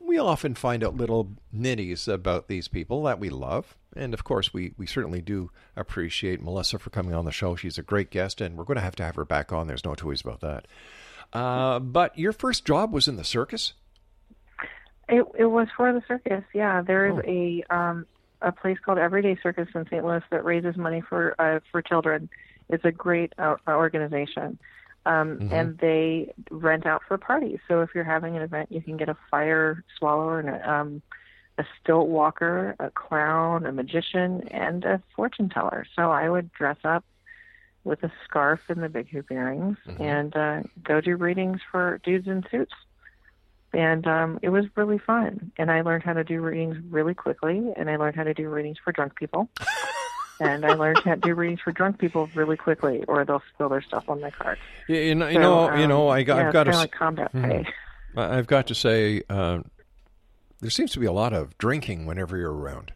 we 0.00 0.18
often 0.18 0.54
find 0.54 0.82
out 0.82 0.96
little 0.96 1.32
nitties 1.54 2.12
about 2.12 2.48
these 2.48 2.68
people 2.68 3.02
that 3.04 3.18
we 3.20 3.28
love. 3.28 3.76
And 3.96 4.14
of 4.14 4.24
course, 4.24 4.52
we, 4.54 4.72
we 4.78 4.86
certainly 4.86 5.20
do 5.20 5.50
appreciate 5.76 6.40
Melissa 6.42 6.78
for 6.78 6.90
coming 6.90 7.14
on 7.14 7.24
the 7.24 7.32
show. 7.32 7.56
She's 7.56 7.78
a 7.78 7.82
great 7.82 8.10
guest, 8.10 8.40
and 8.40 8.56
we're 8.56 8.64
going 8.64 8.76
to 8.76 8.82
have 8.82 8.96
to 8.96 9.02
have 9.04 9.16
her 9.16 9.24
back 9.24 9.52
on. 9.52 9.66
There's 9.66 9.84
no 9.84 9.94
two 9.94 10.08
ways 10.08 10.20
about 10.20 10.40
that. 10.40 10.66
Uh, 11.32 11.78
but 11.78 12.16
your 12.18 12.32
first 12.32 12.64
job 12.64 12.92
was 12.92 13.08
in 13.08 13.16
the 13.16 13.24
circus? 13.24 13.74
It 15.10 15.24
it 15.38 15.46
was 15.46 15.68
for 15.76 15.92
the 15.92 16.02
circus. 16.06 16.44
Yeah, 16.54 16.82
there 16.82 17.06
is 17.06 17.14
Oh. 17.16 17.22
a 17.26 17.64
um 17.70 18.06
a 18.42 18.52
place 18.52 18.76
called 18.84 18.98
Everyday 18.98 19.36
Circus 19.42 19.68
in 19.74 19.84
St. 19.86 20.04
Louis 20.04 20.22
that 20.30 20.44
raises 20.44 20.76
money 20.76 21.00
for 21.08 21.34
uh, 21.40 21.60
for 21.72 21.80
children. 21.82 22.28
It's 22.68 22.84
a 22.84 22.92
great 22.92 23.32
uh, 23.38 23.56
organization. 23.66 24.58
Um, 25.06 25.38
Mhm. 25.38 25.52
and 25.52 25.78
they 25.78 26.34
rent 26.50 26.84
out 26.84 27.02
for 27.08 27.16
parties. 27.16 27.60
So 27.66 27.80
if 27.80 27.94
you're 27.94 28.04
having 28.04 28.36
an 28.36 28.42
event, 28.42 28.70
you 28.70 28.82
can 28.82 28.96
get 28.96 29.08
a 29.08 29.16
fire 29.30 29.84
swallower 29.96 30.40
and 30.40 30.50
a, 30.50 30.70
um, 30.70 31.02
a 31.56 31.64
stilt 31.80 32.08
walker, 32.08 32.76
a 32.78 32.90
clown, 32.90 33.64
a 33.64 33.72
magician, 33.72 34.46
and 34.48 34.84
a 34.84 35.02
fortune 35.16 35.48
teller. 35.48 35.86
So 35.96 36.10
I 36.10 36.28
would 36.28 36.52
dress 36.52 36.78
up 36.84 37.04
with 37.84 38.02
a 38.02 38.12
scarf 38.24 38.60
and 38.68 38.82
the 38.82 38.88
big 38.88 39.08
hoop 39.08 39.30
earrings 39.30 39.78
Mhm. 39.86 40.00
and 40.00 40.36
uh, 40.36 40.62
go 40.82 41.00
do 41.00 41.16
readings 41.16 41.60
for 41.70 42.00
dudes 42.04 42.26
in 42.26 42.44
suits 42.50 42.74
and 43.72 44.06
um, 44.06 44.38
it 44.42 44.48
was 44.48 44.64
really 44.76 44.98
fun. 44.98 45.52
And 45.58 45.70
I 45.70 45.82
learned 45.82 46.02
how 46.02 46.14
to 46.14 46.24
do 46.24 46.40
readings 46.40 46.76
really 46.88 47.14
quickly, 47.14 47.72
and 47.76 47.90
I 47.90 47.96
learned 47.96 48.16
how 48.16 48.24
to 48.24 48.34
do 48.34 48.48
readings 48.48 48.78
for 48.82 48.92
drunk 48.92 49.16
people. 49.16 49.48
and 50.40 50.64
I 50.64 50.74
learned 50.74 50.98
to 51.04 51.16
do 51.16 51.34
readings 51.34 51.60
for 51.60 51.72
drunk 51.72 51.98
people 51.98 52.28
really 52.34 52.56
quickly, 52.56 53.04
or 53.08 53.24
they'll 53.24 53.42
spill 53.54 53.68
their 53.68 53.82
stuff 53.82 54.08
on 54.08 54.20
my 54.20 54.30
cards. 54.30 54.60
You, 54.88 54.96
you 54.96 55.14
know, 55.14 55.28
you 55.28 55.34
So, 55.34 55.40
know, 55.40 55.74
you 55.76 55.82
um, 55.84 55.88
know, 55.88 56.08
I, 56.08 56.22
got- 56.22 56.36
yeah, 56.38 56.46
I've 56.48 56.52
got 56.52 56.64
to. 56.64 56.70
like 56.72 56.92
combat 56.92 57.32
pay. 57.32 57.66
I- 58.16 58.38
I've 58.38 58.46
got 58.46 58.66
to 58.68 58.74
say, 58.74 59.22
uh, 59.28 59.60
there 60.60 60.70
seems 60.70 60.90
to 60.92 60.98
be 61.00 61.06
a 61.06 61.12
lot 61.12 61.32
of 61.32 61.56
drinking 61.58 62.06
whenever 62.06 62.36
you're 62.36 62.52
around. 62.52 62.92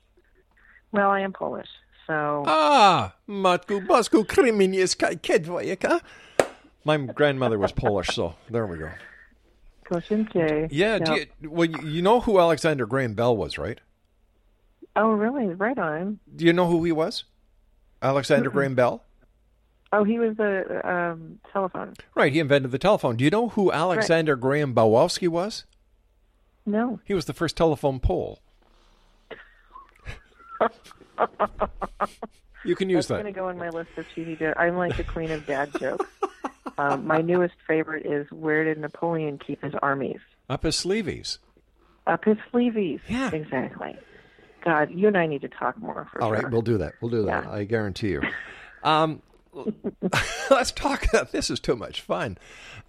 Well, 0.93 1.11
I 1.11 1.21
am 1.21 1.33
Polish, 1.33 1.69
so 2.07 2.43
Ah, 2.47 3.15
matku 3.29 3.87
basku 3.87 4.25
kedwojeka. 4.27 6.01
My 6.85 6.97
grandmother 6.99 7.59
was 7.59 7.73
Polish, 7.73 8.09
so 8.09 8.35
there 8.51 8.67
we 8.67 8.79
go. 8.79 8.91
Yeah, 10.71 10.99
do 10.99 11.13
Yep. 11.15 11.29
you, 11.41 11.51
well, 11.51 11.69
you 11.69 11.79
you 11.89 12.03
know 12.03 12.21
who 12.21 12.39
Alexander 12.41 12.87
Graham 12.87 13.15
Bell 13.15 13.37
was, 13.37 13.59
right? 13.59 13.79
Oh, 14.97 15.11
really? 15.13 15.47
Right 15.55 15.79
on. 15.79 16.19
Do 16.35 16.45
you 16.45 16.53
know 16.53 16.67
who 16.67 16.83
he 16.85 16.93
was? 16.93 17.25
Alexander 18.03 18.51
Mm-mm. 18.51 18.55
Graham 18.55 18.75
Bell? 18.75 19.05
Oh, 19.93 20.05
he 20.05 20.19
was 20.19 20.37
the 20.37 20.81
um, 20.89 21.39
telephone. 21.53 21.95
Right, 22.15 22.33
he 22.33 22.39
invented 22.41 22.71
the 22.71 22.79
telephone. 22.79 23.17
Do 23.17 23.25
you 23.25 23.31
know 23.31 23.51
who 23.51 23.71
Alexander 23.71 24.37
Graham 24.37 24.75
Bowowski 24.75 25.29
was? 25.29 25.65
No. 26.65 27.01
He 27.05 27.13
was 27.15 27.27
the 27.27 27.35
first 27.35 27.57
telephone 27.57 28.01
pole. 28.01 28.41
You 32.65 32.77
can 32.77 32.89
use 32.89 33.09
That's 33.09 33.19
that. 33.19 33.23
going 33.23 33.35
to 33.35 33.39
go 33.39 33.49
on 33.49 33.59
my 33.59 33.71
list 33.71 33.91
of 33.97 34.07
TV 34.15 34.39
jokes. 34.39 34.57
I'm 34.59 34.77
like 34.77 34.97
the 34.97 35.05
queen 35.05 35.31
of 35.31 35.47
dad 35.47 35.71
jokes. 35.79 36.07
um, 36.79 37.07
my 37.07 37.21
newest 37.21 37.55
favorite 37.67 38.07
is 38.07 38.31
where 38.31 38.65
did 38.65 38.79
Napoleon 38.79 39.39
keep 39.39 39.63
his 39.63 39.75
armies? 39.83 40.21
Up 40.49 40.63
his 40.63 40.77
sleeveys. 40.77 41.39
Up 42.07 42.25
his 42.25 42.37
sleeveys. 42.53 43.01
Yeah. 43.09 43.31
Exactly. 43.33 43.97
God, 44.65 44.91
you 44.91 45.09
and 45.09 45.17
I 45.17 45.27
need 45.27 45.41
to 45.43 45.49
talk 45.49 45.77
more 45.79 46.07
for 46.13 46.23
All 46.23 46.29
sure. 46.31 46.43
right, 46.43 46.51
we'll 46.51 46.63
do 46.63 46.79
that. 46.79 46.95
We'll 47.01 47.11
do 47.11 47.25
that. 47.27 47.47
I 47.47 47.65
guarantee 47.65 48.09
you. 48.11 48.23
Um, 48.85 49.23
let's 50.51 50.73
talk. 50.73 51.07
This 51.31 51.51
is 51.51 51.61
too 51.61 51.77
much 51.77 52.01
fun. 52.01 52.37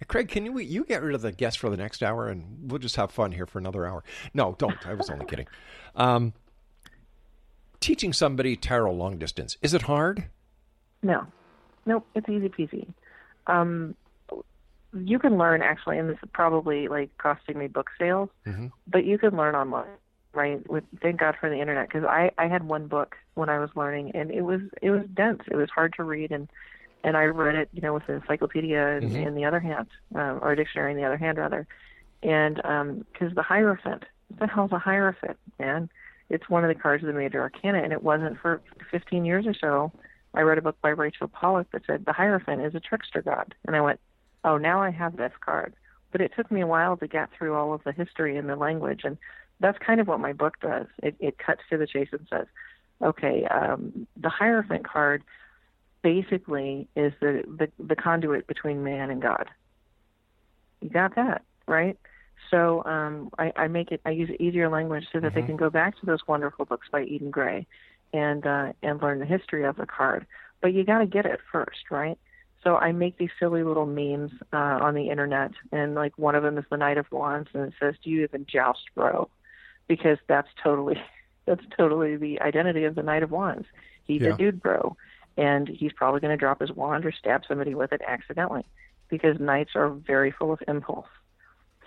Craig, 0.08 0.26
can 0.28 0.44
you 0.44 0.58
you 0.58 0.82
get 0.84 1.02
rid 1.02 1.14
of 1.14 1.22
the 1.22 1.30
guest 1.30 1.60
for 1.60 1.70
the 1.70 1.76
next 1.76 2.02
hour, 2.02 2.26
and 2.26 2.68
we'll 2.68 2.80
just 2.80 2.96
have 2.96 3.12
fun 3.12 3.30
here 3.30 3.46
for 3.46 3.60
another 3.60 3.86
hour? 3.86 4.02
No, 4.32 4.56
don't. 4.58 4.84
I 4.84 4.94
was 4.94 5.08
only 5.08 5.24
kidding. 5.26 5.46
Um, 5.94 6.32
teaching 7.78 8.12
somebody 8.12 8.56
tarot 8.56 8.92
long 8.92 9.18
distance 9.18 9.56
is 9.62 9.72
it 9.72 9.82
hard? 9.82 10.24
No. 11.02 11.26
Nope, 11.86 12.06
it's 12.16 12.28
easy 12.28 12.48
peasy. 12.48 12.88
Um, 13.46 13.94
you 14.94 15.18
can 15.20 15.36
learn 15.38 15.62
actually, 15.62 15.98
and 15.98 16.08
this 16.08 16.16
is 16.22 16.28
probably 16.32 16.88
like 16.88 17.16
costing 17.18 17.58
me 17.58 17.66
book 17.68 17.90
sales, 18.00 18.30
Mm-hmm. 18.46 18.66
but 18.86 19.04
you 19.04 19.18
can 19.18 19.36
learn 19.36 19.54
online, 19.54 19.84
right? 20.34 20.68
With 20.68 20.84
thank 21.00 21.20
God 21.20 21.36
for 21.40 21.48
the 21.48 21.60
internet, 21.60 21.88
because 21.88 22.04
I 22.04 22.30
I 22.38 22.46
had 22.46 22.64
one 22.64 22.86
book 22.86 23.16
when 23.34 23.48
I 23.48 23.58
was 23.58 23.70
learning, 23.74 24.12
and 24.14 24.30
it 24.30 24.42
was 24.42 24.60
it 24.82 24.90
was 24.90 25.02
dense. 25.14 25.42
It 25.50 25.56
was 25.56 25.70
hard 25.70 25.94
to 25.94 26.04
read, 26.04 26.30
and 26.32 26.48
and 27.02 27.16
I 27.16 27.24
read 27.24 27.54
it, 27.54 27.68
you 27.72 27.82
know, 27.82 27.94
with 27.94 28.08
an 28.08 28.16
encyclopedia 28.16 28.96
in, 28.96 29.10
Mhm. 29.10 29.26
in 29.26 29.34
the 29.34 29.44
other 29.44 29.60
hand, 29.60 29.88
um, 30.14 30.38
or 30.42 30.52
a 30.52 30.56
dictionary 30.56 30.92
in 30.92 30.96
the 30.96 31.04
other 31.04 31.18
hand 31.18 31.36
rather, 31.38 31.66
and 32.22 32.56
because 33.12 33.34
the 33.34 33.42
Hierophant, 33.42 34.04
what 34.28 34.40
the 34.40 34.46
hell's 34.46 34.72
a 34.72 34.78
Hierophant, 34.78 35.38
man? 35.58 35.90
It's 36.30 36.48
one 36.48 36.64
of 36.64 36.68
the 36.68 36.80
cards 36.80 37.02
of 37.02 37.08
the 37.08 37.12
major 37.18 37.42
arcana, 37.42 37.82
and 37.82 37.92
it 37.92 38.02
wasn't 38.02 38.38
for 38.38 38.62
15 38.90 39.26
years 39.26 39.46
or 39.46 39.52
so. 39.54 39.92
I 40.32 40.40
read 40.40 40.56
a 40.58 40.62
book 40.62 40.80
by 40.80 40.88
Rachel 40.88 41.28
Pollack 41.28 41.70
that 41.72 41.84
said 41.86 42.06
the 42.06 42.12
Hierophant 42.14 42.62
is 42.62 42.74
a 42.74 42.80
trickster 42.80 43.20
god, 43.20 43.54
and 43.66 43.76
I 43.76 43.82
went, 43.82 44.00
oh, 44.42 44.56
now 44.56 44.82
I 44.82 44.90
have 44.90 45.16
this 45.16 45.32
card. 45.40 45.74
But 46.10 46.20
it 46.22 46.32
took 46.34 46.50
me 46.50 46.62
a 46.62 46.66
while 46.66 46.96
to 46.96 47.06
get 47.06 47.30
through 47.32 47.54
all 47.54 47.74
of 47.74 47.84
the 47.84 47.92
history 47.92 48.36
and 48.36 48.48
the 48.48 48.56
language, 48.56 49.02
and 49.04 49.18
that's 49.60 49.78
kind 49.78 50.00
of 50.00 50.08
what 50.08 50.20
my 50.20 50.32
book 50.32 50.54
does. 50.60 50.86
It, 51.02 51.16
it 51.20 51.38
cuts 51.38 51.60
to 51.70 51.78
the 51.78 51.86
chase 51.86 52.08
and 52.12 52.26
says, 52.30 52.46
okay, 53.02 53.44
um, 53.50 54.06
the 54.16 54.28
Hierophant 54.28 54.86
card 54.86 55.22
basically 56.02 56.86
is 56.96 57.12
the, 57.20 57.42
the 57.46 57.68
the 57.82 57.96
conduit 57.96 58.46
between 58.46 58.84
man 58.84 59.10
and 59.10 59.22
God. 59.22 59.48
You 60.80 60.90
got 60.90 61.14
that 61.16 61.42
right? 61.66 61.96
So 62.50 62.84
um, 62.84 63.30
I, 63.38 63.52
I 63.56 63.68
make 63.68 63.90
it. 63.90 64.00
I 64.04 64.10
use 64.10 64.30
easier 64.38 64.68
language 64.68 65.06
so 65.12 65.20
that 65.20 65.34
they 65.34 65.42
Mhm. 65.42 65.46
can 65.46 65.56
go 65.56 65.70
back 65.70 65.98
to 66.00 66.06
those 66.06 66.26
wonderful 66.26 66.64
books 66.64 66.88
by 66.90 67.02
Eden 67.04 67.30
Gray, 67.30 67.66
and 68.12 68.46
uh, 68.46 68.72
and 68.82 69.00
learn 69.00 69.18
the 69.18 69.26
history 69.26 69.64
of 69.64 69.76
the 69.76 69.86
card. 69.86 70.26
But 70.60 70.72
you 70.72 70.84
got 70.84 70.98
to 70.98 71.06
get 71.06 71.26
it 71.26 71.40
first, 71.52 71.90
right? 71.90 72.18
So 72.62 72.76
I 72.76 72.92
make 72.92 73.18
these 73.18 73.30
silly 73.38 73.62
little 73.62 73.86
memes 73.86 74.32
uh, 74.52 74.56
on 74.56 74.94
the 74.94 75.10
internet, 75.10 75.52
and 75.72 75.94
like 75.94 76.16
one 76.18 76.34
of 76.34 76.42
them 76.42 76.58
is 76.58 76.64
the 76.70 76.76
Knight 76.76 76.98
of 76.98 77.10
Wands, 77.12 77.48
and 77.54 77.64
it 77.64 77.74
says, 77.78 77.94
"Do 78.02 78.10
you 78.10 78.24
even 78.24 78.46
joust, 78.46 78.82
bro?" 78.94 79.28
Because 79.88 80.18
that's 80.28 80.48
totally 80.62 81.00
that's 81.46 81.64
totally 81.76 82.16
the 82.16 82.40
identity 82.40 82.84
of 82.84 82.94
the 82.94 83.02
Knight 83.02 83.22
of 83.22 83.30
Wands. 83.30 83.66
He's 84.04 84.22
Yeah. 84.22 84.34
a 84.34 84.36
dude, 84.36 84.62
bro, 84.62 84.96
and 85.36 85.68
he's 85.68 85.92
probably 85.92 86.20
going 86.20 86.30
to 86.30 86.40
drop 86.40 86.60
his 86.60 86.72
wand 86.72 87.04
or 87.04 87.12
stab 87.12 87.42
somebody 87.46 87.74
with 87.74 87.92
it 87.92 88.00
accidentally, 88.06 88.64
because 89.08 89.38
knights 89.40 89.72
are 89.74 89.90
very 89.90 90.30
full 90.30 90.52
of 90.52 90.62
impulse. 90.68 91.08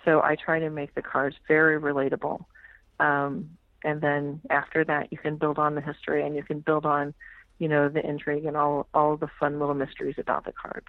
So 0.04 0.22
I 0.22 0.36
try 0.36 0.60
to 0.60 0.70
make 0.70 0.94
the 0.94 1.02
cards 1.02 1.36
very 1.46 1.80
relatable. 1.80 2.44
Um, 3.00 3.58
and 3.84 4.00
then 4.00 4.40
after 4.50 4.84
that, 4.84 5.12
you 5.12 5.18
can 5.18 5.36
build 5.36 5.58
on 5.58 5.74
the 5.74 5.80
history 5.80 6.24
and 6.24 6.34
you 6.34 6.42
can 6.42 6.60
build 6.60 6.84
on, 6.86 7.14
you 7.58 7.68
know, 7.68 7.88
the 7.88 8.04
intrigue 8.04 8.44
and 8.44 8.56
all 8.56 8.88
all 8.94 9.16
the 9.16 9.28
fun 9.38 9.58
little 9.58 9.74
mysteries 9.74 10.16
about 10.18 10.44
the 10.44 10.52
cards. 10.52 10.86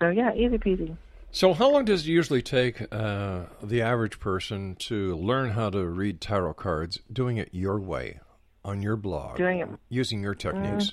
So 0.00 0.10
yeah, 0.10 0.34
easy 0.34 0.58
peasy. 0.58 0.96
So, 1.34 1.52
how 1.52 1.68
long 1.68 1.84
does 1.84 2.06
it 2.06 2.10
usually 2.10 2.42
take 2.42 2.80
uh, 2.92 3.46
the 3.60 3.82
average 3.82 4.20
person 4.20 4.76
to 4.76 5.16
learn 5.16 5.50
how 5.50 5.68
to 5.68 5.84
read 5.84 6.20
tarot 6.20 6.54
cards, 6.54 7.00
doing 7.12 7.38
it 7.38 7.48
your 7.50 7.80
way, 7.80 8.20
on 8.64 8.82
your 8.82 8.94
blog, 8.94 9.36
Doing 9.36 9.58
it- 9.58 9.68
using 9.88 10.22
your 10.22 10.36
techniques? 10.36 10.92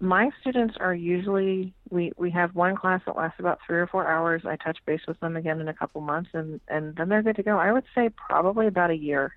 My 0.00 0.28
students 0.42 0.76
are 0.78 0.94
usually 0.94 1.72
we 1.88 2.12
we 2.18 2.30
have 2.32 2.54
one 2.54 2.76
class 2.76 3.00
that 3.06 3.16
lasts 3.16 3.40
about 3.40 3.60
three 3.66 3.78
or 3.78 3.86
four 3.86 4.06
hours. 4.06 4.42
I 4.44 4.56
touch 4.56 4.76
base 4.84 5.00
with 5.08 5.18
them 5.20 5.34
again 5.34 5.62
in 5.62 5.68
a 5.68 5.72
couple 5.72 6.02
months, 6.02 6.28
and 6.34 6.60
and 6.68 6.94
then 6.96 7.08
they're 7.08 7.22
good 7.22 7.36
to 7.36 7.42
go. 7.42 7.56
I 7.56 7.72
would 7.72 7.84
say 7.94 8.10
probably 8.10 8.66
about 8.66 8.90
a 8.90 8.96
year 8.96 9.34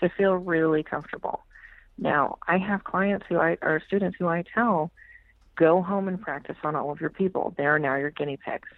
to 0.00 0.08
feel 0.08 0.34
really 0.34 0.84
comfortable. 0.84 1.44
Now 1.98 2.38
I 2.46 2.58
have 2.58 2.84
clients 2.84 3.26
who 3.28 3.38
I 3.38 3.58
or 3.60 3.82
students 3.88 4.18
who 4.20 4.28
I 4.28 4.44
tell 4.54 4.92
go 5.56 5.82
home 5.82 6.06
and 6.06 6.20
practice 6.20 6.58
on 6.62 6.76
all 6.76 6.92
of 6.92 7.00
your 7.00 7.10
people. 7.10 7.54
They 7.56 7.66
are 7.66 7.80
now 7.80 7.96
your 7.96 8.10
guinea 8.10 8.36
pigs. 8.36 8.68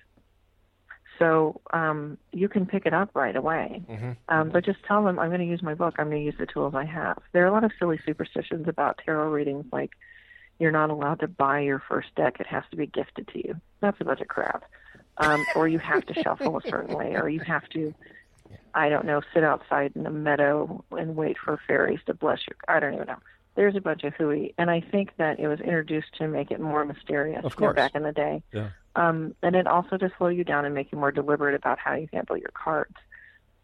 So 1.19 1.61
um, 1.73 2.19
you 2.33 2.49
can 2.49 2.67
pick 2.67 2.87
it 2.87 2.95
up 2.95 3.11
right 3.15 3.35
away. 3.35 3.83
Mm-hmm. 3.89 4.13
Um, 4.29 4.51
but 4.51 4.65
just 4.65 4.83
tell 4.85 5.05
them 5.05 5.19
I'm 5.19 5.29
going 5.29 5.41
to 5.41 5.47
use 5.47 5.63
my 5.63 5.75
book. 5.75 5.95
I'm 5.99 6.11
going 6.11 6.23
to 6.23 6.25
use 6.25 6.37
the 6.39 6.47
tools 6.47 6.75
I 6.75 6.85
have. 6.85 7.19
There 7.33 7.45
are 7.45 7.49
a 7.49 7.53
lot 7.53 7.65
of 7.65 7.73
silly 7.79 7.99
superstitions 8.07 8.69
about 8.69 9.01
tarot 9.05 9.31
readings, 9.31 9.67
like 9.73 9.93
you're 10.59 10.73
not 10.73 10.91
allowed 10.91 11.21
to 11.21 11.29
buy 11.29 11.61
your 11.61 11.83
first 11.89 12.15
deck; 12.17 12.41
it 12.41 12.47
has 12.47 12.65
to 12.71 12.77
be 12.77 12.87
gifted 12.87 13.29
to 13.29 13.39
you. 13.39 13.61
That's 13.81 14.01
a 14.01 14.05
bunch 14.05 14.21
of 14.21 14.29
crap. 14.29 14.65
Um, 15.19 15.45
or 15.57 15.67
you 15.67 15.79
have 15.81 16.07
to 16.07 16.15
shuffle 16.15 16.59
a 16.59 16.69
certain 16.69 16.95
way, 16.97 17.15
or 17.17 17.29
you 17.29 17.41
have 17.41 17.69
to, 17.71 17.93
I 18.73 18.89
don't 18.89 19.05
know, 19.05 19.21
sit 19.35 19.43
outside 19.43 19.93
in 19.97 20.07
a 20.07 20.11
meadow 20.11 20.85
and 20.93 21.17
wait 21.17 21.37
for 21.45 21.59
fairies 21.67 21.99
to 22.07 22.15
bless 22.15 22.39
you. 22.49 22.55
I 22.69 22.79
don't 22.79 22.95
even 22.95 23.07
know. 23.07 23.19
There's 23.57 23.75
a 23.75 23.81
bunch 23.81 24.05
of 24.05 24.15
hooey, 24.15 24.55
and 24.59 24.71
I 24.71 24.81
think 24.81 25.17
that 25.17 25.41
it 25.41 25.49
was 25.49 25.59
introduced 25.59 26.15
to 26.19 26.29
make 26.29 26.53
it 26.53 26.61
more 26.61 26.85
mysterious. 26.85 27.45
Of 27.45 27.55
you 27.59 27.67
know, 27.67 27.73
back 27.73 27.97
in 27.97 28.05
the 28.05 28.13
day. 28.13 28.43
Yeah. 28.53 28.71
Um, 28.99 29.37
and 29.45 29.55
it 29.55 29.69
also 29.69 29.97
to 29.97 30.11
slow 30.19 30.27
you 30.27 30.43
down 30.43 30.65
and 30.65 30.75
make 30.75 30.91
you 30.91 30.99
more 30.99 31.13
deliberate 31.13 31.55
about 31.55 31.79
how 31.79 31.95
you 31.95 32.09
handle 32.13 32.37
your 32.37 32.51
cards. 32.53 32.97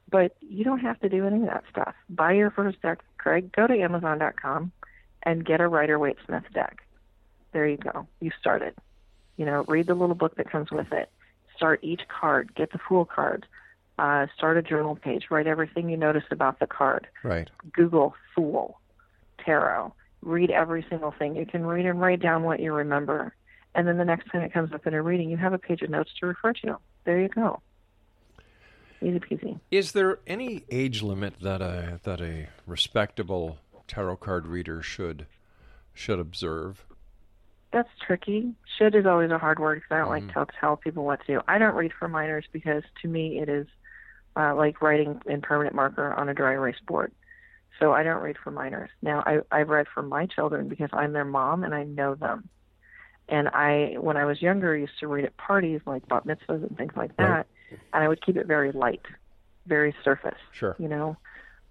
But 0.09 0.37
you 0.41 0.63
don't 0.63 0.79
have 0.79 1.01
to 1.01 1.09
do 1.09 1.27
any 1.27 1.41
of 1.41 1.47
that 1.47 1.65
stuff. 1.69 1.95
Buy 2.09 2.35
your 2.35 2.53
first 2.53 2.81
deck, 2.83 3.01
Craig. 3.19 3.51
Go 3.51 3.67
to 3.67 3.77
Amazon.com 3.77 4.71
and 5.25 5.45
get 5.45 5.61
a 5.61 5.67
Rider 5.67 5.99
Waite 5.99 6.19
Smith 6.25 6.45
deck. 6.55 6.87
There 7.53 7.67
you 7.67 7.79
go. 7.79 8.07
You 8.21 8.31
started. 8.39 8.75
You 9.37 9.45
know, 9.45 9.65
read 9.67 9.89
the 9.89 9.95
little 9.95 10.15
book 10.15 10.37
that 10.37 10.49
comes 10.49 10.71
with 10.71 10.93
it. 10.93 11.11
Start 11.57 11.81
each 11.83 12.03
card. 12.07 12.55
Get 12.55 12.71
the 12.71 12.79
Fool 12.89 13.05
card. 13.05 13.45
Uh, 13.99 14.29
start 14.37 14.57
a 14.57 14.63
journal 14.63 14.95
page. 14.95 15.27
Write 15.31 15.49
everything 15.49 15.89
you 15.89 15.97
notice 15.97 16.25
about 16.31 16.61
the 16.61 16.69
card. 16.69 17.09
Right. 17.25 17.51
Google 17.73 18.15
Fool, 18.37 18.79
Tarot. 19.45 19.93
Read 20.23 20.53
every 20.53 20.87
single 20.89 21.11
thing. 21.11 21.35
You 21.35 21.45
can 21.47 21.67
read 21.67 21.87
and 21.87 22.01
write 22.01 22.21
down 22.21 22.45
what 22.45 22.61
you 22.61 22.73
remember. 22.73 23.35
And 23.75 23.89
then 23.89 23.99
the 23.99 24.05
next 24.05 24.31
time 24.31 24.43
it 24.43 24.53
comes 24.53 24.73
up 24.73 24.87
in 24.87 24.95
a 24.95 25.03
reading, 25.03 25.31
you 25.31 25.37
have 25.37 25.53
a 25.53 25.59
page 25.59 25.83
of 25.83 25.91
notes 25.91 26.11
to 26.21 26.27
refer 26.27 26.53
to. 26.53 26.79
There 27.05 27.21
you 27.21 27.29
go. 27.29 27.61
Easy 29.03 29.19
peasy. 29.19 29.61
Is 29.71 29.93
there 29.93 30.21
any 30.27 30.65
age 30.71 31.03
limit 31.03 31.35
that 31.43 31.61
a 31.61 32.01
that 32.05 32.21
a 32.21 32.49
respectable 32.67 33.59
tarot 33.87 34.17
card 34.17 34.47
reader 34.47 34.81
should 34.81 35.27
should 35.93 36.19
observe? 36.19 36.85
That's 37.73 37.89
tricky. 38.07 38.55
Should 38.79 38.95
is 38.95 39.05
always 39.05 39.31
a 39.31 39.39
hard 39.39 39.59
word 39.59 39.77
because 39.77 39.91
I 39.91 39.99
don't 39.99 40.09
like 40.09 40.33
to 40.33 40.47
tell 40.61 40.77
people 40.77 41.05
what 41.05 41.21
to 41.27 41.27
do. 41.27 41.41
I 41.49 41.59
don't 41.59 41.75
read 41.75 41.93
for 41.99 42.09
minors 42.09 42.45
because 42.53 42.85
to 43.03 43.09
me 43.09 43.41
it 43.41 43.49
is 43.49 43.67
uh, 44.37 44.55
like 44.55 44.81
writing 44.81 45.21
in 45.27 45.41
permanent 45.41 45.75
marker 45.75 46.15
on 46.15 46.29
a 46.29 46.35
dry 46.35 46.53
erase 46.53 46.81
board. 46.87 47.13
So 47.81 47.93
I 47.93 48.05
don't 48.05 48.23
read 48.23 48.37
for 48.43 48.53
minors. 48.53 48.91
Now 49.03 49.23
I 49.27 49.41
I've 49.51 49.69
read 49.69 49.87
for 49.93 50.03
my 50.03 50.27
children 50.27 50.69
because 50.69 50.91
I'm 50.93 51.13
their 51.13 51.25
mom 51.25 51.65
and 51.65 51.75
I 51.75 51.83
know 51.83 52.15
them. 52.15 52.49
And 53.29 53.49
I 53.49 53.97
when 53.99 54.17
I 54.17 54.25
was 54.25 54.43
younger 54.43 54.77
used 54.77 54.99
to 55.01 55.09
read 55.09 55.25
at 55.25 55.37
parties 55.37 55.81
like 55.87 56.07
bat 56.09 56.27
mitzvahs 56.27 56.67
and 56.67 56.77
things 56.77 56.93
like 56.97 57.17
that. 57.17 57.31
Right. 57.31 57.47
And 57.93 58.05
I 58.05 58.09
would 58.09 58.25
keep 58.25 58.37
it 58.37 58.47
very 58.47 58.73
light, 58.73 59.03
very 59.67 59.95
surface. 60.05 60.39
Sure. 60.53 60.77
You 60.79 60.89
know. 60.89 61.17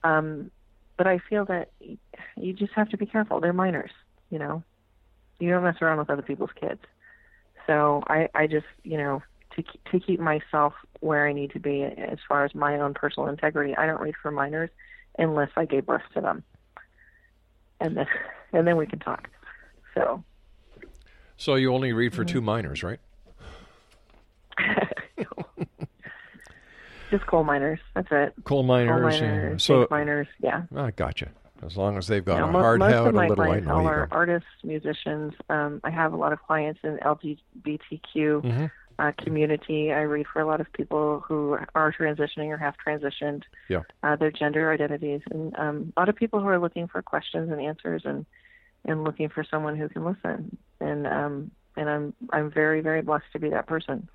Um 0.03 0.51
but 0.97 1.07
I 1.07 1.19
feel 1.29 1.45
that 1.45 1.71
you 2.37 2.53
just 2.53 2.73
have 2.73 2.89
to 2.89 2.97
be 2.97 3.05
careful. 3.05 3.39
They're 3.39 3.53
minors, 3.53 3.91
you 4.29 4.39
know. 4.39 4.63
You 5.39 5.49
don't 5.49 5.63
mess 5.63 5.81
around 5.81 5.97
with 5.97 6.09
other 6.09 6.21
people's 6.21 6.51
kids. 6.59 6.81
So 7.67 8.03
I 8.07 8.29
I 8.33 8.47
just, 8.47 8.67
you 8.83 8.97
know, 8.97 9.21
to 9.55 9.63
to 9.91 9.99
keep 9.99 10.19
myself 10.19 10.73
where 10.99 11.27
I 11.27 11.33
need 11.33 11.51
to 11.51 11.59
be 11.59 11.83
as 11.83 12.19
far 12.27 12.45
as 12.45 12.55
my 12.55 12.79
own 12.79 12.93
personal 12.93 13.29
integrity, 13.29 13.75
I 13.75 13.85
don't 13.85 14.01
read 14.01 14.15
for 14.21 14.31
minors 14.31 14.69
unless 15.17 15.49
I 15.55 15.65
gave 15.65 15.85
birth 15.85 16.03
to 16.15 16.21
them. 16.21 16.43
And 17.79 17.97
then 17.97 18.07
and 18.53 18.67
then 18.67 18.77
we 18.77 18.87
can 18.87 18.99
talk. 18.99 19.29
So 19.93 20.23
So 21.37 21.55
you 21.55 21.73
only 21.73 21.93
read 21.93 22.13
for 22.13 22.23
two 22.23 22.41
minors, 22.41 22.83
right? 22.83 22.99
just 27.11 27.25
coal 27.27 27.43
miners. 27.43 27.79
That's 27.95 28.07
it. 28.11 28.33
Coal 28.43 28.63
miners. 28.63 29.13
Coal 29.15 29.21
yeah. 29.21 29.31
miners, 29.35 29.63
So 29.63 29.87
miners. 29.89 30.27
Yeah. 30.41 30.63
I 30.75 30.91
gotcha. 30.91 31.29
As 31.65 31.77
long 31.77 31.97
as 31.97 32.07
they've 32.07 32.25
got 32.25 32.41
a 32.41 32.51
hard 32.51 32.79
most 32.79 32.91
hat 32.91 32.99
and 33.07 33.09
a 33.09 33.13
my 33.13 33.27
little 33.29 33.45
clients 33.45 33.67
know 33.67 33.85
are 33.85 34.07
artists, 34.11 34.47
musicians. 34.63 35.33
Um, 35.49 35.79
I 35.83 35.89
have 35.91 36.11
a 36.13 36.17
lot 36.17 36.33
of 36.33 36.41
clients 36.41 36.79
in 36.83 36.97
LGBTQ 36.97 38.41
Mhm. 38.41 38.71
uh, 38.99 39.11
community. 39.17 39.93
I 39.93 40.01
read 40.01 40.27
for 40.27 40.41
a 40.41 40.45
lot 40.45 40.59
of 40.59 40.71
people 40.73 41.21
who 41.25 41.57
are 41.73 41.93
transitioning 41.93 42.49
or 42.49 42.57
have 42.57 42.75
transitioned. 42.85 43.43
Yeah. 43.69 43.83
Uh, 44.01 44.17
their 44.17 44.31
gender 44.31 44.71
identities, 44.73 45.21
and 45.31 45.55
um, 45.57 45.93
a 45.95 46.01
lot 46.01 46.09
of 46.09 46.15
people 46.17 46.41
who 46.41 46.47
are 46.47 46.59
looking 46.59 46.87
for 46.87 47.01
questions 47.01 47.49
and 47.49 47.61
answers, 47.61 48.01
and 48.03 48.25
and 48.85 49.03
looking 49.03 49.29
for 49.29 49.43
someone 49.43 49.75
who 49.77 49.89
can 49.89 50.03
listen. 50.05 50.57
And 50.79 51.07
um, 51.07 51.51
and 51.75 51.89
I'm 51.89 52.13
I'm 52.31 52.51
very 52.51 52.81
very 52.81 53.01
blessed 53.01 53.25
to 53.33 53.39
be 53.39 53.49
that 53.49 53.67
person. 53.67 54.07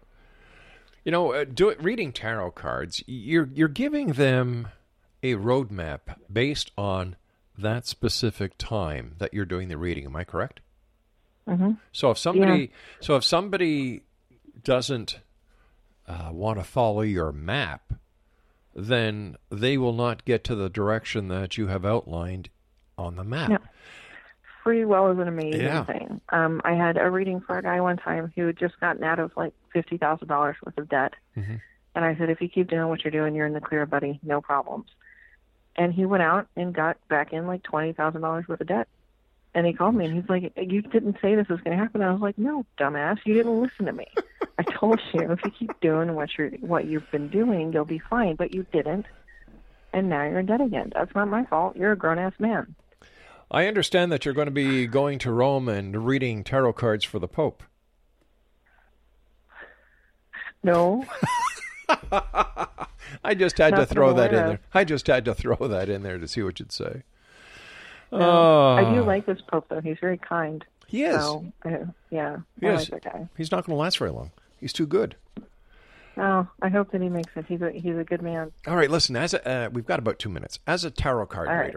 You 1.05 1.13
know, 1.13 1.33
uh, 1.33 1.45
do 1.45 1.69
it, 1.71 1.83
reading 1.83 2.13
tarot 2.13 2.51
cards, 2.53 3.03
you're 3.07 3.49
you're 3.55 3.69
giving 3.69 4.09
them 4.13 4.69
a 5.23 5.35
roadmap 5.35 6.01
based 6.31 6.71
on 6.77 7.17
that 7.57 7.87
specific 7.87 8.57
time 8.59 9.15
that 9.19 9.35
you're 9.35 9.45
doing 9.45 9.69
the 9.69 9.77
reading. 9.79 10.05
Am 10.05 10.17
I 10.17 10.25
correct? 10.25 10.61
hmm 11.47 11.73
So 11.93 12.11
if 12.11 12.19
somebody, 12.19 12.73
so 13.01 13.17
if 13.17 13.25
somebody 13.25 14.03
doesn't 14.63 15.21
uh, 16.07 16.31
want 16.33 16.59
to 16.59 16.65
follow 16.65 17.01
your 17.01 17.33
map, 17.33 17.95
then 18.75 19.37
they 19.51 19.77
will 19.77 19.93
not 19.93 20.25
get 20.25 20.45
to 20.45 20.55
the 20.55 20.69
direction 20.69 21.29
that 21.29 21.59
you 21.59 21.67
have 21.69 21.85
outlined 21.85 22.51
on 22.97 23.17
the 23.17 23.25
map. 23.25 23.51
Yeah. 23.51 23.59
Free 24.69 24.85
will 24.85 25.11
is 25.13 25.19
an 25.19 25.29
amazing 25.29 25.63
Yeah. 25.63 25.85
thing. 25.85 26.21
Um, 26.29 26.61
I 26.63 26.75
had 26.75 26.99
a 26.99 27.09
reading 27.11 27.41
for 27.41 27.57
a 27.57 27.63
guy 27.63 27.81
one 27.81 27.97
time 27.97 28.31
who 28.37 28.45
had 28.49 28.59
just 28.59 28.79
gotten 28.81 29.03
out 29.03 29.19
of 29.19 29.35
like 29.35 29.55
fifty 29.73 29.97
thousand 29.97 30.29
dollars 30.29 30.57
worth 30.63 30.77
of 30.77 30.91
debt, 30.91 31.15
Mhm. 31.39 31.63
and 31.95 32.05
I 32.05 32.15
said, 32.17 32.29
if 32.29 32.43
you 32.43 32.51
keep 32.51 32.69
doing 32.69 32.87
what 32.89 33.03
you're 33.03 33.11
doing, 33.11 33.35
you're 33.35 33.47
in 33.47 33.55
the 33.55 33.63
clear, 33.63 33.87
buddy. 33.87 34.21
No 34.23 34.43
problems. 34.43 34.91
And 35.77 35.95
he 35.95 36.05
went 36.05 36.23
out 36.23 36.49
and 36.55 36.75
got 36.75 36.99
back 37.09 37.33
in 37.33 37.47
like 37.47 37.63
twenty 37.63 37.95
thousand 37.95 38.21
dollars 38.21 38.47
worth 38.47 38.61
of 38.61 38.67
debt. 38.67 38.89
And 39.55 39.67
he 39.67 39.73
called 39.73 39.95
me 39.95 40.05
and 40.05 40.15
he's 40.21 40.29
like, 40.29 40.53
"You 40.59 40.83
didn't 40.83 41.17
say 41.23 41.35
this 41.35 41.49
was 41.49 41.63
going 41.63 41.75
to 41.75 41.83
happen." 41.83 42.03
I 42.03 42.13
was 42.13 42.21
like, 42.21 42.37
"No, 42.37 42.67
dumbass, 42.79 43.21
you 43.25 43.33
didn't 43.33 43.63
listen 43.63 43.87
to 43.87 43.93
me. 43.93 44.07
I 44.59 44.63
told 44.71 45.01
you 45.15 45.33
if 45.33 45.43
you 45.47 45.51
keep 45.51 45.81
doing 45.81 46.15
what 46.15 46.37
you're 46.37 46.51
what 46.61 46.85
you've 46.85 47.11
been 47.11 47.29
doing, 47.29 47.73
you'll 47.73 47.87
be 47.87 48.01
fine, 48.01 48.37
but 48.37 48.53
you 48.53 48.67
didn't, 48.71 49.07
and 49.95 50.11
now 50.11 50.25
you're 50.25 50.41
in 50.41 50.45
debt 50.47 50.61
again. 50.61 50.93
That's 50.95 51.15
not 51.15 51.29
my 51.29 51.47
fault. 51.47 51.75
You're 51.75 51.93
a 51.93 51.97
grown 51.97 52.19
ass 52.19 52.35
man." 52.39 52.75
I 53.51 53.67
understand 53.67 54.13
that 54.13 54.25
you're 54.25 54.35
going 54.35 54.47
to 54.47 54.51
be 54.53 54.87
going 54.87 55.19
to 55.21 55.33
Rome 55.33 55.69
and 55.69 56.07
reading 56.07 56.45
tarot 56.45 56.75
cards 56.75 57.05
for 57.05 57.19
the 57.19 57.29
Pope. 57.29 57.63
No. 60.63 61.05
I 63.25 63.35
just 63.35 63.59
had 63.59 63.71
to 63.71 63.77
Not 63.77 63.89
that 63.89 63.95
throw 63.95 64.13
that 64.15 64.33
in 64.35 64.41
of. 64.41 64.47
there. 64.49 64.61
I 64.75 64.85
just 64.85 65.07
had 65.07 65.25
to 65.25 65.35
throw 65.35 65.57
that 65.69 65.89
in 65.89 66.03
there 66.03 66.19
to 66.19 66.29
see 66.29 66.43
what 66.43 66.59
you'd 66.61 66.73
say. 66.73 67.03
No. 68.13 68.75
I 68.77 68.85
do 68.95 69.01
Ah. 69.03 69.05
like 69.05 69.27
this 69.27 69.41
Pope 69.49 69.67
though. 69.69 69.81
He's 69.81 69.99
very 70.01 70.19
kind. 70.19 70.65
He 70.87 71.05
is. 71.05 71.17
So, 71.23 71.53
uh, 71.65 71.71
yeah, 72.11 72.39
He 72.61 72.67
I 72.67 72.75
is. 72.75 72.91
like. 72.91 73.05
He's 73.37 73.51
not 73.53 73.65
going 73.67 73.77
to 73.77 73.81
last 73.81 73.99
very 73.99 74.11
long. 74.11 74.31
He's 74.59 74.73
too 74.73 74.87
good. 74.87 75.17
Oh, 76.17 76.49
I 76.63 76.69
hope 76.69 76.91
that 76.93 77.01
he 77.03 77.09
makes 77.09 77.31
it. 77.37 77.45
He's 77.47 77.61
a 77.63 77.71
he's 77.71 77.97
a 77.97 78.03
good 78.05 78.23
man. 78.23 78.51
All 78.67 78.75
right, 78.75 78.91
listen. 78.91 79.15
As 79.15 79.35
a, 79.35 79.49
uh, 79.49 79.69
we've 79.71 79.87
got 79.87 80.01
about 80.01 80.19
two 80.19 80.31
minutes. 80.31 80.59
As 80.67 80.85
a 80.85 80.91
tarot 80.91 81.27
card 81.27 81.49
All 81.49 81.55
right. 81.55 81.77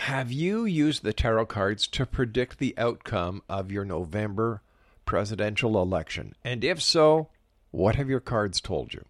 Have 0.00 0.32
you 0.32 0.64
used 0.64 1.02
the 1.02 1.12
tarot 1.12 1.44
cards 1.44 1.86
to 1.86 2.06
predict 2.06 2.58
the 2.58 2.74
outcome 2.78 3.42
of 3.50 3.70
your 3.70 3.84
November 3.84 4.62
presidential 5.04 5.80
election? 5.80 6.34
And 6.42 6.64
if 6.64 6.80
so, 6.80 7.28
what 7.70 7.96
have 7.96 8.08
your 8.08 8.20
cards 8.20 8.62
told 8.62 8.94
you? 8.94 9.04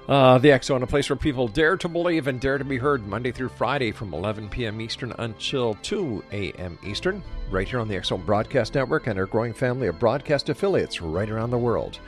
Uh, 0.08 0.38
the 0.38 0.60
Zone, 0.62 0.84
a 0.84 0.88
place 0.88 1.10
where 1.10 1.18
people 1.18 1.48
dare 1.48 1.76
to 1.78 1.90
believe 1.90 2.28
and 2.28 2.40
dare 2.40 2.60
to 2.60 2.64
be 2.64 2.78
heard 2.78 3.08
Monday 3.08 3.32
through 3.32 3.50
Friday 3.50 3.92
from 3.92 4.14
11 4.14 4.50
p.m. 4.50 4.80
Eastern 4.80 5.12
until 5.18 5.74
2 5.82 6.24
a.m. 6.32 6.78
Eastern, 6.86 7.24
right 7.50 7.68
here 7.68 7.80
on 7.80 7.88
the 7.88 8.00
Zone 8.04 8.22
Broadcast 8.22 8.76
Network 8.76 9.08
and 9.08 9.18
our 9.18 9.26
growing 9.26 9.54
family 9.54 9.88
of 9.88 9.98
broadcast 9.98 10.50
affiliates 10.50 11.02
right 11.02 11.32
around 11.32 11.50
the 11.50 11.58
world. 11.58 12.00